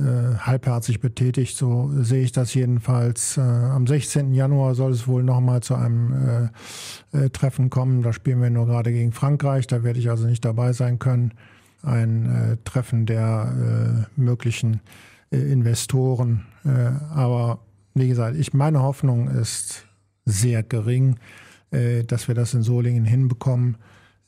äh, 0.00 0.38
halbherzig 0.38 1.00
betätigt. 1.00 1.56
So 1.56 1.90
sehe 2.02 2.22
ich 2.22 2.32
das 2.32 2.54
jedenfalls. 2.54 3.36
Äh, 3.36 3.40
am 3.42 3.86
16. 3.86 4.32
Januar 4.32 4.74
soll 4.74 4.92
es 4.92 5.06
wohl 5.06 5.22
nochmal 5.22 5.62
zu 5.62 5.74
einem 5.74 6.50
äh, 7.12 7.18
äh, 7.18 7.30
Treffen 7.30 7.70
kommen. 7.70 8.02
Da 8.02 8.12
spielen 8.12 8.40
wir 8.40 8.50
nur 8.50 8.66
gerade 8.66 8.92
gegen 8.92 9.12
Frankreich. 9.12 9.66
Da 9.66 9.82
werde 9.82 9.98
ich 9.98 10.08
also 10.08 10.26
nicht 10.26 10.44
dabei 10.44 10.72
sein 10.72 10.98
können. 10.98 11.34
Ein 11.82 12.26
äh, 12.26 12.56
Treffen 12.64 13.06
der 13.06 14.06
möglichen 14.16 14.80
Investoren. 15.30 16.44
aber 17.14 17.60
wie 17.94 18.08
gesagt, 18.08 18.36
ich, 18.36 18.52
meine 18.52 18.82
Hoffnung 18.82 19.28
ist 19.28 19.86
sehr 20.24 20.64
gering, 20.64 21.20
dass 21.70 22.26
wir 22.26 22.34
das 22.34 22.52
in 22.52 22.62
Solingen 22.62 23.04
hinbekommen. 23.04 23.76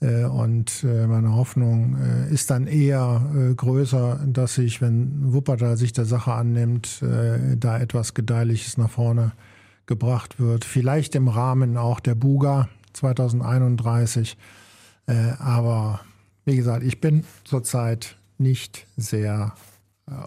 Äh, 0.02 0.24
und 0.24 0.84
äh, 0.84 1.06
meine 1.06 1.34
Hoffnung 1.34 1.96
äh, 1.96 2.32
ist 2.32 2.50
dann 2.50 2.66
eher 2.66 3.54
größer, 3.56 4.20
dass 4.26 4.56
sich, 4.56 4.80
wenn 4.80 5.32
Wuppertal 5.32 5.76
sich 5.76 5.92
der 5.92 6.04
Sache 6.04 6.32
annimmt, 6.32 7.02
da 7.02 7.78
etwas 7.78 8.14
Gedeihliches 8.14 8.76
nach 8.76 8.90
vorne 8.90 9.32
gebracht 9.86 10.40
wird. 10.40 10.64
Vielleicht 10.64 11.14
im 11.14 11.28
Rahmen 11.28 11.76
auch 11.76 12.00
der 12.00 12.14
Buga 12.14 12.68
2031. 12.92 14.36
Aber 15.38 16.00
wie 16.44 16.56
gesagt, 16.56 16.84
ich 16.84 17.00
bin 17.00 17.24
zurzeit 17.44 18.16
nicht 18.38 18.86
sehr 18.96 19.54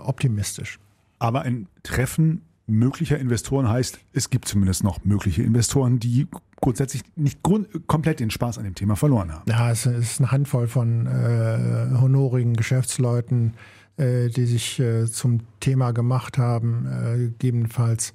optimistisch. 0.03 0.79
Aber 1.19 1.41
ein 1.41 1.67
Treffen 1.83 2.41
möglicher 2.67 3.17
Investoren 3.17 3.69
heißt, 3.69 3.99
es 4.13 4.29
gibt 4.29 4.47
zumindest 4.47 4.83
noch 4.83 5.03
mögliche 5.03 5.43
Investoren, 5.43 5.99
die 5.99 6.27
grundsätzlich 6.61 7.03
nicht 7.15 7.43
grund 7.43 7.87
komplett 7.87 8.19
den 8.19 8.31
Spaß 8.31 8.57
an 8.57 8.63
dem 8.63 8.75
Thema 8.75 8.95
verloren 8.95 9.31
haben. 9.31 9.43
Ja, 9.49 9.71
es 9.71 9.85
ist 9.85 10.19
eine 10.19 10.31
Handvoll 10.31 10.67
von 10.67 11.05
äh, 11.05 11.97
honorigen 11.99 12.55
Geschäftsleuten, 12.55 13.53
äh, 13.97 14.29
die 14.29 14.45
sich 14.45 14.79
äh, 14.79 15.05
zum 15.05 15.41
Thema 15.59 15.91
gemacht 15.91 16.37
haben, 16.37 16.87
äh, 16.87 17.17
gegebenenfalls 17.17 18.13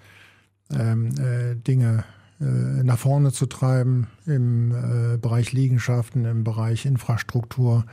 ähm, 0.72 1.10
äh, 1.18 1.54
Dinge 1.56 2.04
äh, 2.40 2.44
nach 2.44 2.98
vorne 2.98 3.32
zu 3.32 3.46
treiben 3.46 4.08
im 4.26 4.74
Bereich 5.20 5.52
Liegenschaften, 5.52 6.24
im 6.24 6.44
Bereich 6.44 6.86
Infrastruktur. 6.86 7.84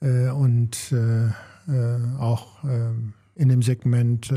und 0.00 0.94
auch 2.18 2.64
in 3.34 3.48
dem 3.48 3.62
Segment 3.62 4.32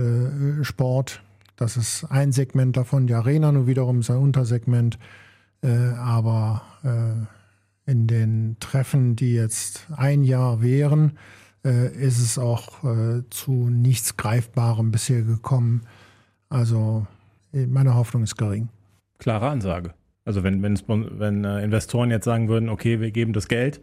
Sport. 0.61 1.21
Das 1.55 1.77
ist 1.77 2.05
ein 2.05 2.31
Segment 2.31 2.77
davon. 2.77 3.07
Die 3.07 3.13
Arena 3.13 3.51
nur 3.51 3.67
wiederum 3.67 3.99
ist 3.99 4.09
ein 4.09 4.17
Untersegment. 4.17 4.97
Äh, 5.61 5.93
aber 5.97 6.61
äh, 6.83 7.91
in 7.91 8.07
den 8.07 8.57
Treffen, 8.59 9.15
die 9.15 9.33
jetzt 9.33 9.87
ein 9.95 10.23
Jahr 10.23 10.61
wären, 10.61 11.17
äh, 11.65 11.91
ist 11.93 12.19
es 12.19 12.37
auch 12.37 12.83
zu 13.29 13.69
nichts 13.69 14.15
Greifbarem 14.15 14.91
bisher 14.91 15.23
gekommen. 15.23 15.81
Also 16.49 17.05
meine 17.51 17.95
Hoffnung 17.95 18.23
ist 18.23 18.37
gering. 18.37 18.69
Klare 19.17 19.49
Ansage. 19.49 19.93
Also 20.23 20.43
wenn, 20.43 20.61
wenn, 20.61 20.79
wenn 20.87 21.43
Investoren 21.43 22.11
jetzt 22.11 22.25
sagen 22.25 22.47
würden, 22.47 22.69
okay, 22.69 22.99
wir 22.99 23.11
geben 23.11 23.33
das 23.33 23.47
Geld, 23.47 23.81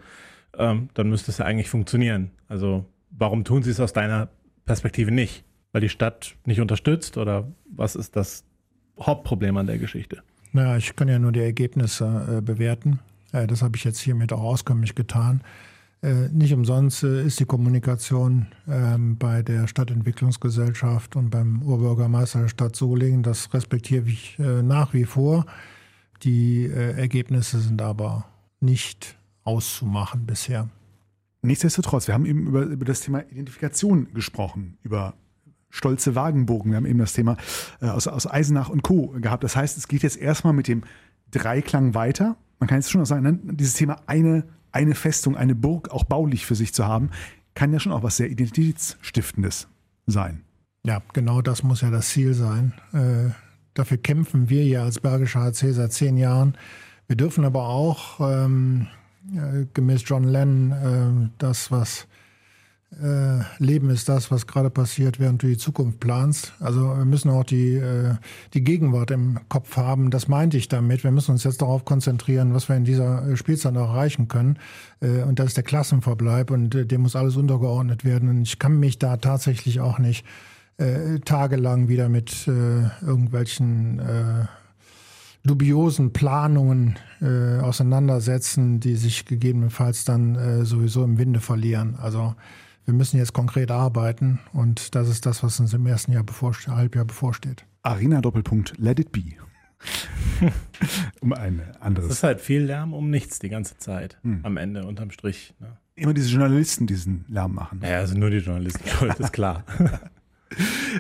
ähm, 0.57 0.89
dann 0.95 1.09
müsste 1.11 1.31
es 1.31 1.39
ja 1.39 1.45
eigentlich 1.45 1.69
funktionieren. 1.69 2.31
Also 2.49 2.87
warum 3.11 3.45
tun 3.45 3.63
sie 3.63 3.71
es 3.71 3.81
aus 3.81 3.93
deiner 3.93 4.29
Perspektive 4.65 5.11
nicht? 5.11 5.45
Weil 5.73 5.81
die 5.81 5.89
Stadt 5.89 6.37
nicht 6.45 6.61
unterstützt 6.61 7.19
oder 7.19 7.53
was 7.69 7.97
ist 7.97 8.17
das 8.17 8.45
Hauptproblem 9.01 9.57
an 9.57 9.67
der 9.67 9.79
Geschichte? 9.79 10.23
Naja, 10.57 10.79
ich 10.79 10.97
kann 10.97 11.09
ja 11.09 11.19
nur 11.19 11.33
die 11.33 11.41
Ergebnisse 11.41 12.39
äh, 12.39 12.41
bewerten. 12.41 13.01
Äh, 13.31 13.47
das 13.47 13.61
habe 13.61 13.77
ich 13.77 13.85
jetzt 13.85 13.99
hiermit 13.99 14.33
auch 14.33 14.41
auskömmlich 14.41 14.95
getan. 14.95 15.43
Äh, 16.01 16.31
nicht 16.31 16.55
umsonst 16.55 17.03
äh, 17.03 17.27
ist 17.27 17.41
die 17.41 17.45
Kommunikation 17.45 18.47
ähm, 18.67 19.19
bei 19.19 19.43
der 19.43 19.67
Stadtentwicklungsgesellschaft 19.67 21.15
und 21.15 21.29
beim 21.29 21.63
Urbürgermeister 21.63 22.41
der 22.41 22.49
Stadt 22.49 22.75
Solingen, 22.75 23.23
das 23.23 23.53
respektiere 23.53 24.09
ich 24.09 24.39
äh, 24.39 24.63
nach 24.63 24.95
wie 24.95 25.05
vor. 25.05 25.45
Die 26.23 26.65
äh, 26.65 26.93
Ergebnisse 26.99 27.61
sind 27.61 27.83
aber 27.83 28.25
nicht 28.59 29.19
auszumachen 29.45 30.25
bisher. 30.25 30.71
Nichtsdestotrotz, 31.43 32.07
wir 32.07 32.15
haben 32.15 32.25
eben 32.25 32.47
über, 32.47 32.63
über 32.63 32.87
das 32.87 33.01
Thema 33.03 33.21
Identifikation 33.31 34.09
gesprochen, 34.15 34.79
über 34.83 35.13
stolze 35.71 36.15
Wagenburgen. 36.15 36.71
Wir 36.71 36.77
haben 36.77 36.87
eben 36.87 36.99
das 36.99 37.13
Thema 37.13 37.37
äh, 37.81 37.87
aus, 37.87 38.07
aus 38.07 38.27
Eisenach 38.31 38.69
und 38.69 38.83
Co. 38.83 39.09
gehabt. 39.21 39.45
Das 39.45 39.57
heißt, 39.57 39.77
es 39.77 39.89
geht 39.89 40.03
jetzt 40.03 40.17
erstmal 40.17 40.53
mit 40.53 40.69
dem 40.69 40.83
Dreiklang 41.31 41.95
weiter. 41.95 42.37
Man 42.59 42.69
kann 42.69 42.79
jetzt 42.79 42.91
schon 42.91 43.03
auch 43.03 43.07
sagen, 43.07 43.23
ne, 43.23 43.39
dieses 43.43 43.75
Thema 43.75 44.01
eine, 44.07 44.45
eine 44.73 44.95
Festung, 44.95 45.37
eine 45.37 45.55
Burg 45.55 45.91
auch 45.91 46.05
baulich 46.05 46.47
für 46.47 46.55
sich 46.55 46.73
zu 46.73 46.87
haben, 46.87 47.11
kann 47.55 47.73
ja 47.73 47.81
schon 47.81 47.93
auch 47.93 48.03
was 48.03 48.17
sehr 48.17 48.31
Identitätsstiftendes 48.31 49.69
sein. 50.07 50.43
Ja, 50.85 51.03
genau 51.13 51.43
das 51.43 51.63
muss 51.63 51.81
ja 51.81 51.91
das 51.91 52.11
Ziel 52.11 52.33
sein. 52.35 52.73
Äh, 52.93 53.33
dafür 53.75 53.97
kämpfen 53.99 54.49
wir 54.49 54.65
ja 54.65 54.85
als 54.85 55.01
Bergischer 55.01 55.41
HC 55.41 55.73
seit 55.73 55.93
zehn 55.93 56.17
Jahren. 56.17 56.57
Wir 57.09 57.17
dürfen 57.17 57.45
aber 57.45 57.69
auch 57.69 58.21
ähm, 58.21 58.87
äh, 59.35 59.67
gemäß 59.75 60.03
John 60.07 60.25
Lennon 60.25 60.73
äh, 60.73 61.31
das, 61.39 61.71
was 61.71 62.07
äh, 62.93 63.41
Leben 63.59 63.91
ist 63.91 64.09
das, 64.09 64.31
was 64.31 64.47
gerade 64.47 64.71
passiert, 64.71 65.19
während 65.19 65.43
du 65.43 65.49
die 65.49 65.59
Zukunft 65.59 65.99
planst. 65.99 66.55
Also 66.61 66.97
wir 66.97 67.05
müssen 67.05 67.31
auch 67.31 67.43
die, 67.43 67.75
äh, 67.75 68.15
die 68.55 68.63
Gegenwart 68.63 69.11
im 69.11 69.41
Kopf 69.49 69.77
haben. 69.77 70.11
Das 70.11 70.29
meinte 70.29 70.57
ich 70.57 70.69
damit. 70.69 71.03
Wir 71.03 71.11
müssen 71.11 71.33
uns 71.33 71.43
jetzt 71.45 71.61
darauf 71.63 71.85
konzentrieren, 71.85 72.55
was 72.55 72.69
wir 72.69 72.77
in 72.77 72.85
dieser 72.85 73.27
äh, 73.27 73.37
Spielzeit 73.37 73.75
noch 73.75 73.91
erreichen 73.91 74.29
können. 74.29 74.59
Und 75.01 75.39
das 75.39 75.49
ist 75.49 75.59
der 75.59 75.65
Klassenverbleib 75.65 76.51
und 76.51 76.71
dem 76.91 77.03
muss 77.03 77.17
alles 77.17 77.37
untergeordnet 77.37 78.07
werden. 78.07 78.31
Und 78.31 78.43
ich 78.43 78.59
kann 78.59 78.81
mich 78.81 78.99
da 78.99 79.19
tatsächlich 79.19 79.81
auch 79.81 79.99
nicht 79.99 80.25
tagelang 81.27 81.89
wieder 81.89 82.09
mit 82.09 82.47
irgendwelchen 82.47 84.01
dubiosen 85.45 86.15
Planungen 86.15 86.99
auseinandersetzen, 87.21 88.81
die 88.81 88.97
sich 88.97 89.27
gegebenenfalls 89.27 90.07
dann 90.07 90.65
sowieso 90.65 91.05
im 91.05 91.19
Winde 91.19 91.41
verlieren. 91.41 91.97
Also 92.01 92.35
wir 92.87 92.95
müssen 92.95 93.19
jetzt 93.19 93.33
konkret 93.33 93.71
arbeiten 93.71 94.39
und 94.53 94.95
das 94.95 95.09
ist 95.09 95.27
das, 95.27 95.43
was 95.43 95.61
uns 95.61 95.75
im 95.75 95.87
ersten 95.87 96.13
Jahr 96.13 96.23
bevorste 96.23 96.75
Halbjahr 96.75 97.05
bevorsteht. 97.05 97.67
Arena 97.83 98.21
Doppelpunkt 98.21 98.75
Let 98.79 99.01
it 99.01 99.13
be. 99.13 99.23
um 101.21 101.33
ein 101.33 101.61
anderes. 101.81 102.09
Es 102.11 102.17
ist 102.19 102.23
halt 102.23 102.41
viel 102.41 102.63
Lärm 102.63 102.95
um 102.95 103.11
nichts 103.11 103.39
die 103.39 103.49
ganze 103.49 103.77
Zeit. 103.79 104.19
Hm. 104.23 104.41
Am 104.45 104.57
Ende, 104.57 104.87
unterm 104.87 105.11
Strich. 105.11 105.55
Ne? 105.59 105.77
Immer 105.97 106.15
diese 106.15 106.31
Journalisten 106.31 106.87
diesen 106.87 107.25
Lärm 107.29 107.55
machen. 107.55 107.81
Ja, 107.83 107.99
also 107.99 108.17
nur 108.17 108.31
die 108.31 108.39
Journalisten 108.39 108.89
schuld, 108.99 109.19
ist 109.19 109.33
klar. 109.33 109.65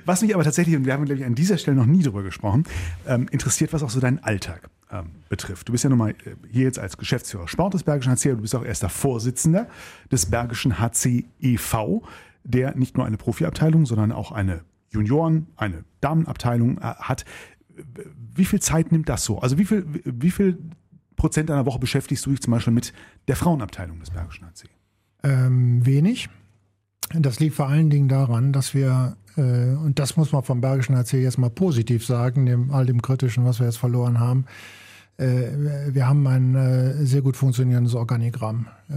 Was 0.04 0.22
mich 0.22 0.34
aber 0.34 0.44
tatsächlich, 0.44 0.76
und 0.76 0.86
wir 0.86 0.92
haben, 0.92 1.04
glaube 1.04 1.20
ich, 1.20 1.26
an 1.26 1.34
dieser 1.34 1.58
Stelle 1.58 1.76
noch 1.76 1.86
nie 1.86 2.02
drüber 2.02 2.22
gesprochen, 2.22 2.64
ähm, 3.06 3.28
interessiert, 3.30 3.72
was 3.72 3.82
auch 3.82 3.90
so 3.90 4.00
deinen 4.00 4.18
Alltag 4.18 4.68
ähm, 4.90 5.10
betrifft. 5.28 5.68
Du 5.68 5.72
bist 5.72 5.84
ja 5.84 5.90
nun 5.90 5.98
mal 5.98 6.10
äh, 6.10 6.34
hier 6.50 6.64
jetzt 6.64 6.78
als 6.78 6.96
Geschäftsführer 6.96 7.48
Sport 7.48 7.74
des 7.74 7.84
Bergischen 7.84 8.12
HC, 8.12 8.30
du 8.30 8.42
bist 8.42 8.54
auch 8.54 8.64
erster 8.64 8.88
Vorsitzender 8.88 9.68
des 10.10 10.26
Bergischen 10.26 10.78
HC 10.78 11.24
e.V., 11.40 12.02
der 12.44 12.76
nicht 12.76 12.96
nur 12.96 13.06
eine 13.06 13.16
Profiabteilung, 13.16 13.86
sondern 13.86 14.12
auch 14.12 14.32
eine 14.32 14.62
Junioren-, 14.90 15.46
eine 15.56 15.84
Damenabteilung 16.00 16.78
äh, 16.78 16.82
hat. 16.82 17.24
Wie 18.34 18.44
viel 18.44 18.60
Zeit 18.60 18.92
nimmt 18.92 19.08
das 19.08 19.24
so? 19.24 19.38
Also 19.38 19.58
wie 19.58 19.64
viel, 19.64 19.86
wie 20.04 20.30
viel 20.30 20.58
Prozent 21.16 21.50
einer 21.50 21.66
Woche 21.66 21.78
beschäftigst 21.78 22.24
du 22.26 22.30
dich 22.30 22.40
zum 22.40 22.52
Beispiel 22.52 22.72
mit 22.72 22.92
der 23.28 23.36
Frauenabteilung 23.36 24.00
des 24.00 24.10
Bergischen 24.10 24.46
HC? 24.46 24.68
Ähm, 25.22 25.84
wenig. 25.84 26.28
Das 27.12 27.40
liegt 27.40 27.54
vor 27.54 27.68
allen 27.68 27.90
Dingen 27.90 28.08
daran, 28.08 28.52
dass 28.52 28.74
wir, 28.74 29.16
und 29.36 29.92
das 29.96 30.16
muss 30.16 30.32
man 30.32 30.42
vom 30.42 30.62
Bergischen 30.62 30.96
HC 30.96 31.22
jetzt 31.22 31.36
mal 31.36 31.50
positiv 31.50 32.06
sagen, 32.06 32.44
neben 32.44 32.72
all 32.72 32.86
dem 32.86 33.02
Kritischen, 33.02 33.44
was 33.44 33.60
wir 33.60 33.66
jetzt 33.66 33.76
verloren 33.76 34.18
haben, 34.18 34.46
äh, 35.18 35.48
wir 35.88 36.06
haben 36.06 36.26
ein 36.26 36.54
äh, 36.54 37.04
sehr 37.04 37.22
gut 37.22 37.36
funktionierendes 37.36 37.94
Organigramm. 37.94 38.66
Äh, 38.88 38.94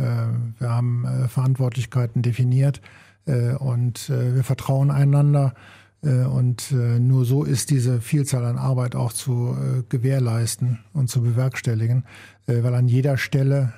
wir 0.59 0.69
haben 0.69 1.05
äh, 1.05 1.27
Verantwortlichkeiten 1.27 2.21
definiert 2.21 2.81
äh, 3.25 3.53
und 3.53 4.09
wir 4.09 4.43
vertrauen 4.43 4.91
einander. 4.91 5.53
Und 6.01 6.71
nur 6.71 7.25
so 7.25 7.43
ist 7.43 7.71
diese 7.71 7.99
Vielzahl 7.99 8.45
an 8.45 8.57
Arbeit 8.57 8.95
auch 8.95 9.11
zu 9.11 9.57
gewährleisten 9.89 10.79
und 10.93 11.09
zu 11.09 11.21
bewerkstelligen, 11.21 12.05
weil 12.47 12.73
an 12.73 12.87
jeder 12.87 13.17
Stelle 13.17 13.73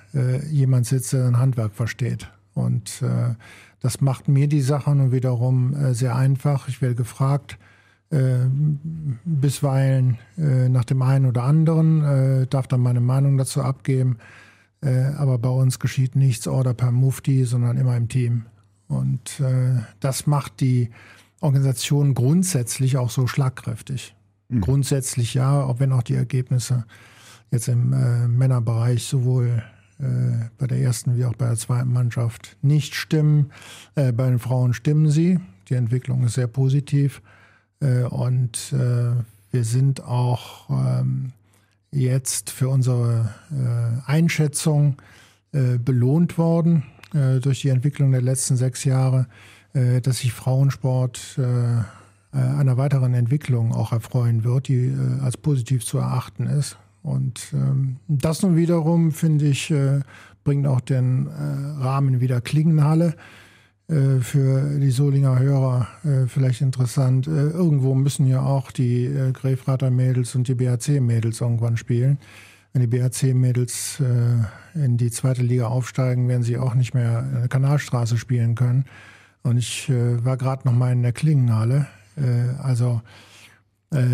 jemand 0.51 0.85
sitzt, 0.85 1.13
der 1.13 1.25
ein 1.25 1.39
Handwerk 1.39 1.73
versteht. 1.73 2.29
Und 2.53 3.01
das 3.81 3.99
macht 3.99 4.27
mir 4.27 4.47
die 4.47 4.61
Sache 4.61 4.95
nun 4.95 5.11
wiederum 5.11 5.75
äh, 5.75 5.93
sehr 5.93 6.15
einfach. 6.15 6.67
Ich 6.67 6.81
werde 6.81 6.95
gefragt, 6.95 7.57
äh, 8.11 8.45
bisweilen 9.25 10.19
äh, 10.37 10.69
nach 10.69 10.85
dem 10.85 11.01
einen 11.01 11.25
oder 11.25 11.43
anderen, 11.43 12.03
äh, 12.03 12.47
darf 12.47 12.67
dann 12.67 12.81
meine 12.81 13.01
Meinung 13.01 13.37
dazu 13.37 13.61
abgeben. 13.61 14.17
Äh, 14.81 15.05
aber 15.17 15.39
bei 15.39 15.49
uns 15.49 15.79
geschieht 15.79 16.15
nichts 16.15 16.47
oder 16.47 16.73
per 16.73 16.91
Mufti, 16.91 17.43
sondern 17.45 17.77
immer 17.77 17.97
im 17.97 18.07
Team. 18.07 18.45
Und 18.87 19.39
äh, 19.39 19.81
das 19.99 20.27
macht 20.27 20.59
die 20.59 20.91
Organisation 21.39 22.13
grundsätzlich 22.13 22.97
auch 22.97 23.09
so 23.09 23.25
schlagkräftig. 23.25 24.15
Mhm. 24.49 24.61
Grundsätzlich 24.61 25.33
ja, 25.33 25.63
auch 25.63 25.79
wenn 25.79 25.91
auch 25.91 26.03
die 26.03 26.15
Ergebnisse 26.15 26.85
jetzt 27.49 27.67
im 27.67 27.89
Männerbereich 28.37 29.03
sowohl 29.03 29.47
äh, 29.47 29.80
bei 30.57 30.67
der 30.67 30.79
ersten 30.79 31.15
wie 31.15 31.25
auch 31.25 31.35
bei 31.35 31.47
der 31.47 31.57
zweiten 31.57 31.93
Mannschaft 31.93 32.57
nicht 32.61 32.95
stimmen. 32.95 33.51
Äh, 33.95 34.11
bei 34.11 34.29
den 34.29 34.39
Frauen 34.39 34.73
stimmen 34.73 35.09
sie. 35.09 35.39
Die 35.69 35.75
Entwicklung 35.75 36.23
ist 36.23 36.33
sehr 36.33 36.47
positiv. 36.47 37.21
Äh, 37.79 38.03
und 38.03 38.73
wir 38.73 39.63
sind 39.65 40.03
auch 40.03 40.69
ähm, 40.69 41.33
jetzt 41.91 42.49
für 42.49 42.69
unsere 42.69 43.29
Einschätzung 44.05 44.95
belohnt 45.51 46.37
worden 46.37 46.83
durch 47.41 47.59
die 47.59 47.67
Entwicklung 47.67 48.13
der 48.13 48.21
letzten 48.21 48.55
sechs 48.55 48.85
Jahre, 48.85 49.27
dass 49.73 50.19
sich 50.19 50.31
Frauensport 50.31 51.37
einer 52.31 52.77
weiteren 52.77 53.13
Entwicklung 53.13 53.73
auch 53.73 53.91
erfreuen 53.91 54.45
wird, 54.45 54.69
die 54.69 54.95
als 55.21 55.35
positiv 55.35 55.85
zu 55.85 55.97
erachten 55.97 56.47
ist. 56.47 56.77
Und 57.03 57.47
ähm, 57.53 57.97
das 58.07 58.43
nun 58.43 58.55
wiederum, 58.55 59.11
finde 59.11 59.45
ich, 59.45 59.71
äh, 59.71 60.01
bringt 60.43 60.67
auch 60.67 60.81
den 60.81 61.27
äh, 61.27 61.83
Rahmen 61.83 62.21
wieder 62.21 62.41
Klingenhalle. 62.41 63.15
Äh, 63.91 64.21
für 64.21 64.79
die 64.79 64.91
Solinger 64.91 65.37
Hörer 65.39 65.87
äh, 66.03 66.27
vielleicht 66.27 66.61
interessant. 66.61 67.27
Äh, 67.27 67.49
irgendwo 67.49 67.93
müssen 67.93 68.25
ja 68.25 68.41
auch 68.41 68.71
die 68.71 69.05
äh, 69.05 69.31
Gräfrater 69.33 69.91
Mädels 69.91 70.33
und 70.35 70.47
die 70.47 70.55
BAC-Mädels 70.55 71.41
irgendwann 71.41 71.75
spielen. 71.75 72.17
Wenn 72.71 72.81
die 72.81 72.87
BAC-Mädels 72.87 73.99
äh, 73.99 74.79
in 74.79 74.95
die 74.95 75.11
zweite 75.11 75.43
Liga 75.43 75.67
aufsteigen, 75.67 76.29
werden 76.29 76.43
sie 76.43 76.57
auch 76.57 76.73
nicht 76.73 76.93
mehr 76.93 77.19
in 77.19 77.39
der 77.39 77.47
Kanalstraße 77.49 78.17
spielen 78.17 78.55
können. 78.55 78.85
Und 79.43 79.57
ich 79.57 79.89
war 79.89 80.37
gerade 80.37 80.67
noch 80.67 80.75
mal 80.75 80.91
in 80.91 81.01
der 81.01 81.13
Klingenhalle. 81.13 81.87
Also 82.61 83.01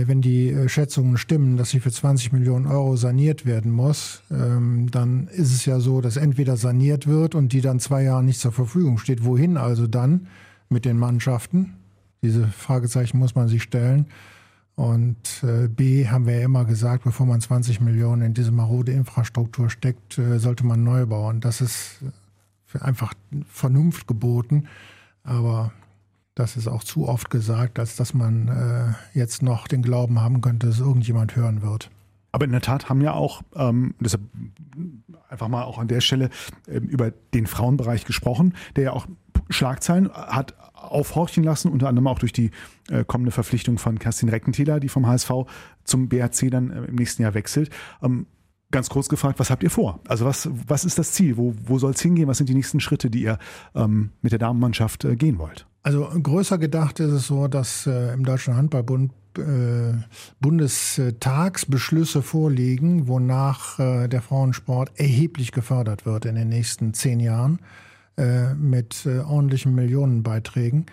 wenn 0.08 0.22
die 0.22 0.50
äh, 0.50 0.68
Schätzungen 0.70 1.18
stimmen, 1.18 1.56
dass 1.56 1.70
sie 1.70 1.80
für 1.80 1.92
20 1.92 2.32
Millionen 2.32 2.66
Euro 2.66 2.96
saniert 2.96 3.46
werden 3.46 3.72
muss, 3.72 4.24
ähm, 4.32 4.90
dann 4.90 5.28
ist 5.28 5.54
es 5.54 5.66
ja 5.66 5.80
so, 5.80 6.02
dass 6.02 6.18
entweder 6.18 6.58
saniert 6.58 7.06
wird 7.06 7.36
und 7.36 7.54
die 7.54 7.62
dann 7.62 7.80
zwei 7.80 8.02
Jahre 8.02 8.24
nicht 8.24 8.40
zur 8.40 8.52
Verfügung 8.52 8.98
steht. 8.98 9.24
Wohin 9.24 9.56
also 9.56 9.86
dann 9.86 10.28
mit 10.68 10.84
den 10.84 10.98
Mannschaften? 10.98 11.74
Diese 12.24 12.48
Fragezeichen 12.48 13.20
muss 13.20 13.36
man 13.36 13.48
sich 13.48 13.62
stellen. 13.62 14.08
Und 14.74 15.44
äh, 15.44 15.68
B 15.68 16.08
haben 16.08 16.26
wir 16.26 16.40
ja 16.40 16.46
immer 16.46 16.66
gesagt, 16.66 17.04
bevor 17.04 17.28
man 17.28 17.40
20 17.40 17.80
Millionen 17.80 18.24
in 18.24 18.34
diese 18.34 18.52
marode 18.52 18.92
Infrastruktur 18.92 19.70
steckt, 19.70 20.20
sollte 20.38 20.66
man 20.66 20.84
neu 20.84 21.06
bauen. 21.06 21.40
Das 21.40 21.62
ist 21.62 22.04
einfach 22.80 23.14
Vernunft 23.48 24.08
geboten. 24.08 24.66
Aber 25.24 25.72
das 26.38 26.56
ist 26.56 26.68
auch 26.68 26.84
zu 26.84 27.08
oft 27.08 27.30
gesagt, 27.30 27.80
als 27.80 27.96
dass 27.96 28.14
man 28.14 28.48
äh, 28.48 29.18
jetzt 29.18 29.42
noch 29.42 29.68
den 29.68 29.82
Glauben 29.82 30.22
haben 30.22 30.42
könnte, 30.42 30.68
dass 30.68 30.80
irgendjemand 30.80 31.36
hören 31.36 31.64
wird. 31.64 31.90
Aber 32.32 32.46
in 32.46 32.52
der 32.52 32.62
Tat 32.62 32.90
haben 32.90 33.02
ja 33.02 33.14
auch, 33.14 33.42
ähm, 33.56 33.96
deshalb 34.00 34.22
einfach 35.30 35.48
mal 35.48 35.64
auch 35.64 35.80
an 35.80 35.88
der 35.88 36.02
Stelle 36.02 36.30
ähm, 36.68 36.84
über 36.84 37.12
den 37.34 37.48
Frauenbereich 37.48 38.06
gesprochen, 38.06 38.54
der 38.76 38.84
ja 38.84 38.94
auch 38.94 39.08
Schlagzeilen 39.50 40.12
hat 40.12 40.54
aufhorchen 40.74 41.44
lassen, 41.44 41.72
unter 41.72 41.88
anderem 41.88 42.06
auch 42.08 42.20
durch 42.20 42.34
die 42.34 42.52
äh, 42.90 43.04
kommende 43.04 43.32
Verpflichtung 43.32 43.80
von 43.80 43.98
Kerstin 43.98 44.30
Reckenthaler, 44.30 44.80
die 44.80 44.90
vom 44.90 45.08
HSV 45.08 45.32
zum 45.86 46.08
BRC 46.08 46.52
dann 46.52 46.70
äh, 46.70 46.84
im 46.86 46.96
nächsten 46.96 47.24
Jahr 47.24 47.34
wechselt. 47.34 47.72
Ähm, 48.04 48.28
ganz 48.70 48.90
kurz 48.90 49.10
gefragt, 49.10 49.40
was 49.40 49.50
habt 49.50 49.64
ihr 49.64 49.72
vor? 49.72 50.02
Also 50.08 50.26
was, 50.26 50.50
was 50.68 50.86
ist 50.86 51.00
das 51.00 51.14
Ziel? 51.14 51.38
Wo, 51.38 51.56
wo 51.64 51.80
soll 51.80 51.92
es 51.92 52.02
hingehen? 52.02 52.28
Was 52.28 52.38
sind 52.38 52.50
die 52.50 52.56
nächsten 52.56 52.80
Schritte, 52.80 53.10
die 53.10 53.24
ihr 53.24 53.40
ähm, 53.74 54.12
mit 54.22 54.32
der 54.32 54.40
Damenmannschaft 54.40 55.06
äh, 55.06 55.16
gehen 55.16 55.40
wollt? 55.40 55.66
Also 55.84 56.10
größer 56.22 56.58
gedacht 56.58 57.00
ist 57.00 57.12
es 57.12 57.28
so, 57.28 57.48
dass 57.48 57.88
äh, 57.88 58.14
im 58.14 58.26
Deutschen 58.26 58.56
Handballbund 58.56 59.12
äh, 59.38 59.94
Bundestagsbeschlüsse 60.40 62.22
vorliegen, 62.22 63.08
wonach 63.08 63.80
äh, 63.80 64.08
der 64.08 64.22
Frauensport 64.22 64.92
erheblich 64.96 65.52
gefördert 65.52 66.06
wird 66.06 66.26
in 66.26 66.36
den 66.36 66.50
nächsten 66.50 66.94
zehn 66.94 67.20
Jahren 67.20 67.60
äh, 68.18 68.56
mit 68.56 69.06
äh, 69.06 69.20
ordentlichen 69.20 69.76
Millionenbeiträgen. 69.76 70.88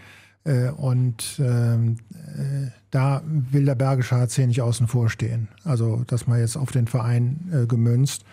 Äh, 0.44 0.68
und 0.68 1.40
ähm, 1.42 1.96
da 2.90 3.22
will 3.24 3.64
der 3.64 3.76
Bergische 3.76 4.16
HC 4.16 4.46
nicht 4.46 4.60
außen 4.60 4.88
vor 4.88 5.08
stehen. 5.08 5.48
Also, 5.64 6.04
dass 6.06 6.26
man 6.26 6.38
jetzt 6.38 6.56
auf 6.56 6.70
den 6.70 6.86
Verein 6.86 7.66
gemünzt. 7.68 8.24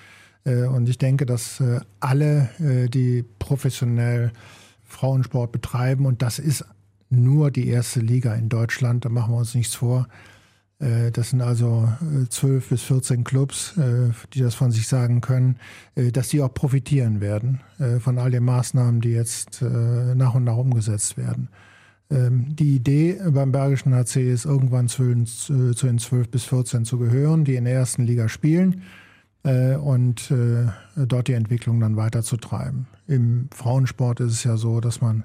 und 0.43 0.89
ich 0.89 0.97
denke, 0.97 1.25
dass 1.25 1.63
alle, 1.99 2.49
die 2.59 3.23
professionell 3.39 4.31
Frauensport 4.91 5.51
betreiben. 5.51 6.05
Und 6.05 6.21
das 6.21 6.39
ist 6.39 6.65
nur 7.09 7.51
die 7.51 7.67
erste 7.67 7.99
Liga 7.99 8.33
in 8.35 8.49
Deutschland, 8.49 9.05
da 9.05 9.09
machen 9.09 9.33
wir 9.33 9.37
uns 9.37 9.55
nichts 9.55 9.75
vor. 9.75 10.07
Äh, 10.79 11.11
das 11.11 11.31
sind 11.31 11.41
also 11.41 11.91
äh, 12.01 12.27
zwölf 12.29 12.69
bis 12.69 12.81
14 12.83 13.23
Clubs, 13.23 13.77
äh, 13.77 14.11
die 14.33 14.41
das 14.41 14.55
von 14.55 14.71
sich 14.71 14.87
sagen 14.87 15.21
können, 15.21 15.57
dass 15.95 16.29
die 16.29 16.41
auch 16.41 16.53
profitieren 16.53 17.21
werden 17.21 17.59
von 17.99 18.17
all 18.17 18.31
den 18.31 18.43
Maßnahmen, 18.43 19.01
die 19.01 19.11
jetzt 19.11 19.61
nach 19.61 20.35
und 20.35 20.43
nach 20.43 20.57
umgesetzt 20.57 21.17
werden. 21.17 21.49
Ähm, 22.09 22.55
die 22.55 22.75
Idee 22.75 23.19
beim 23.29 23.51
Bergischen 23.51 23.93
HC 23.93 24.31
ist, 24.31 24.45
irgendwann 24.45 24.87
zu 24.87 25.03
den 25.03 25.25
12 25.25 26.29
bis 26.29 26.43
14 26.45 26.85
zu 26.85 26.97
gehören, 26.97 27.45
die 27.45 27.55
in 27.55 27.65
der 27.65 27.73
ersten 27.73 28.03
Liga 28.03 28.29
spielen 28.29 28.83
äh, 29.43 29.75
und 29.75 30.29
äh, 30.31 30.67
dort 30.95 31.27
die 31.27 31.33
Entwicklung 31.33 31.79
dann 31.79 31.95
weiterzutreiben. 31.95 32.87
Im 33.11 33.49
Frauensport 33.53 34.19
ist 34.21 34.31
es 34.31 34.43
ja 34.43 34.57
so, 34.57 34.79
dass 34.79 35.01
man 35.01 35.23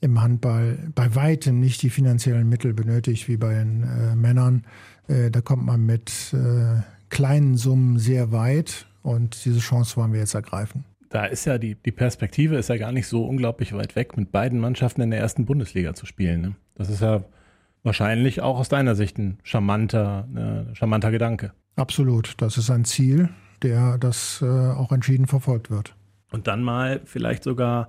im 0.00 0.22
Handball 0.22 0.78
bei 0.94 1.14
weitem 1.14 1.60
nicht 1.60 1.82
die 1.82 1.90
finanziellen 1.90 2.48
Mittel 2.48 2.74
benötigt 2.74 3.28
wie 3.28 3.36
bei 3.36 3.54
den 3.54 3.82
äh, 3.82 4.16
Männern. 4.16 4.64
Äh, 5.08 5.30
da 5.30 5.40
kommt 5.40 5.64
man 5.64 5.84
mit 5.84 6.34
äh, 6.34 6.80
kleinen 7.08 7.56
Summen 7.56 7.98
sehr 7.98 8.32
weit 8.32 8.86
und 9.02 9.44
diese 9.44 9.60
Chance 9.60 9.96
wollen 9.96 10.12
wir 10.12 10.20
jetzt 10.20 10.34
ergreifen. 10.34 10.84
Da 11.08 11.26
ist 11.26 11.44
ja 11.44 11.58
die, 11.58 11.74
die 11.74 11.92
Perspektive 11.92 12.56
ist 12.56 12.68
ja 12.68 12.76
gar 12.76 12.92
nicht 12.92 13.06
so 13.06 13.24
unglaublich 13.24 13.72
weit 13.72 13.96
weg, 13.96 14.16
mit 14.16 14.32
beiden 14.32 14.58
Mannschaften 14.58 15.02
in 15.02 15.10
der 15.10 15.20
ersten 15.20 15.46
Bundesliga 15.46 15.94
zu 15.94 16.04
spielen. 16.04 16.40
Ne? 16.40 16.56
Das 16.74 16.90
ist 16.90 17.00
ja 17.00 17.24
wahrscheinlich 17.82 18.42
auch 18.42 18.58
aus 18.58 18.68
deiner 18.68 18.94
Sicht 18.94 19.18
ein 19.18 19.38
charmanter, 19.42 20.26
äh, 20.70 20.74
charmanter 20.74 21.10
Gedanke. 21.10 21.52
Absolut, 21.76 22.34
das 22.38 22.58
ist 22.58 22.70
ein 22.70 22.84
Ziel 22.84 23.30
der 23.62 23.98
das 23.98 24.42
äh, 24.42 24.46
auch 24.46 24.92
entschieden 24.92 25.26
verfolgt 25.26 25.70
wird. 25.70 25.94
Und 26.36 26.46
dann 26.48 26.62
mal 26.62 27.00
vielleicht 27.06 27.44
sogar, 27.44 27.88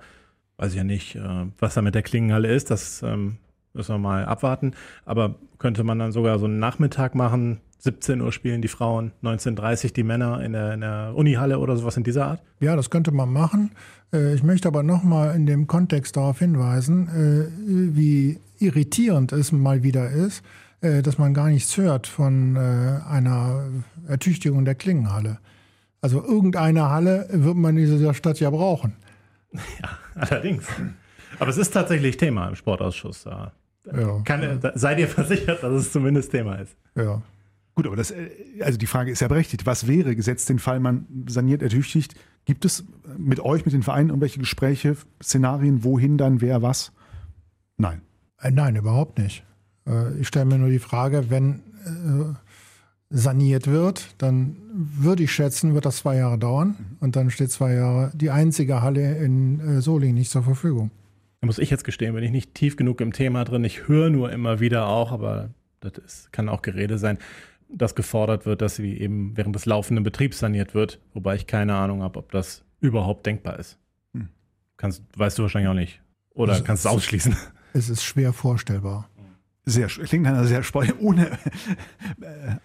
weiß 0.56 0.70
ich 0.70 0.78
ja 0.78 0.84
nicht, 0.84 1.16
äh, 1.16 1.20
was 1.58 1.74
da 1.74 1.82
mit 1.82 1.94
der 1.94 2.00
Klingenhalle 2.00 2.48
ist, 2.48 2.70
das 2.70 3.02
ähm, 3.02 3.36
müssen 3.74 3.94
wir 3.94 3.98
mal 3.98 4.24
abwarten. 4.24 4.72
Aber 5.04 5.34
könnte 5.58 5.84
man 5.84 5.98
dann 5.98 6.12
sogar 6.12 6.38
so 6.38 6.46
einen 6.46 6.58
Nachmittag 6.58 7.14
machen, 7.14 7.60
17 7.80 8.22
Uhr 8.22 8.32
spielen 8.32 8.62
die 8.62 8.68
Frauen, 8.68 9.12
19.30 9.22 9.84
Uhr 9.84 9.90
die 9.90 10.02
Männer 10.02 10.42
in 10.42 10.54
der, 10.54 10.72
in 10.72 10.80
der 10.80 11.12
Unihalle 11.14 11.58
oder 11.58 11.76
sowas 11.76 11.98
in 11.98 12.04
dieser 12.04 12.24
Art? 12.24 12.42
Ja, 12.60 12.74
das 12.74 12.88
könnte 12.88 13.12
man 13.12 13.30
machen. 13.30 13.72
Äh, 14.14 14.32
ich 14.32 14.42
möchte 14.42 14.66
aber 14.66 14.82
nochmal 14.82 15.36
in 15.36 15.44
dem 15.44 15.66
Kontext 15.66 16.16
darauf 16.16 16.38
hinweisen, 16.38 17.08
äh, 17.08 17.94
wie 17.94 18.40
irritierend 18.60 19.32
es 19.32 19.52
mal 19.52 19.82
wieder 19.82 20.10
ist, 20.10 20.42
dass 20.80 21.18
man 21.18 21.34
gar 21.34 21.48
nichts 21.48 21.76
hört 21.76 22.06
von 22.06 22.56
einer 22.56 23.68
Ertüchtigung 24.06 24.64
der 24.64 24.76
Klingenhalle. 24.76 25.38
Also 26.00 26.22
irgendeine 26.22 26.88
Halle 26.90 27.26
wird 27.30 27.56
man 27.56 27.76
in 27.76 27.84
dieser 27.86 28.14
Stadt 28.14 28.40
ja 28.40 28.50
brauchen. 28.50 28.94
Ja, 29.82 29.88
allerdings. 30.14 30.66
Aber 31.38 31.50
es 31.50 31.56
ist 31.56 31.70
tatsächlich 31.70 32.18
Thema 32.18 32.48
im 32.48 32.54
Sportausschuss. 32.54 33.24
Da 33.24 33.52
ja. 33.92 34.20
Kann, 34.24 34.60
da, 34.60 34.72
sei 34.74 34.94
dir 34.94 35.08
versichert, 35.08 35.62
dass 35.62 35.72
es 35.72 35.92
zumindest 35.92 36.30
Thema 36.30 36.56
ist. 36.56 36.76
Ja. 36.94 37.22
Gut, 37.74 37.86
aber 37.86 37.96
das, 37.96 38.10
äh, 38.10 38.28
also 38.60 38.78
die 38.78 38.86
Frage 38.86 39.10
ist 39.10 39.20
ja 39.20 39.28
berechtigt. 39.28 39.66
Was 39.66 39.86
wäre, 39.86 40.16
gesetzt 40.16 40.48
den 40.48 40.58
Fall, 40.58 40.80
man 40.80 41.06
saniert, 41.28 41.62
ertüchtigt, 41.62 42.14
gibt 42.44 42.64
es 42.64 42.84
mit 43.16 43.40
euch, 43.40 43.64
mit 43.64 43.74
den 43.74 43.82
Vereinen 43.82 44.10
irgendwelche 44.10 44.38
Gespräche, 44.38 44.96
Szenarien, 45.22 45.84
wohin 45.84 46.18
dann, 46.18 46.40
wer 46.40 46.62
was? 46.62 46.92
Nein. 47.76 48.02
Äh, 48.40 48.50
nein, 48.50 48.76
überhaupt 48.76 49.18
nicht. 49.18 49.44
Äh, 49.86 50.14
ich 50.18 50.28
stelle 50.28 50.46
mir 50.46 50.58
nur 50.58 50.70
die 50.70 50.78
Frage, 50.78 51.30
wenn 51.30 51.62
saniert 53.10 53.66
wird, 53.66 54.14
dann 54.18 54.56
würde 54.72 55.22
ich 55.22 55.32
schätzen, 55.32 55.74
wird 55.74 55.86
das 55.86 55.98
zwei 55.98 56.16
Jahre 56.16 56.38
dauern. 56.38 56.68
Mhm. 56.78 56.96
Und 57.00 57.16
dann 57.16 57.30
steht 57.30 57.50
zwei 57.50 57.74
Jahre 57.74 58.12
die 58.14 58.30
einzige 58.30 58.82
Halle 58.82 59.16
in 59.18 59.60
äh, 59.60 59.80
Solingen 59.80 60.16
nicht 60.16 60.30
zur 60.30 60.42
Verfügung. 60.42 60.90
Da 61.40 61.46
muss 61.46 61.58
ich 61.58 61.70
jetzt 61.70 61.84
gestehen, 61.84 62.14
bin 62.14 62.24
ich 62.24 62.32
nicht 62.32 62.54
tief 62.54 62.76
genug 62.76 63.00
im 63.00 63.12
Thema 63.12 63.44
drin. 63.44 63.64
Ich 63.64 63.88
höre 63.88 64.10
nur 64.10 64.30
immer 64.32 64.60
wieder 64.60 64.88
auch, 64.88 65.12
aber 65.12 65.50
das 65.80 65.92
ist, 65.98 66.32
kann 66.32 66.48
auch 66.48 66.62
Gerede 66.62 66.98
sein, 66.98 67.18
dass 67.68 67.94
gefordert 67.94 68.44
wird, 68.44 68.60
dass 68.60 68.76
sie 68.76 68.98
eben 68.98 69.36
während 69.36 69.54
des 69.54 69.64
laufenden 69.64 70.04
Betriebs 70.04 70.38
saniert 70.38 70.74
wird. 70.74 71.00
Wobei 71.14 71.36
ich 71.36 71.46
keine 71.46 71.76
Ahnung 71.76 72.02
habe, 72.02 72.18
ob 72.18 72.32
das 72.32 72.64
überhaupt 72.80 73.24
denkbar 73.24 73.58
ist. 73.58 73.78
Hm. 74.14 74.28
Kannst, 74.76 75.02
weißt 75.16 75.38
du 75.38 75.42
wahrscheinlich 75.42 75.68
auch 75.68 75.74
nicht. 75.74 76.00
Oder 76.34 76.54
es, 76.54 76.64
kannst 76.64 76.84
du 76.84 76.88
es 76.88 76.94
ausschließen. 76.94 77.36
Es 77.72 77.88
ist 77.88 78.02
schwer 78.02 78.32
vorstellbar. 78.32 79.08
Sehr, 79.64 79.88
klingt 79.88 80.26
einer 80.26 80.44
sehr 80.44 80.62
spannend, 80.62 80.94
ohne 80.98 81.26
äh, 82.20 82.56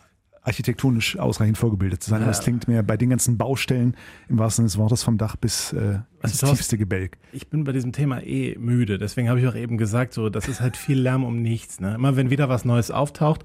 architektonisch 0.44 1.18
ausreichend 1.18 1.58
vorgebildet 1.58 2.04
zu 2.04 2.10
sein. 2.10 2.20
Ja. 2.20 2.26
Aber 2.26 2.32
es 2.32 2.42
klingt 2.42 2.68
mehr 2.68 2.84
bei 2.84 2.98
den 2.98 3.10
ganzen 3.10 3.38
Baustellen 3.38 3.96
im 4.28 4.38
wahrsten 4.40 4.64
Sinne 4.64 4.68
des 4.68 4.78
Wortes 4.78 5.04
vom 5.04 5.18
Dach 5.18 5.36
bis 5.36 5.74
äh, 5.74 6.00
ins 6.22 6.44
also, 6.44 6.48
tiefste 6.48 6.78
Gebälk. 6.78 7.18
Ich 7.32 7.50
bin 7.50 7.64
bei 7.64 7.72
diesem 7.72 7.94
Thema 7.94 8.22
eh 8.22 8.58
müde. 8.58 8.98
Deswegen 8.98 9.30
habe 9.30 9.40
ich 9.40 9.48
auch 9.48 9.56
eben 9.56 9.78
gesagt, 9.78 10.14
so 10.14 10.30
das 10.30 10.48
ist 10.48 10.60
halt 10.62 10.78
viel 10.78 11.00
Lärm 11.00 11.24
um 11.24 11.42
nichts. 11.42 11.80
Ne? 11.80 11.96
Immer 11.96 12.16
wenn 12.16 12.30
wieder 12.30 12.50
was 12.50 12.66
Neues 12.66 12.92
auftaucht, 12.92 13.44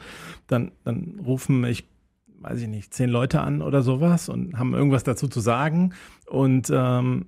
dann, 0.49 0.73
dann 0.85 1.21
rufen 1.25 1.65
ich 1.65 1.89
weiß 2.41 2.61
ich 2.61 2.69
nicht, 2.69 2.95
zehn 2.95 3.11
Leute 3.11 3.41
an 3.41 3.63
oder 3.63 3.83
sowas 3.83 4.29
und 4.29 4.59
haben 4.59 4.75
irgendwas 4.75 5.03
dazu 5.03 5.29
zu 5.29 5.41
sagen. 5.41 5.93
Und 6.27 6.71
ähm, 6.73 7.27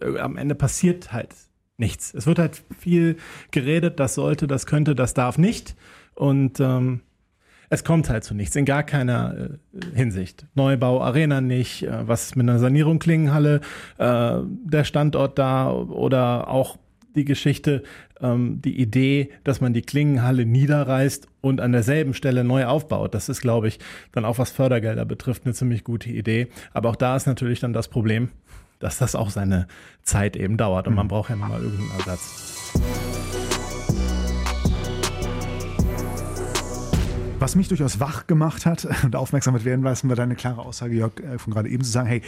am 0.00 0.36
Ende 0.36 0.54
passiert 0.54 1.12
halt 1.12 1.34
nichts. 1.76 2.12
Es 2.14 2.26
wird 2.26 2.38
halt 2.38 2.62
viel 2.76 3.16
geredet, 3.50 4.00
das 4.00 4.14
sollte, 4.14 4.46
das 4.46 4.66
könnte, 4.66 4.94
das 4.94 5.14
darf 5.14 5.38
nicht. 5.38 5.76
Und 6.14 6.58
ähm, 6.60 7.02
es 7.70 7.84
kommt 7.84 8.08
halt 8.08 8.24
zu 8.24 8.34
nichts, 8.34 8.56
in 8.56 8.64
gar 8.64 8.82
keiner 8.82 9.34
äh, 9.36 9.96
Hinsicht. 9.96 10.46
Neubau, 10.54 11.02
Arena 11.02 11.40
nicht, 11.40 11.82
äh, 11.84 12.08
was 12.08 12.34
mit 12.34 12.48
einer 12.48 12.58
Sanierung 12.58 12.98
Klingenhalle, 12.98 13.60
äh, 13.98 14.38
der 14.42 14.84
Standort 14.84 15.38
da 15.38 15.70
oder 15.72 16.48
auch 16.48 16.78
die 17.14 17.24
Geschichte, 17.24 17.82
ähm, 18.20 18.60
die 18.62 18.80
Idee, 18.80 19.30
dass 19.44 19.60
man 19.60 19.72
die 19.72 19.82
Klingenhalle 19.82 20.46
niederreißt 20.46 21.26
und 21.40 21.60
an 21.60 21.72
derselben 21.72 22.14
Stelle 22.14 22.44
neu 22.44 22.66
aufbaut. 22.66 23.14
Das 23.14 23.28
ist, 23.28 23.40
glaube 23.40 23.68
ich, 23.68 23.78
dann 24.12 24.24
auch 24.24 24.38
was 24.38 24.50
Fördergelder 24.50 25.04
betrifft, 25.04 25.44
eine 25.44 25.54
ziemlich 25.54 25.84
gute 25.84 26.10
Idee. 26.10 26.48
Aber 26.72 26.90
auch 26.90 26.96
da 26.96 27.16
ist 27.16 27.26
natürlich 27.26 27.60
dann 27.60 27.72
das 27.72 27.88
Problem, 27.88 28.30
dass 28.78 28.98
das 28.98 29.14
auch 29.14 29.30
seine 29.30 29.66
Zeit 30.02 30.36
eben 30.36 30.56
dauert 30.56 30.86
und 30.86 30.94
man 30.94 31.06
mhm. 31.06 31.10
braucht 31.10 31.30
ja 31.30 31.36
nochmal 31.36 31.62
irgendeinen 31.62 31.98
Ersatz. 31.98 33.27
Was 37.40 37.54
mich 37.54 37.68
durchaus 37.68 38.00
wach 38.00 38.26
gemacht 38.26 38.66
hat 38.66 38.86
und 39.04 39.14
aufmerksam 39.14 39.62
werden 39.64 39.84
lassen, 39.84 40.08
war 40.08 40.16
deine 40.16 40.34
klare 40.34 40.62
Aussage, 40.62 40.96
Jörg, 40.96 41.20
äh, 41.20 41.38
von 41.38 41.52
gerade 41.52 41.68
eben 41.68 41.84
zu 41.84 41.90
sagen, 41.90 42.08
hey, 42.08 42.22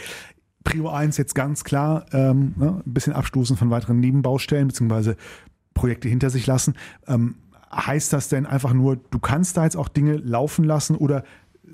Prio 0.63 0.89
1 0.89 1.17
jetzt 1.17 1.35
ganz 1.35 1.63
klar, 1.63 2.05
ähm, 2.13 2.53
ne, 2.55 2.81
ein 2.85 2.93
bisschen 2.93 3.13
abstoßen 3.13 3.57
von 3.57 3.69
weiteren 3.71 3.99
Nebenbaustellen 3.99 4.67
beziehungsweise 4.67 5.17
Projekte 5.73 6.07
hinter 6.07 6.29
sich 6.29 6.47
lassen. 6.47 6.75
Ähm, 7.07 7.35
heißt 7.73 8.13
das 8.13 8.29
denn 8.29 8.45
einfach 8.45 8.73
nur, 8.73 8.97
du 8.97 9.19
kannst 9.19 9.57
da 9.57 9.63
jetzt 9.65 9.75
auch 9.75 9.89
Dinge 9.89 10.15
laufen 10.17 10.63
lassen 10.63 10.95
oder 10.95 11.23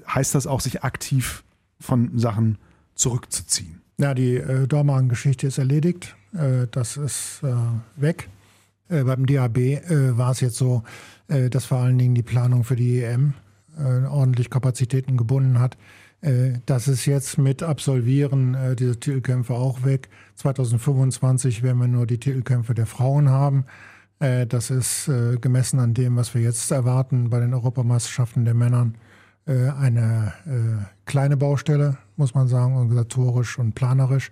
heißt 0.07 0.33
das 0.33 0.47
auch, 0.47 0.61
sich 0.61 0.83
aktiv 0.83 1.43
von 1.79 2.17
Sachen 2.17 2.57
zurückzuziehen? 2.95 3.81
Ja, 3.99 4.13
die 4.13 4.35
äh, 4.35 4.67
Dormagen-Geschichte 4.67 5.47
ist 5.47 5.57
erledigt. 5.57 6.15
Äh, 6.33 6.67
das 6.71 6.97
ist 6.97 7.41
äh, 7.43 7.53
weg. 7.95 8.29
Äh, 8.89 9.03
beim 9.03 9.25
DAB 9.25 9.57
äh, 9.57 10.17
war 10.17 10.31
es 10.31 10.41
jetzt 10.41 10.57
so, 10.57 10.83
äh, 11.27 11.49
dass 11.49 11.65
vor 11.65 11.79
allen 11.79 11.97
Dingen 11.97 12.15
die 12.15 12.23
Planung 12.23 12.63
für 12.63 12.75
die 12.75 13.03
EM 13.03 13.33
äh, 13.77 14.05
ordentlich 14.05 14.49
Kapazitäten 14.49 15.17
gebunden 15.17 15.59
hat. 15.59 15.77
Äh, 16.21 16.59
das 16.65 16.87
ist 16.87 17.05
jetzt 17.05 17.37
mit 17.37 17.63
Absolvieren 17.63 18.57
dieser 18.77 18.99
Titelkämpfe 18.99 19.53
auch 19.53 19.83
weg. 19.83 20.09
2025 20.35 21.63
werden 21.63 21.79
wir 21.79 21.87
nur 21.87 22.07
die 22.07 22.19
Titelkämpfe 22.19 22.73
der 22.73 22.85
Frauen 22.85 23.29
haben. 23.29 23.65
Das 24.19 24.71
ist 24.71 25.11
gemessen 25.41 25.79
an 25.79 25.93
dem, 25.93 26.15
was 26.15 26.33
wir 26.33 26.41
jetzt 26.41 26.71
erwarten 26.71 27.29
bei 27.29 27.39
den 27.39 27.53
Europameisterschaften 27.53 28.45
der 28.45 28.55
Männern, 28.55 28.95
eine 29.45 30.33
kleine 31.05 31.37
Baustelle, 31.37 31.99
muss 32.15 32.33
man 32.33 32.47
sagen, 32.47 32.73
organisatorisch 32.73 33.59
und 33.59 33.75
planerisch. 33.75 34.31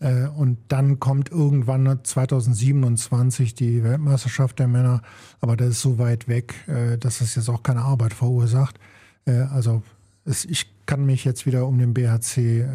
Und 0.00 0.56
dann 0.68 0.98
kommt 0.98 1.30
irgendwann 1.30 2.00
2027 2.02 3.54
die 3.54 3.84
Weltmeisterschaft 3.84 4.58
der 4.58 4.66
Männer. 4.66 5.02
Aber 5.40 5.56
das 5.56 5.68
ist 5.68 5.82
so 5.82 5.98
weit 5.98 6.26
weg, 6.26 6.54
dass 7.00 7.20
es 7.20 7.34
jetzt 7.34 7.50
auch 7.50 7.62
keine 7.62 7.82
Arbeit 7.82 8.14
verursacht. 8.14 8.80
Also 9.26 9.82
ich 10.24 10.66
kann 10.86 11.06
mich 11.06 11.24
jetzt 11.24 11.46
wieder 11.46 11.66
um 11.66 11.78
den 11.78 11.94
BHC 11.94 12.60
äh, 12.60 12.66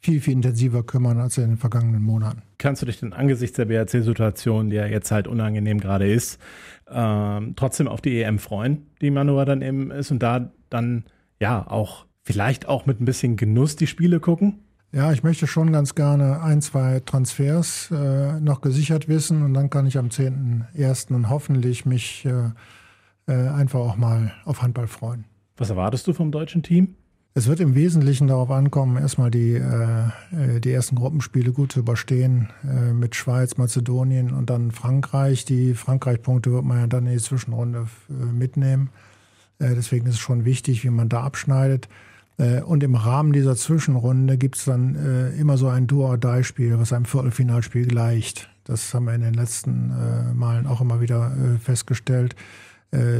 viel, 0.00 0.20
viel 0.20 0.32
intensiver 0.32 0.82
kümmern 0.82 1.18
als 1.18 1.38
in 1.38 1.48
den 1.48 1.56
vergangenen 1.56 2.02
Monaten. 2.02 2.42
Kannst 2.58 2.82
du 2.82 2.86
dich 2.86 3.00
denn 3.00 3.12
angesichts 3.12 3.56
der 3.56 3.66
BHC-Situation, 3.66 4.70
die 4.70 4.76
ja 4.76 4.86
jetzt 4.86 5.10
halt 5.10 5.28
unangenehm 5.28 5.80
gerade 5.80 6.10
ist, 6.10 6.40
ähm, 6.90 7.54
trotzdem 7.56 7.88
auf 7.88 8.00
die 8.00 8.22
EM 8.22 8.38
freuen, 8.38 8.86
die 9.00 9.10
Manua 9.10 9.44
dann 9.44 9.62
eben 9.62 9.90
ist 9.90 10.10
und 10.10 10.22
da 10.22 10.50
dann 10.70 11.04
ja 11.40 11.66
auch 11.66 12.06
vielleicht 12.22 12.66
auch 12.66 12.86
mit 12.86 13.00
ein 13.00 13.04
bisschen 13.04 13.36
Genuss 13.36 13.76
die 13.76 13.86
Spiele 13.86 14.20
gucken? 14.20 14.60
Ja, 14.90 15.12
ich 15.12 15.22
möchte 15.22 15.46
schon 15.46 15.70
ganz 15.70 15.94
gerne 15.94 16.40
ein, 16.40 16.62
zwei 16.62 17.00
Transfers 17.00 17.90
äh, 17.90 18.40
noch 18.40 18.62
gesichert 18.62 19.06
wissen 19.06 19.42
und 19.42 19.52
dann 19.52 19.68
kann 19.68 19.86
ich 19.86 19.98
am 19.98 20.08
10.01. 20.08 21.12
und 21.12 21.28
hoffentlich 21.28 21.84
mich 21.84 22.24
äh, 22.24 22.50
äh, 23.26 23.48
einfach 23.48 23.80
auch 23.80 23.96
mal 23.96 24.32
auf 24.46 24.62
Handball 24.62 24.86
freuen. 24.86 25.26
Was 25.58 25.68
erwartest 25.68 26.06
du 26.06 26.14
vom 26.14 26.32
deutschen 26.32 26.62
Team? 26.62 26.94
Es 27.34 27.46
wird 27.46 27.60
im 27.60 27.74
Wesentlichen 27.74 28.26
darauf 28.26 28.50
ankommen, 28.50 28.96
erstmal 28.96 29.30
die, 29.30 29.54
äh, 29.54 30.60
die 30.60 30.72
ersten 30.72 30.96
Gruppenspiele 30.96 31.52
gut 31.52 31.70
zu 31.72 31.80
überstehen 31.80 32.48
äh, 32.64 32.92
mit 32.92 33.14
Schweiz, 33.14 33.58
Mazedonien 33.58 34.32
und 34.32 34.48
dann 34.48 34.72
Frankreich. 34.72 35.44
Die 35.44 35.74
Frankreich-Punkte 35.74 36.50
wird 36.50 36.64
man 36.64 36.78
ja 36.78 36.86
dann 36.86 37.06
in 37.06 37.12
die 37.12 37.22
Zwischenrunde 37.22 37.86
äh, 38.08 38.12
mitnehmen. 38.12 38.90
Äh, 39.58 39.74
deswegen 39.74 40.06
ist 40.06 40.14
es 40.14 40.20
schon 40.20 40.46
wichtig, 40.46 40.82
wie 40.82 40.90
man 40.90 41.10
da 41.10 41.22
abschneidet. 41.22 41.88
Äh, 42.38 42.62
und 42.62 42.82
im 42.82 42.94
Rahmen 42.94 43.32
dieser 43.32 43.56
Zwischenrunde 43.56 44.38
gibt 44.38 44.56
es 44.56 44.64
dann 44.64 44.94
äh, 44.94 45.30
immer 45.38 45.58
so 45.58 45.68
ein 45.68 45.86
Do-or-Die-Spiel, 45.86 46.78
was 46.78 46.92
einem 46.92 47.04
Viertelfinalspiel 47.04 47.86
gleicht. 47.86 48.48
Das 48.64 48.94
haben 48.94 49.06
wir 49.06 49.14
in 49.14 49.22
den 49.22 49.34
letzten 49.34 49.94
Malen 50.36 50.66
auch 50.66 50.82
immer 50.82 51.00
wieder 51.00 51.32
festgestellt 51.62 52.36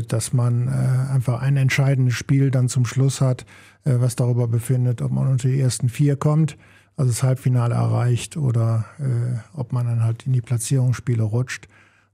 dass 0.08 0.32
man 0.32 0.66
einfach 0.68 1.42
ein 1.42 1.58
entscheidendes 1.58 2.14
Spiel 2.14 2.50
dann 2.50 2.70
zum 2.70 2.86
Schluss 2.86 3.20
hat, 3.20 3.44
äh, 3.88 4.00
was 4.00 4.16
darüber 4.16 4.48
befindet, 4.48 5.02
ob 5.02 5.12
man 5.12 5.28
unter 5.28 5.48
die 5.48 5.60
ersten 5.60 5.88
vier 5.88 6.16
kommt, 6.16 6.56
also 6.96 7.10
das 7.10 7.22
Halbfinale 7.22 7.74
erreicht 7.74 8.36
oder 8.36 8.84
äh, 8.98 9.38
ob 9.54 9.72
man 9.72 9.86
dann 9.86 10.02
halt 10.02 10.26
in 10.26 10.32
die 10.32 10.40
Platzierungsspiele 10.40 11.22
rutscht. 11.22 11.68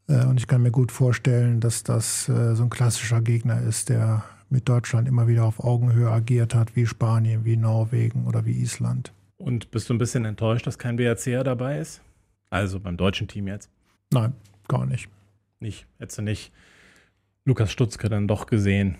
Äh, 0.08 0.24
und 0.26 0.38
ich 0.38 0.46
kann 0.46 0.62
mir 0.62 0.70
gut 0.70 0.92
vorstellen, 0.92 1.60
dass 1.60 1.82
das 1.82 2.28
äh, 2.28 2.54
so 2.54 2.64
ein 2.64 2.70
klassischer 2.70 3.20
Gegner 3.20 3.60
ist, 3.62 3.88
der 3.88 4.24
mit 4.54 4.68
Deutschland 4.68 5.08
immer 5.08 5.26
wieder 5.26 5.44
auf 5.44 5.58
Augenhöhe 5.58 6.08
agiert 6.08 6.54
hat, 6.54 6.76
wie 6.76 6.86
Spanien, 6.86 7.44
wie 7.44 7.56
Norwegen 7.56 8.24
oder 8.26 8.46
wie 8.46 8.52
Island. 8.52 9.12
Und 9.36 9.72
bist 9.72 9.90
du 9.90 9.94
ein 9.94 9.98
bisschen 9.98 10.24
enttäuscht, 10.24 10.64
dass 10.68 10.78
kein 10.78 10.94
BRCer 10.94 11.42
dabei 11.42 11.80
ist? 11.80 12.00
Also 12.50 12.78
beim 12.78 12.96
deutschen 12.96 13.26
Team 13.26 13.48
jetzt? 13.48 13.68
Nein, 14.12 14.32
gar 14.68 14.86
nicht. 14.86 15.08
Nicht, 15.58 15.86
hättest 15.98 16.18
du 16.18 16.22
nicht 16.22 16.52
Lukas 17.44 17.72
Stutzke 17.72 18.08
dann 18.08 18.28
doch 18.28 18.46
gesehen? 18.46 18.94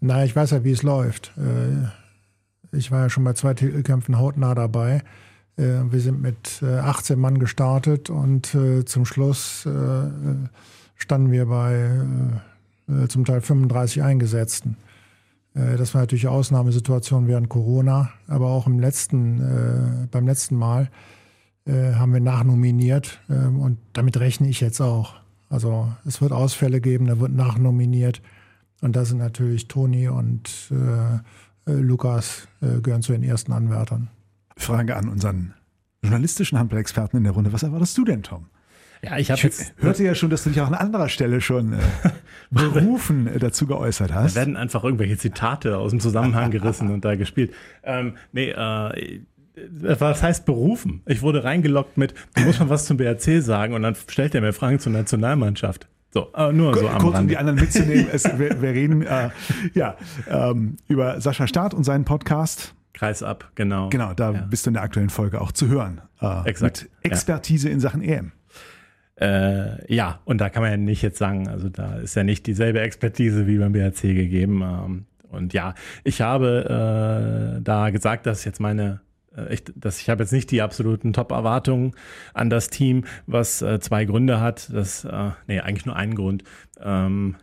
Na, 0.00 0.24
ich 0.24 0.36
weiß 0.36 0.52
ja, 0.52 0.62
wie 0.62 0.70
es 0.70 0.84
läuft. 0.84 1.32
Äh, 1.36 2.76
ich 2.76 2.92
war 2.92 3.02
ja 3.02 3.10
schon 3.10 3.24
bei 3.24 3.32
zwei 3.32 3.54
Titelkämpfen 3.54 4.18
hautnah 4.18 4.54
dabei. 4.54 5.02
Äh, 5.56 5.82
wir 5.90 6.00
sind 6.00 6.22
mit 6.22 6.62
18 6.62 7.16
äh, 7.16 7.20
Mann 7.20 7.40
gestartet 7.40 8.08
und 8.08 8.56
zum 8.84 9.04
Schluss 9.04 9.68
standen 10.94 11.32
wir 11.32 11.46
bei 11.46 11.90
zum 13.08 13.24
Teil 13.24 13.40
35 13.40 14.02
Eingesetzten. 14.02 14.76
Das 15.54 15.94
war 15.94 16.02
natürlich 16.02 16.28
Ausnahmesituation 16.28 17.26
während 17.28 17.48
Corona, 17.48 18.10
aber 18.28 18.48
auch 18.48 18.66
im 18.66 18.78
letzten, 18.78 20.08
beim 20.10 20.26
letzten 20.26 20.54
Mal 20.56 20.90
haben 21.66 22.12
wir 22.12 22.20
nachnominiert 22.20 23.20
und 23.28 23.78
damit 23.94 24.20
rechne 24.20 24.48
ich 24.48 24.60
jetzt 24.60 24.80
auch. 24.80 25.14
Also 25.48 25.92
es 26.04 26.20
wird 26.20 26.32
Ausfälle 26.32 26.80
geben, 26.80 27.06
da 27.06 27.18
wird 27.18 27.32
nachnominiert. 27.32 28.20
Und 28.80 28.96
da 28.96 29.04
sind 29.04 29.18
natürlich 29.18 29.68
Toni 29.68 30.08
und 30.08 30.70
äh, 30.70 31.16
äh, 31.70 31.74
Lukas 31.74 32.48
äh, 32.60 32.80
gehören 32.80 33.02
zu 33.02 33.12
den 33.12 33.22
ersten 33.22 33.52
Anwärtern. 33.52 34.08
Frage 34.56 34.96
an 34.96 35.08
unseren 35.08 35.54
journalistischen 36.02 36.58
Handballexperten 36.58 37.16
in 37.16 37.24
der 37.24 37.32
Runde. 37.32 37.52
Was 37.52 37.62
erwartest 37.62 37.96
du 37.98 38.04
denn, 38.04 38.22
Tom? 38.22 38.46
Ja, 39.02 39.18
ich 39.18 39.30
habe 39.30 39.40
jetzt 39.40 39.74
hörte 39.78 40.04
ja 40.04 40.14
schon, 40.14 40.30
dass 40.30 40.44
du 40.44 40.50
dich 40.50 40.60
auch 40.60 40.66
an 40.66 40.74
anderer 40.74 41.08
Stelle 41.08 41.40
schon 41.40 41.74
äh, 41.74 41.78
berufen 42.50 43.26
äh, 43.26 43.38
dazu 43.38 43.66
geäußert 43.66 44.12
hast. 44.12 44.36
Da 44.36 44.40
werden 44.40 44.56
einfach 44.56 44.84
irgendwelche 44.84 45.16
Zitate 45.18 45.78
aus 45.78 45.90
dem 45.90 46.00
Zusammenhang 46.00 46.50
gerissen 46.50 46.90
und 46.90 47.04
da 47.04 47.14
gespielt. 47.16 47.52
Ähm, 47.82 48.16
nee, 48.32 48.50
äh, 48.50 49.20
was 49.78 50.22
heißt 50.22 50.44
berufen? 50.44 51.02
Ich 51.06 51.22
wurde 51.22 51.44
reingeloggt 51.44 51.96
mit, 51.96 52.14
du 52.34 52.42
musst 52.42 52.60
mal 52.60 52.68
was 52.68 52.84
zum 52.84 52.96
BRC 52.96 53.42
sagen 53.42 53.74
und 53.74 53.82
dann 53.82 53.94
stellt 53.94 54.34
er 54.34 54.40
mir 54.40 54.52
Fragen 54.52 54.78
zur 54.78 54.92
Nationalmannschaft. 54.92 55.88
So, 56.12 56.32
äh, 56.34 56.52
nur 56.52 56.74
so 56.74 56.88
am 56.88 56.98
Kurz, 56.98 57.14
Rande. 57.14 57.20
um 57.20 57.28
die 57.28 57.36
anderen 57.36 57.58
mitzunehmen. 57.58 58.06
es, 58.12 58.24
wir, 58.38 58.62
wir, 58.62 58.70
reden 58.70 59.02
äh, 59.02 59.30
ja, 59.74 59.96
ähm, 60.28 60.76
über 60.88 61.20
Sascha 61.20 61.46
Staat 61.46 61.74
und 61.74 61.84
seinen 61.84 62.04
Podcast. 62.04 62.74
Kreis 62.94 63.22
ab, 63.22 63.50
genau. 63.54 63.90
Genau, 63.90 64.14
da 64.14 64.32
ja. 64.32 64.40
bist 64.40 64.64
du 64.64 64.70
in 64.70 64.74
der 64.74 64.82
aktuellen 64.82 65.10
Folge 65.10 65.40
auch 65.40 65.52
zu 65.52 65.68
hören. 65.68 66.00
Äh, 66.20 66.48
Exakt. 66.48 66.88
Mit 67.02 67.12
Expertise 67.12 67.68
ja. 67.68 67.74
in 67.74 67.80
Sachen 67.80 68.02
EM. 68.02 68.32
Äh, 69.20 69.92
ja, 69.92 70.20
und 70.24 70.40
da 70.40 70.50
kann 70.50 70.62
man 70.62 70.70
ja 70.70 70.76
nicht 70.76 71.02
jetzt 71.02 71.18
sagen, 71.18 71.48
also 71.48 71.68
da 71.68 71.96
ist 71.96 72.14
ja 72.16 72.22
nicht 72.22 72.46
dieselbe 72.46 72.80
Expertise 72.80 73.46
wie 73.46 73.58
beim 73.58 73.72
BRC 73.72 74.02
gegeben. 74.02 74.62
Ähm, 74.62 75.06
und 75.30 75.52
ja, 75.52 75.74
ich 76.04 76.20
habe 76.20 77.56
äh, 77.58 77.62
da 77.62 77.90
gesagt, 77.90 78.26
dass 78.26 78.44
jetzt 78.44 78.60
meine 78.60 79.00
äh, 79.36 79.54
ich, 79.54 79.64
das, 79.74 80.00
ich 80.00 80.10
habe 80.10 80.22
jetzt 80.22 80.32
nicht 80.32 80.50
die 80.50 80.62
absoluten 80.62 81.12
Top-Erwartungen 81.12 81.92
an 82.34 82.50
das 82.50 82.68
Team, 82.68 83.04
was 83.26 83.62
äh, 83.62 83.80
zwei 83.80 84.04
Gründe 84.04 84.40
hat. 84.40 84.70
Das, 84.72 85.04
äh, 85.04 85.30
nee, 85.46 85.60
eigentlich 85.60 85.86
nur 85.86 85.96
einen 85.96 86.14
Grund. 86.14 86.44
Ähm, 86.80 87.36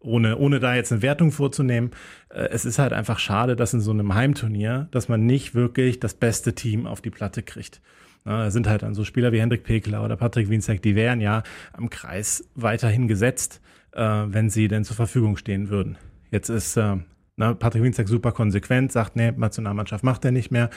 ohne, 0.00 0.36
ohne 0.36 0.58
da 0.58 0.74
jetzt 0.74 0.92
eine 0.92 1.02
Wertung 1.02 1.30
vorzunehmen, 1.30 1.90
äh, 2.30 2.48
es 2.50 2.64
ist 2.64 2.78
halt 2.78 2.92
einfach 2.92 3.18
schade, 3.18 3.56
dass 3.56 3.74
in 3.74 3.80
so 3.80 3.92
einem 3.92 4.14
Heimturnier, 4.14 4.88
dass 4.90 5.08
man 5.08 5.26
nicht 5.26 5.54
wirklich 5.54 6.00
das 6.00 6.14
beste 6.14 6.54
Team 6.54 6.86
auf 6.86 7.00
die 7.00 7.10
Platte 7.10 7.42
kriegt. 7.42 7.80
Da 8.24 8.50
sind 8.50 8.68
halt 8.68 8.82
dann 8.82 8.94
so 8.94 9.04
Spieler 9.04 9.32
wie 9.32 9.40
Hendrik 9.40 9.64
Pekler 9.64 10.04
oder 10.04 10.16
Patrick 10.16 10.48
Wienzek, 10.48 10.80
die 10.82 10.94
wären 10.94 11.20
ja 11.20 11.42
am 11.72 11.90
Kreis 11.90 12.48
weiterhin 12.54 13.08
gesetzt, 13.08 13.60
äh, 13.92 14.00
wenn 14.00 14.48
sie 14.50 14.68
denn 14.68 14.84
zur 14.84 14.96
Verfügung 14.96 15.36
stehen 15.36 15.70
würden. 15.70 15.98
Jetzt 16.30 16.48
ist 16.48 16.76
äh, 16.76 16.96
na, 17.36 17.54
Patrick 17.54 17.82
Winzek 17.82 18.08
super 18.08 18.32
konsequent, 18.32 18.92
sagt, 18.92 19.16
nee, 19.16 19.32
Nationalmannschaft 19.32 20.04
macht 20.04 20.24
er 20.24 20.32
nicht 20.32 20.50
mehr. 20.50 20.68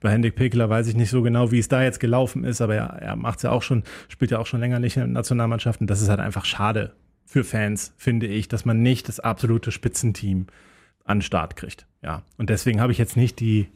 Bei 0.00 0.10
Hendrik 0.10 0.36
Pekeler 0.36 0.68
weiß 0.68 0.86
ich 0.88 0.94
nicht 0.94 1.10
so 1.10 1.22
genau, 1.22 1.50
wie 1.50 1.58
es 1.58 1.68
da 1.68 1.82
jetzt 1.82 2.00
gelaufen 2.00 2.44
ist, 2.44 2.60
aber 2.60 2.74
er, 2.74 2.86
er 3.00 3.16
macht 3.16 3.42
ja 3.42 3.50
auch 3.50 3.62
schon, 3.62 3.82
spielt 4.08 4.30
ja 4.30 4.38
auch 4.38 4.46
schon 4.46 4.60
länger 4.60 4.78
nicht 4.78 4.96
in 4.96 5.12
Nationalmannschaften. 5.12 5.86
Das 5.86 6.02
ist 6.02 6.08
halt 6.08 6.20
einfach 6.20 6.44
schade 6.44 6.92
für 7.24 7.44
Fans, 7.44 7.94
finde 7.96 8.26
ich, 8.26 8.48
dass 8.48 8.66
man 8.66 8.82
nicht 8.82 9.08
das 9.08 9.20
absolute 9.20 9.72
Spitzenteam 9.72 10.48
an 11.04 11.18
den 11.18 11.22
Start 11.22 11.56
kriegt. 11.56 11.86
Ja, 12.02 12.22
und 12.36 12.50
deswegen 12.50 12.80
habe 12.80 12.92
ich 12.92 12.98
jetzt 12.98 13.16
nicht 13.16 13.40
die, 13.40 13.68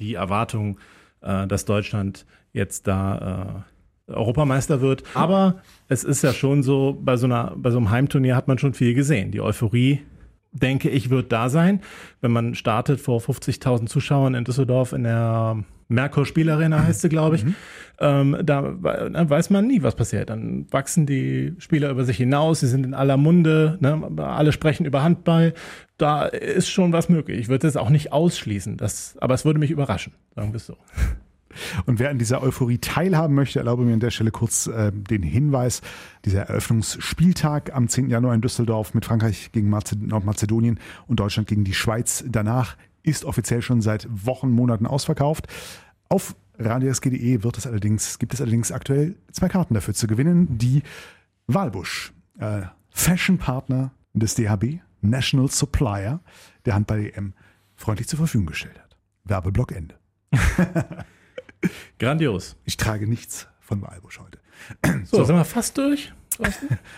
die 0.00 0.14
Erwartung, 0.14 0.78
äh, 1.20 1.46
dass 1.46 1.64
Deutschland 1.64 2.26
jetzt 2.52 2.86
da 2.86 3.64
äh, 4.08 4.12
Europameister 4.12 4.80
wird. 4.80 5.02
Aber 5.14 5.62
es 5.88 6.04
ist 6.04 6.22
ja 6.22 6.32
schon 6.32 6.62
so, 6.62 6.98
bei 7.00 7.16
so, 7.16 7.26
einer, 7.26 7.54
bei 7.56 7.70
so 7.70 7.78
einem 7.78 7.90
Heimturnier 7.90 8.36
hat 8.36 8.48
man 8.48 8.58
schon 8.58 8.74
viel 8.74 8.94
gesehen. 8.94 9.30
Die 9.30 9.40
Euphorie 9.40 10.00
denke 10.52 10.88
ich, 10.88 11.10
wird 11.10 11.30
da 11.32 11.48
sein. 11.48 11.80
Wenn 12.20 12.32
man 12.32 12.54
startet 12.54 13.00
vor 13.00 13.20
50.000 13.20 13.86
Zuschauern 13.86 14.34
in 14.34 14.44
Düsseldorf 14.44 14.92
in 14.92 15.04
der 15.04 15.62
Merkur 15.90 16.26
Spielarena 16.26 16.84
heißt 16.84 17.00
sie, 17.00 17.08
glaube 17.08 17.36
ich. 17.36 17.44
Mhm. 17.44 17.54
Ähm, 18.00 18.36
da, 18.42 18.62
da, 18.62 19.30
weiß 19.30 19.50
man 19.50 19.66
nie, 19.66 19.82
was 19.82 19.96
passiert. 19.96 20.30
Dann 20.30 20.66
wachsen 20.70 21.06
die 21.06 21.54
Spieler 21.58 21.90
über 21.90 22.04
sich 22.04 22.18
hinaus, 22.18 22.60
sie 22.60 22.66
sind 22.66 22.84
in 22.84 22.94
aller 22.94 23.16
Munde, 23.16 23.78
ne? 23.80 24.08
alle 24.18 24.52
sprechen 24.52 24.84
über 24.84 25.02
Handball. 25.02 25.54
Da 25.96 26.26
ist 26.26 26.68
schon 26.68 26.92
was 26.92 27.08
möglich. 27.08 27.40
Ich 27.40 27.48
würde 27.48 27.66
es 27.66 27.76
auch 27.76 27.90
nicht 27.90 28.12
ausschließen, 28.12 28.76
das, 28.76 29.16
aber 29.20 29.34
es 29.34 29.44
würde 29.44 29.58
mich 29.58 29.70
überraschen, 29.70 30.12
sagen 30.34 30.52
wir 30.52 30.56
es 30.56 30.66
so. 30.66 30.76
Und 31.86 31.98
wer 31.98 32.10
an 32.10 32.18
dieser 32.18 32.42
Euphorie 32.42 32.78
teilhaben 32.78 33.34
möchte, 33.34 33.58
erlaube 33.58 33.84
mir 33.84 33.94
an 33.94 34.00
der 34.00 34.10
Stelle 34.10 34.30
kurz 34.30 34.66
äh, 34.66 34.92
den 34.92 35.22
Hinweis. 35.22 35.82
Dieser 36.24 36.42
Eröffnungsspieltag 36.42 37.74
am 37.74 37.88
10. 37.88 38.10
Januar 38.10 38.34
in 38.34 38.40
Düsseldorf 38.40 38.94
mit 38.94 39.04
Frankreich 39.04 39.50
gegen 39.52 39.70
Nordmazedonien 39.70 40.78
und 41.06 41.20
Deutschland 41.20 41.48
gegen 41.48 41.64
die 41.64 41.74
Schweiz 41.74 42.24
danach 42.26 42.76
ist 43.02 43.24
offiziell 43.24 43.62
schon 43.62 43.80
seit 43.80 44.06
Wochen, 44.10 44.50
Monaten 44.50 44.86
ausverkauft. 44.86 45.46
Auf 46.08 46.36
radiosg.de 46.58 47.42
wird 47.42 47.58
es 47.58 47.66
allerdings, 47.66 48.18
gibt 48.18 48.34
es 48.34 48.40
allerdings 48.40 48.72
aktuell 48.72 49.16
zwei 49.32 49.48
Karten 49.48 49.74
dafür 49.74 49.94
zu 49.94 50.06
gewinnen, 50.06 50.58
die 50.58 50.82
Walbusch, 51.46 52.12
äh, 52.38 52.62
Fashion-Partner 52.90 53.92
des 54.12 54.34
DHB, 54.34 54.80
National 55.00 55.48
Supplier 55.48 56.20
der 56.66 56.74
Handball-EM, 56.74 57.32
freundlich 57.76 58.08
zur 58.08 58.18
Verfügung 58.18 58.46
gestellt 58.46 58.78
hat. 58.78 58.96
Werbeblock 59.24 59.72
Ende. 59.72 59.94
Grandios. 61.98 62.56
Ich 62.64 62.76
trage 62.76 63.06
nichts 63.06 63.48
von 63.60 63.82
Walbusch 63.82 64.20
heute. 64.20 64.38
So, 65.04 65.24
sind 65.24 65.36
wir 65.36 65.44
fast 65.44 65.76
durch? 65.78 66.12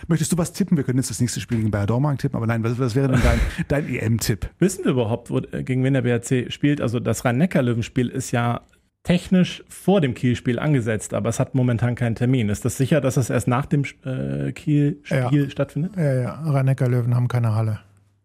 Möchtest 0.07 0.31
du 0.31 0.37
was 0.37 0.53
tippen? 0.53 0.77
Wir 0.77 0.83
können 0.83 0.99
jetzt 0.99 1.09
das 1.09 1.19
nächste 1.19 1.39
Spiel 1.39 1.57
gegen 1.57 1.71
Bayer 1.71 1.87
Dormagen 1.87 2.17
tippen, 2.17 2.37
aber 2.37 2.45
nein, 2.47 2.63
was, 2.63 2.77
was 2.77 2.95
wäre 2.95 3.07
denn 3.07 3.21
dein, 3.23 3.39
dein 3.67 3.87
EM-Tipp? 3.87 4.49
Wissen 4.59 4.85
wir 4.85 4.91
überhaupt, 4.91 5.29
wo, 5.31 5.39
äh, 5.39 5.63
gegen 5.63 5.83
wen 5.83 5.93
der 5.93 6.01
BRC 6.03 6.51
spielt? 6.51 6.79
Also 6.81 6.99
das 6.99 7.25
Rhein-Neckar-Löwenspiel 7.25 8.09
ist 8.09 8.31
ja 8.31 8.61
technisch 9.03 9.63
vor 9.67 9.99
dem 9.99 10.13
Kiel-Spiel 10.13 10.59
angesetzt, 10.59 11.15
aber 11.15 11.29
es 11.29 11.39
hat 11.39 11.55
momentan 11.55 11.95
keinen 11.95 12.13
Termin. 12.15 12.49
Ist 12.49 12.65
das 12.65 12.77
sicher, 12.77 13.01
dass 13.01 13.17
es 13.17 13.31
erst 13.31 13.47
nach 13.47 13.65
dem 13.65 13.83
äh, 14.05 14.51
Kiel-Spiel 14.51 15.43
Ja. 15.43 15.49
stattfindet? 15.49 15.95
Ja, 15.97 16.13
ja, 16.13 16.41
Rhein-Neckar-Löwen 16.45 17.15
haben 17.15 17.27
keine 17.27 17.55
Halle. 17.55 17.79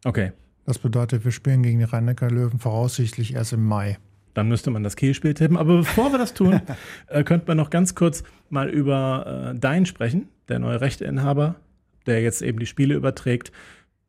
Okay. 0.05 0.33
Das 0.67 0.79
bedeutet, 0.79 1.25
wir 1.25 1.33
spielen 1.33 1.63
gegen 1.63 1.79
die 1.79 1.85
Rhein-Neckar-Löwen 1.85 2.59
voraussichtlich 2.59 3.35
erst 3.35 3.55
im 3.55 3.65
Mai. 3.65 3.97
Dann 4.37 4.49
müsste 4.49 4.71
man 4.71 4.83
das 4.83 4.97
Kiel-Spiel 4.97 5.33
tippen. 5.33 5.57
Aber 5.57 5.79
bevor 5.79 6.13
wir 6.13 6.19
das 6.19 6.35
tun, 6.35 6.61
äh, 7.07 7.25
könnte 7.25 7.47
man 7.49 7.57
noch 7.57 7.71
ganz 7.71 7.95
kurz 7.95 8.23
mal 8.51 8.69
über 8.69 9.53
äh, 9.55 9.59
Dein 9.59 9.87
sprechen, 9.87 10.29
der 10.51 10.59
neue 10.59 10.83
Rechteinhaber, 10.83 11.55
der 12.05 12.21
jetzt 12.21 12.43
eben 12.43 12.59
die 12.59 12.67
Spiele 12.67 12.95
überträgt. 12.95 13.51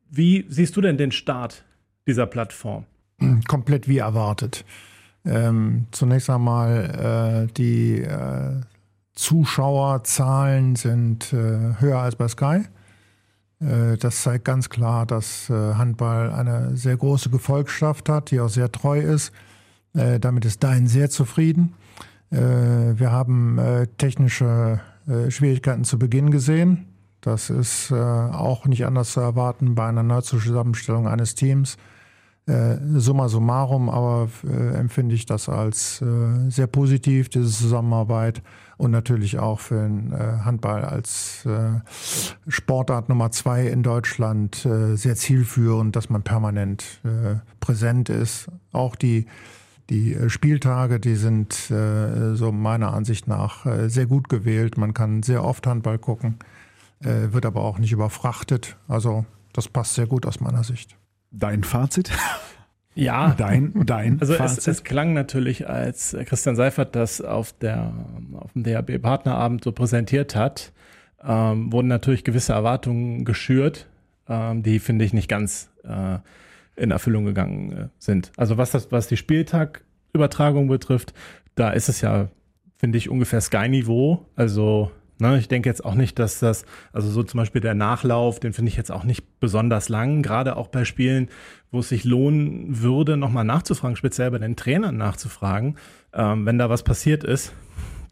Wie 0.10 0.46
siehst 0.50 0.76
du 0.76 0.82
denn 0.82 0.98
den 0.98 1.14
Start 1.14 1.64
dieser 2.08 2.26
Plattform? 2.26 2.84
Komplett 3.48 3.88
wie 3.88 4.00
erwartet. 4.00 4.66
Ähm, 5.24 5.88
zunächst 5.92 6.30
einmal 6.30 7.48
äh, 7.48 7.54
die 7.54 8.02
äh, 8.02 8.60
Zuschauerzahlen 9.14 10.76
sind 10.76 11.32
äh, 11.32 11.80
höher 11.80 12.00
als 12.00 12.18
bei 12.18 12.28
Sky. 12.28 12.64
Äh, 13.62 13.96
das 13.98 14.24
zeigt 14.24 14.44
ganz 14.44 14.68
klar, 14.70 15.06
dass 15.06 15.50
äh, 15.50 15.54
Handball 15.76 16.32
eine 16.34 16.76
sehr 16.76 16.98
große 16.98 17.30
Gefolgschaft 17.30 18.10
hat, 18.10 18.32
die 18.32 18.42
auch 18.42 18.50
sehr 18.50 18.70
treu 18.70 19.00
ist. 19.00 19.32
Äh, 19.94 20.20
damit 20.20 20.46
ist 20.46 20.64
Dein 20.64 20.88
sehr 20.88 21.10
zufrieden. 21.10 21.74
Äh, 22.30 22.38
wir 22.38 23.12
haben 23.12 23.58
äh, 23.58 23.88
technische 23.98 24.82
äh, 25.08 25.32
Schwierigkeiten 25.32 25.86
zu 25.86 25.98
Beginn 25.98 26.32
gesehen. 26.32 26.86
Das 27.22 27.50
ist 27.50 27.92
äh, 27.92 27.96
auch 27.96 28.66
nicht 28.66 28.86
anders 28.86 29.14
zu 29.14 29.22
erwarten 29.22 29.76
bei 29.76 29.88
einer 29.88 30.04
Neuzusammenstellung 30.04 31.08
eines 31.08 31.36
Teams. 31.36 31.78
Äh, 32.46 32.78
summa 32.96 33.28
summarum, 33.28 33.90
aber 33.90 34.30
empfinde 34.74 35.16
ich 35.16 35.26
das 35.26 35.50
als 35.50 36.02
sehr 36.48 36.68
positiv, 36.68 37.28
diese 37.28 37.50
Zusammenarbeit 37.50 38.42
und 38.78 38.92
natürlich 38.92 39.38
auch 39.38 39.60
für 39.60 39.82
den 39.82 40.14
Handball 40.18 40.86
als 40.86 41.46
Sportart 42.48 43.10
Nummer 43.10 43.32
zwei 43.32 43.68
in 43.68 43.84
Deutschland 43.84 44.66
sehr 44.94 45.16
zielführend, 45.16 45.98
dass 45.98 46.10
man 46.10 46.24
permanent 46.24 47.02
präsent 47.60 48.08
ist. 48.08 48.48
Auch 48.72 48.96
die, 48.96 49.26
die 49.90 50.14
äh, 50.14 50.30
Spieltage, 50.30 51.00
die 51.00 51.16
sind 51.16 51.72
äh, 51.72 52.36
so 52.36 52.52
meiner 52.52 52.94
Ansicht 52.94 53.28
nach 53.28 53.66
äh, 53.66 53.90
sehr 53.90 54.06
gut 54.06 54.30
gewählt. 54.30 54.78
Man 54.78 54.94
kann 54.94 55.24
sehr 55.24 55.44
oft 55.44 55.66
Handball 55.68 55.98
gucken, 55.98 56.38
äh, 57.02 57.32
wird 57.32 57.46
aber 57.46 57.62
auch 57.62 57.80
nicht 57.80 57.92
überfrachtet. 57.92 58.78
Also 58.88 59.26
das 59.54 59.68
passt 59.68 59.96
sehr 59.96 60.08
gut 60.08 60.26
aus 60.26 60.40
meiner 60.40 60.64
Sicht. 60.64 60.96
Dein 61.32 61.64
Fazit? 61.64 62.12
Ja, 63.00 63.36
Dein, 63.38 63.86
dein 63.86 64.20
Also 64.20 64.34
es, 64.34 64.40
Fazit? 64.40 64.68
es 64.70 64.84
klang 64.84 65.14
natürlich, 65.14 65.70
als 65.70 66.18
Christian 66.26 66.56
Seifert 66.56 66.96
das 66.96 67.22
auf, 67.22 67.54
der, 67.54 67.94
auf 68.40 68.54
dem 68.54 68.64
DHB-Partnerabend 68.64 69.64
so 69.64 69.72
präsentiert 69.72 70.36
hat, 70.36 70.74
ähm, 71.24 71.72
wurden 71.72 71.90
natürlich 71.90 72.24
gewisse 72.24 72.54
Erwartungen 72.54 73.24
geschürt, 73.24 73.86
ähm, 74.28 74.64
die, 74.64 74.80
finde 74.80 75.06
ich, 75.06 75.14
nicht 75.14 75.28
ganz 75.28 75.70
äh, 75.84 76.18
in 76.78 76.92
Erfüllung 76.92 77.26
gegangen 77.26 77.72
äh, 77.72 77.88
sind. 77.98 78.32
Also 78.38 78.58
was, 78.58 78.72
das, 78.72 78.92
was 78.92 79.08
die 79.08 79.18
Spieltagübertragung 79.18 80.68
betrifft, 80.68 81.14
da 81.56 81.72
ist 81.72 81.90
es 81.90 82.02
ja, 82.02 82.30
finde 82.78 82.98
ich, 82.98 83.10
ungefähr 83.10 83.42
Sky-Niveau. 83.42 84.26
Also 84.36 84.92
ne, 85.20 85.38
ich 85.38 85.48
denke 85.48 85.70
jetzt 85.70 85.84
auch 85.84 85.96
nicht, 85.96 86.20
dass 86.20 86.40
das, 86.40 86.66
also 86.94 87.10
so 87.10 87.24
zum 87.24 87.40
Beispiel 87.40 87.62
der 87.62 87.74
Nachlauf, 87.74 88.40
den 88.40 88.54
finde 88.54 88.70
ich 88.70 88.78
jetzt 88.78 88.92
auch 88.92 89.04
nicht 89.04 89.40
besonders 89.40 89.90
lang, 89.90 90.22
gerade 90.22 90.56
auch 90.56 90.68
bei 90.68 90.86
Spielen, 90.86 91.30
wo 91.72 91.80
es 91.80 91.90
sich 91.90 92.04
lohnen 92.04 92.82
würde, 92.82 93.18
nochmal 93.18 93.44
nachzufragen, 93.44 93.96
speziell 93.96 94.32
bei 94.32 94.40
den 94.40 94.56
Trainern 94.56 94.98
nachzufragen, 94.98 95.78
ähm, 96.14 96.46
wenn 96.46 96.58
da 96.58 96.70
was 96.70 96.84
passiert 96.84 97.24
ist. 97.24 97.54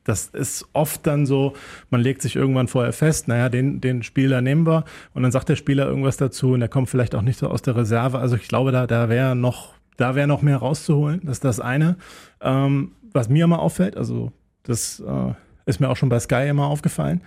Das 0.06 0.28
ist 0.28 0.66
oft 0.72 1.06
dann 1.06 1.26
so, 1.26 1.54
man 1.90 2.00
legt 2.00 2.22
sich 2.22 2.36
irgendwann 2.36 2.68
vorher 2.68 2.94
fest, 2.94 3.28
naja, 3.28 3.50
den, 3.50 3.82
den 3.82 4.04
Spieler 4.04 4.40
nehmen 4.40 4.66
wir 4.66 4.86
und 5.14 5.24
dann 5.24 5.32
sagt 5.32 5.50
der 5.50 5.56
Spieler 5.56 5.88
irgendwas 5.88 6.16
dazu 6.16 6.52
und 6.52 6.62
der 6.62 6.70
kommt 6.70 6.90
vielleicht 6.90 7.16
auch 7.16 7.24
nicht 7.24 7.40
so 7.40 7.50
aus 7.50 7.64
der 7.64 7.76
Reserve. 7.76 8.20
Also 8.20 8.36
ich 8.36 8.48
glaube, 8.48 8.72
da, 8.72 8.88
da 8.88 9.10
wäre 9.10 9.36
noch, 9.36 9.74
da 9.98 10.16
wäre 10.16 10.28
noch 10.28 10.44
mehr 10.44 10.58
rauszuholen. 10.58 11.22
Das 11.24 11.38
ist 11.38 11.44
das 11.44 11.60
eine. 11.60 11.98
Ähm, 12.40 12.92
was 13.14 13.30
mir 13.30 13.46
immer 13.46 13.60
auffällt, 13.60 13.98
also 13.98 14.32
das 14.64 15.00
äh, 15.00 15.34
ist 15.66 15.80
mir 15.80 15.90
auch 15.90 15.98
schon 15.98 16.10
bei 16.10 16.20
Sky 16.20 16.48
immer 16.48 16.68
aufgefallen, 16.68 17.22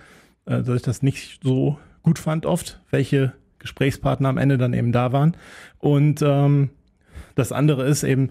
äh, 0.45 0.63
dass 0.63 0.77
ich 0.77 0.81
das 0.81 1.03
nicht 1.03 1.41
so 1.43 1.77
gut 2.01 2.17
fand 2.17 2.45
oft, 2.45 2.79
welche 2.91 3.33
Gesprächspartner 3.59 4.29
am 4.29 4.37
Ende 4.37 4.57
dann 4.57 4.73
eben 4.73 4.93
da 4.93 5.11
waren. 5.11 5.35
Und 5.79 6.21
ähm, 6.21 6.69
das 7.35 7.51
andere 7.51 7.85
ist 7.85 8.03
eben, 8.03 8.29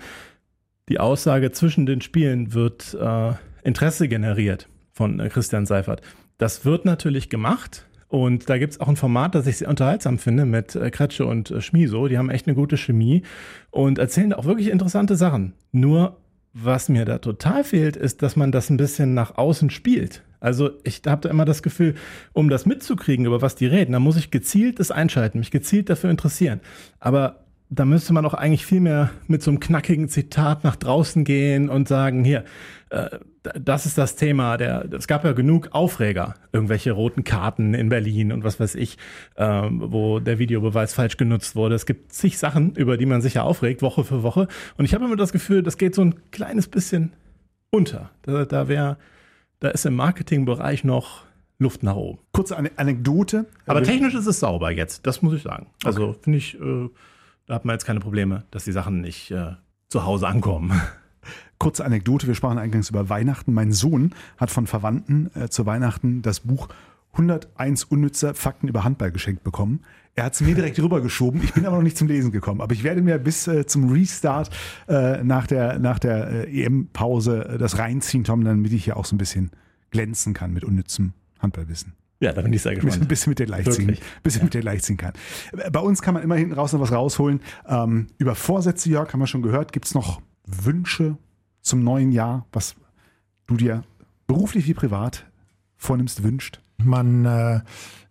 die 0.88 1.00
Aussage 1.00 1.52
zwischen 1.52 1.84
den 1.84 2.00
Spielen 2.00 2.54
wird 2.54 2.94
äh, 2.94 3.32
Interesse 3.62 4.08
generiert 4.08 4.68
von 4.92 5.20
äh, 5.20 5.28
Christian 5.28 5.66
Seifert. 5.66 6.02
Das 6.38 6.64
wird 6.64 6.84
natürlich 6.84 7.28
gemacht. 7.28 7.84
Und 8.08 8.48
da 8.48 8.56
gibt 8.56 8.72
es 8.72 8.80
auch 8.80 8.88
ein 8.88 8.96
Format, 8.96 9.34
das 9.34 9.46
ich 9.46 9.58
sehr 9.58 9.68
unterhaltsam 9.68 10.18
finde 10.18 10.46
mit 10.46 10.74
äh, 10.74 10.90
Kretsche 10.90 11.26
und 11.26 11.50
äh, 11.50 11.60
Schmiso. 11.60 12.08
Die 12.08 12.16
haben 12.16 12.30
echt 12.30 12.46
eine 12.46 12.54
gute 12.56 12.78
Chemie 12.78 13.22
und 13.70 13.98
erzählen 13.98 14.32
auch 14.32 14.46
wirklich 14.46 14.68
interessante 14.68 15.14
Sachen. 15.14 15.52
Nur 15.72 16.16
was 16.54 16.88
mir 16.88 17.04
da 17.04 17.18
total 17.18 17.64
fehlt, 17.64 17.96
ist, 17.96 18.22
dass 18.22 18.34
man 18.34 18.50
das 18.50 18.70
ein 18.70 18.78
bisschen 18.78 19.12
nach 19.14 19.36
außen 19.36 19.70
spielt. 19.70 20.22
Also 20.40 20.70
ich 20.84 21.02
habe 21.06 21.20
da 21.20 21.28
immer 21.28 21.44
das 21.44 21.62
Gefühl, 21.62 21.94
um 22.32 22.48
das 22.48 22.64
mitzukriegen, 22.64 23.26
über 23.26 23.42
was 23.42 23.56
die 23.56 23.66
reden, 23.66 23.92
da 23.92 24.00
muss 24.00 24.16
ich 24.16 24.30
gezielt 24.30 24.78
das 24.80 24.90
einschalten, 24.90 25.38
mich 25.38 25.50
gezielt 25.50 25.90
dafür 25.90 26.10
interessieren. 26.10 26.60
Aber 27.00 27.44
da 27.70 27.84
müsste 27.84 28.12
man 28.12 28.24
auch 28.24 28.34
eigentlich 28.34 28.64
viel 28.64 28.80
mehr 28.80 29.10
mit 29.26 29.42
so 29.42 29.50
einem 29.50 29.60
knackigen 29.60 30.08
Zitat 30.08 30.64
nach 30.64 30.76
draußen 30.76 31.24
gehen 31.24 31.68
und 31.68 31.86
sagen, 31.86 32.24
hier, 32.24 32.44
äh, 32.90 33.18
das 33.42 33.86
ist 33.86 33.98
das 33.98 34.16
Thema. 34.16 34.56
Der, 34.56 34.86
es 34.92 35.06
gab 35.06 35.24
ja 35.24 35.32
genug 35.32 35.68
Aufreger, 35.72 36.34
irgendwelche 36.52 36.92
roten 36.92 37.24
Karten 37.24 37.74
in 37.74 37.88
Berlin 37.88 38.32
und 38.32 38.44
was 38.44 38.58
weiß 38.58 38.74
ich, 38.74 38.96
ähm, 39.36 39.82
wo 39.92 40.18
der 40.18 40.38
Videobeweis 40.38 40.94
falsch 40.94 41.16
genutzt 41.16 41.56
wurde. 41.56 41.74
Es 41.74 41.86
gibt 41.86 42.12
zig 42.12 42.38
Sachen, 42.38 42.74
über 42.74 42.96
die 42.96 43.06
man 43.06 43.20
sich 43.20 43.34
ja 43.34 43.42
aufregt, 43.42 43.82
Woche 43.82 44.04
für 44.04 44.22
Woche. 44.22 44.48
Und 44.76 44.84
ich 44.84 44.94
habe 44.94 45.04
immer 45.04 45.16
das 45.16 45.32
Gefühl, 45.32 45.62
das 45.62 45.76
geht 45.76 45.94
so 45.94 46.02
ein 46.02 46.14
kleines 46.30 46.68
bisschen 46.68 47.12
unter. 47.70 48.10
Da, 48.22 48.44
da 48.44 48.68
wäre, 48.68 48.96
da 49.60 49.68
ist 49.68 49.84
im 49.84 49.94
Marketingbereich 49.94 50.84
noch 50.84 51.24
Luft 51.58 51.82
nach 51.82 51.96
oben. 51.96 52.20
Kurze 52.32 52.56
Ane 52.56 52.70
Anekdote. 52.76 53.46
Aber 53.66 53.80
Äh, 53.80 53.84
technisch 53.84 54.14
ist 54.14 54.26
es 54.26 54.40
sauber 54.40 54.70
jetzt, 54.70 55.06
das 55.06 55.22
muss 55.22 55.34
ich 55.34 55.42
sagen. 55.42 55.66
Also 55.84 56.14
finde 56.22 56.38
ich, 56.38 56.58
äh, 56.60 56.88
da 57.48 57.54
hat 57.54 57.64
man 57.64 57.74
jetzt 57.74 57.86
keine 57.86 58.00
Probleme, 58.00 58.44
dass 58.50 58.64
die 58.64 58.72
Sachen 58.72 59.00
nicht 59.00 59.30
äh, 59.30 59.52
zu 59.88 60.04
Hause 60.04 60.28
ankommen. 60.28 60.80
Kurze 61.58 61.84
Anekdote, 61.84 62.28
wir 62.28 62.34
sprachen 62.34 62.58
eingangs 62.58 62.90
über 62.90 63.08
Weihnachten. 63.08 63.52
Mein 63.52 63.72
Sohn 63.72 64.14
hat 64.36 64.50
von 64.50 64.66
Verwandten 64.66 65.30
äh, 65.34 65.48
zu 65.48 65.66
Weihnachten 65.66 66.22
das 66.22 66.40
Buch 66.40 66.68
101 67.12 67.84
unnütze 67.84 68.34
Fakten 68.34 68.68
über 68.68 68.84
Handball 68.84 69.10
geschenkt 69.10 69.42
bekommen. 69.42 69.80
Er 70.14 70.24
hat 70.24 70.34
es 70.34 70.40
mir 70.40 70.54
direkt 70.54 70.78
rübergeschoben. 70.78 71.42
Ich 71.42 71.54
bin 71.54 71.64
aber 71.64 71.76
noch 71.76 71.82
nicht 71.82 71.96
zum 71.96 72.06
Lesen 72.06 72.32
gekommen. 72.32 72.60
Aber 72.60 72.74
ich 72.74 72.84
werde 72.84 73.00
mir 73.00 73.18
bis 73.18 73.48
äh, 73.48 73.66
zum 73.66 73.90
Restart 73.90 74.50
äh, 74.86 75.24
nach 75.24 75.46
der, 75.46 75.78
nach 75.78 75.98
der 75.98 76.48
äh, 76.48 76.64
EM-Pause 76.64 77.48
äh, 77.48 77.58
das 77.58 77.78
reinziehen, 77.78 78.24
Tom, 78.24 78.44
damit 78.44 78.72
ich 78.72 78.84
hier 78.84 78.96
auch 78.96 79.04
so 79.04 79.14
ein 79.14 79.18
bisschen 79.18 79.50
glänzen 79.90 80.34
kann 80.34 80.52
mit 80.52 80.64
unnützem 80.64 81.14
Handballwissen. 81.38 81.94
Ja, 82.20 82.32
da 82.32 82.42
bin 82.42 82.52
ich 82.52 82.62
sehr 82.62 82.72
Ein 82.72 82.76
bisschen, 82.76 82.88
gespannt. 82.90 83.08
bisschen 83.08 83.30
mit 83.30 83.38
dir 83.38 83.46
leicht 83.46 83.72
ziehen. 83.72 83.88
Wirklich. 83.88 84.22
Bisschen 84.22 84.44
mit 84.44 84.54
dir 84.54 84.62
leicht 84.62 84.84
ziehen 84.84 84.96
kann. 84.96 85.12
Bei 85.72 85.80
uns 85.80 86.02
kann 86.02 86.14
man 86.14 86.22
immer 86.22 86.34
hinten 86.34 86.54
raus 86.54 86.72
noch 86.72 86.80
was 86.80 86.90
rausholen. 86.90 87.40
Ähm, 87.66 88.08
über 88.18 88.34
Vorsätze, 88.34 88.88
Jörg, 88.90 89.12
haben 89.12 89.20
wir 89.20 89.26
schon 89.28 89.42
gehört. 89.42 89.72
Gibt 89.72 89.86
es 89.86 89.94
noch 89.94 90.20
Wünsche 90.44 91.16
zum 91.62 91.84
neuen 91.84 92.10
Jahr, 92.10 92.46
was 92.52 92.74
du 93.46 93.56
dir 93.56 93.84
beruflich 94.26 94.66
wie 94.66 94.74
privat 94.74 95.26
vornimmst, 95.76 96.24
wünscht? 96.24 96.60
Man 96.78 97.24
äh, 97.24 97.60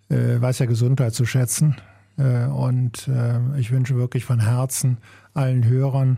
äh, 0.10 0.42
weiß 0.42 0.60
ja 0.60 0.68
Gesundheit 0.68 1.14
zu 1.14 1.26
schätzen. 1.26 1.76
Äh, 2.18 2.46
und 2.46 3.10
äh, 3.10 3.60
ich 3.60 3.72
wünsche 3.72 3.96
wirklich 3.96 4.24
von 4.24 4.40
Herzen 4.40 4.98
allen 5.34 5.66
Hörern 5.66 6.18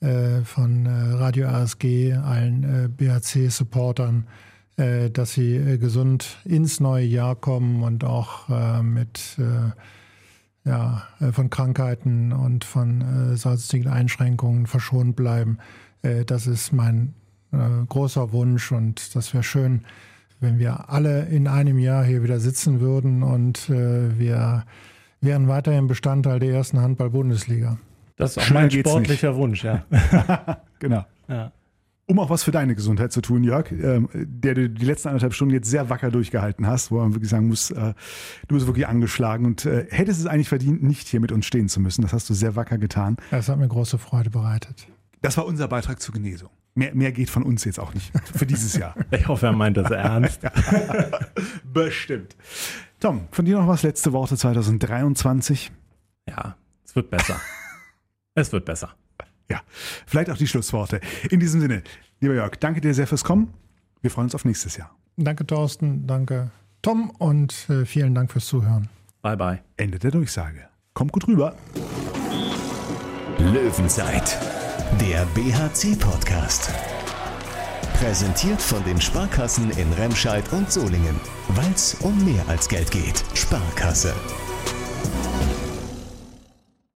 äh, 0.00 0.42
von 0.42 0.86
äh, 0.86 0.90
Radio 0.90 1.48
ASG, 1.48 2.12
allen 2.12 2.64
äh, 2.64 2.88
BHC-Supportern, 2.88 4.26
äh, 4.26 4.53
dass 4.76 5.34
sie 5.34 5.56
äh, 5.56 5.78
gesund 5.78 6.38
ins 6.44 6.80
neue 6.80 7.04
Jahr 7.04 7.36
kommen 7.36 7.82
und 7.82 8.04
auch 8.04 8.48
äh, 8.48 8.82
mit 8.82 9.38
äh, 9.38 9.70
ja, 10.68 11.02
äh, 11.20 11.30
von 11.32 11.50
Krankheiten 11.50 12.32
und 12.32 12.64
von 12.64 13.32
äh, 13.32 13.36
sonstigen 13.36 13.88
Einschränkungen 13.88 14.66
verschont 14.66 15.14
bleiben. 15.14 15.58
Äh, 16.02 16.24
das 16.24 16.46
ist 16.46 16.72
mein 16.72 17.14
äh, 17.52 17.56
großer 17.88 18.32
Wunsch 18.32 18.72
und 18.72 19.14
das 19.14 19.32
wäre 19.34 19.44
schön, 19.44 19.84
wenn 20.40 20.58
wir 20.58 20.90
alle 20.90 21.26
in 21.26 21.46
einem 21.46 21.78
Jahr 21.78 22.04
hier 22.04 22.22
wieder 22.22 22.40
sitzen 22.40 22.80
würden 22.80 23.22
und 23.22 23.68
äh, 23.70 24.18
wir 24.18 24.64
wären 25.20 25.48
weiterhin 25.48 25.86
Bestandteil 25.86 26.38
der 26.38 26.52
ersten 26.52 26.80
Handball-Bundesliga. 26.80 27.78
Das 28.16 28.36
ist 28.36 28.44
auch 28.44 28.50
mein 28.50 28.70
sportlicher 28.70 29.34
Wunsch, 29.36 29.64
ja. 29.64 29.84
Genau. 30.78 31.04
Ja. 31.28 31.52
Um 32.06 32.18
auch 32.18 32.28
was 32.28 32.42
für 32.42 32.50
deine 32.50 32.74
Gesundheit 32.74 33.12
zu 33.12 33.22
tun, 33.22 33.44
Jörg, 33.44 33.72
ähm, 33.72 34.10
der 34.12 34.54
du 34.54 34.68
die 34.68 34.84
letzten 34.84 35.08
anderthalb 35.08 35.32
Stunden 35.32 35.54
jetzt 35.54 35.70
sehr 35.70 35.88
wacker 35.88 36.10
durchgehalten 36.10 36.66
hast, 36.66 36.90
wo 36.90 36.98
man 36.98 37.14
wirklich 37.14 37.30
sagen 37.30 37.48
muss, 37.48 37.70
äh, 37.70 37.94
du 38.46 38.54
bist 38.54 38.66
wirklich 38.66 38.86
angeschlagen 38.86 39.46
und 39.46 39.64
äh, 39.64 39.86
hättest 39.88 40.20
es 40.20 40.26
eigentlich 40.26 40.50
verdient, 40.50 40.82
nicht 40.82 41.08
hier 41.08 41.20
mit 41.20 41.32
uns 41.32 41.46
stehen 41.46 41.68
zu 41.68 41.80
müssen. 41.80 42.02
Das 42.02 42.12
hast 42.12 42.28
du 42.28 42.34
sehr 42.34 42.56
wacker 42.56 42.76
getan. 42.76 43.16
Das 43.30 43.48
hat 43.48 43.58
mir 43.58 43.68
große 43.68 43.96
Freude 43.96 44.28
bereitet. 44.28 44.86
Das 45.22 45.38
war 45.38 45.46
unser 45.46 45.66
Beitrag 45.66 46.00
zur 46.00 46.12
Genesung. 46.12 46.50
Mehr, 46.74 46.94
mehr 46.94 47.12
geht 47.12 47.30
von 47.30 47.42
uns 47.42 47.64
jetzt 47.64 47.80
auch 47.80 47.94
nicht 47.94 48.12
für 48.36 48.44
dieses 48.46 48.76
Jahr. 48.76 48.94
Ich 49.10 49.28
hoffe, 49.28 49.46
er 49.46 49.52
meint 49.52 49.76
das 49.76 49.90
ernst. 49.90 50.40
Bestimmt. 51.72 52.36
Tom, 53.00 53.28
von 53.30 53.44
dir 53.44 53.56
noch 53.56 53.68
was 53.68 53.82
letzte 53.82 54.12
Worte 54.12 54.36
2023? 54.36 55.72
Ja, 56.28 56.56
es 56.84 56.94
wird 56.96 57.10
besser. 57.10 57.40
es 58.34 58.52
wird 58.52 58.64
besser. 58.64 58.94
Ja, 59.50 59.60
vielleicht 60.06 60.30
auch 60.30 60.36
die 60.36 60.46
Schlussworte. 60.46 61.00
In 61.30 61.40
diesem 61.40 61.60
Sinne, 61.60 61.82
lieber 62.20 62.34
Jörg, 62.34 62.56
danke 62.56 62.80
dir 62.80 62.94
sehr 62.94 63.06
fürs 63.06 63.24
Kommen. 63.24 63.52
Wir 64.00 64.10
freuen 64.10 64.26
uns 64.26 64.34
auf 64.34 64.44
nächstes 64.44 64.76
Jahr. 64.76 64.94
Danke, 65.16 65.46
Thorsten. 65.46 66.06
Danke, 66.06 66.50
Tom. 66.82 67.10
Und 67.10 67.68
äh, 67.68 67.84
vielen 67.84 68.14
Dank 68.14 68.32
fürs 68.32 68.46
Zuhören. 68.46 68.88
Bye, 69.22 69.36
bye. 69.36 69.62
Ende 69.76 69.98
der 69.98 70.10
Durchsage. 70.10 70.68
Kommt 70.92 71.12
gut 71.12 71.26
rüber. 71.26 71.56
Löwenzeit, 73.38 74.38
der 75.00 75.26
BHC-Podcast. 75.34 76.72
Präsentiert 77.94 78.60
von 78.60 78.82
den 78.84 79.00
Sparkassen 79.00 79.70
in 79.72 79.92
Remscheid 79.94 80.44
und 80.52 80.70
Solingen. 80.70 81.18
Weil 81.48 81.72
es 81.72 81.94
um 82.00 82.24
mehr 82.24 82.46
als 82.48 82.68
Geld 82.68 82.90
geht. 82.90 83.24
Sparkasse. 83.34 84.14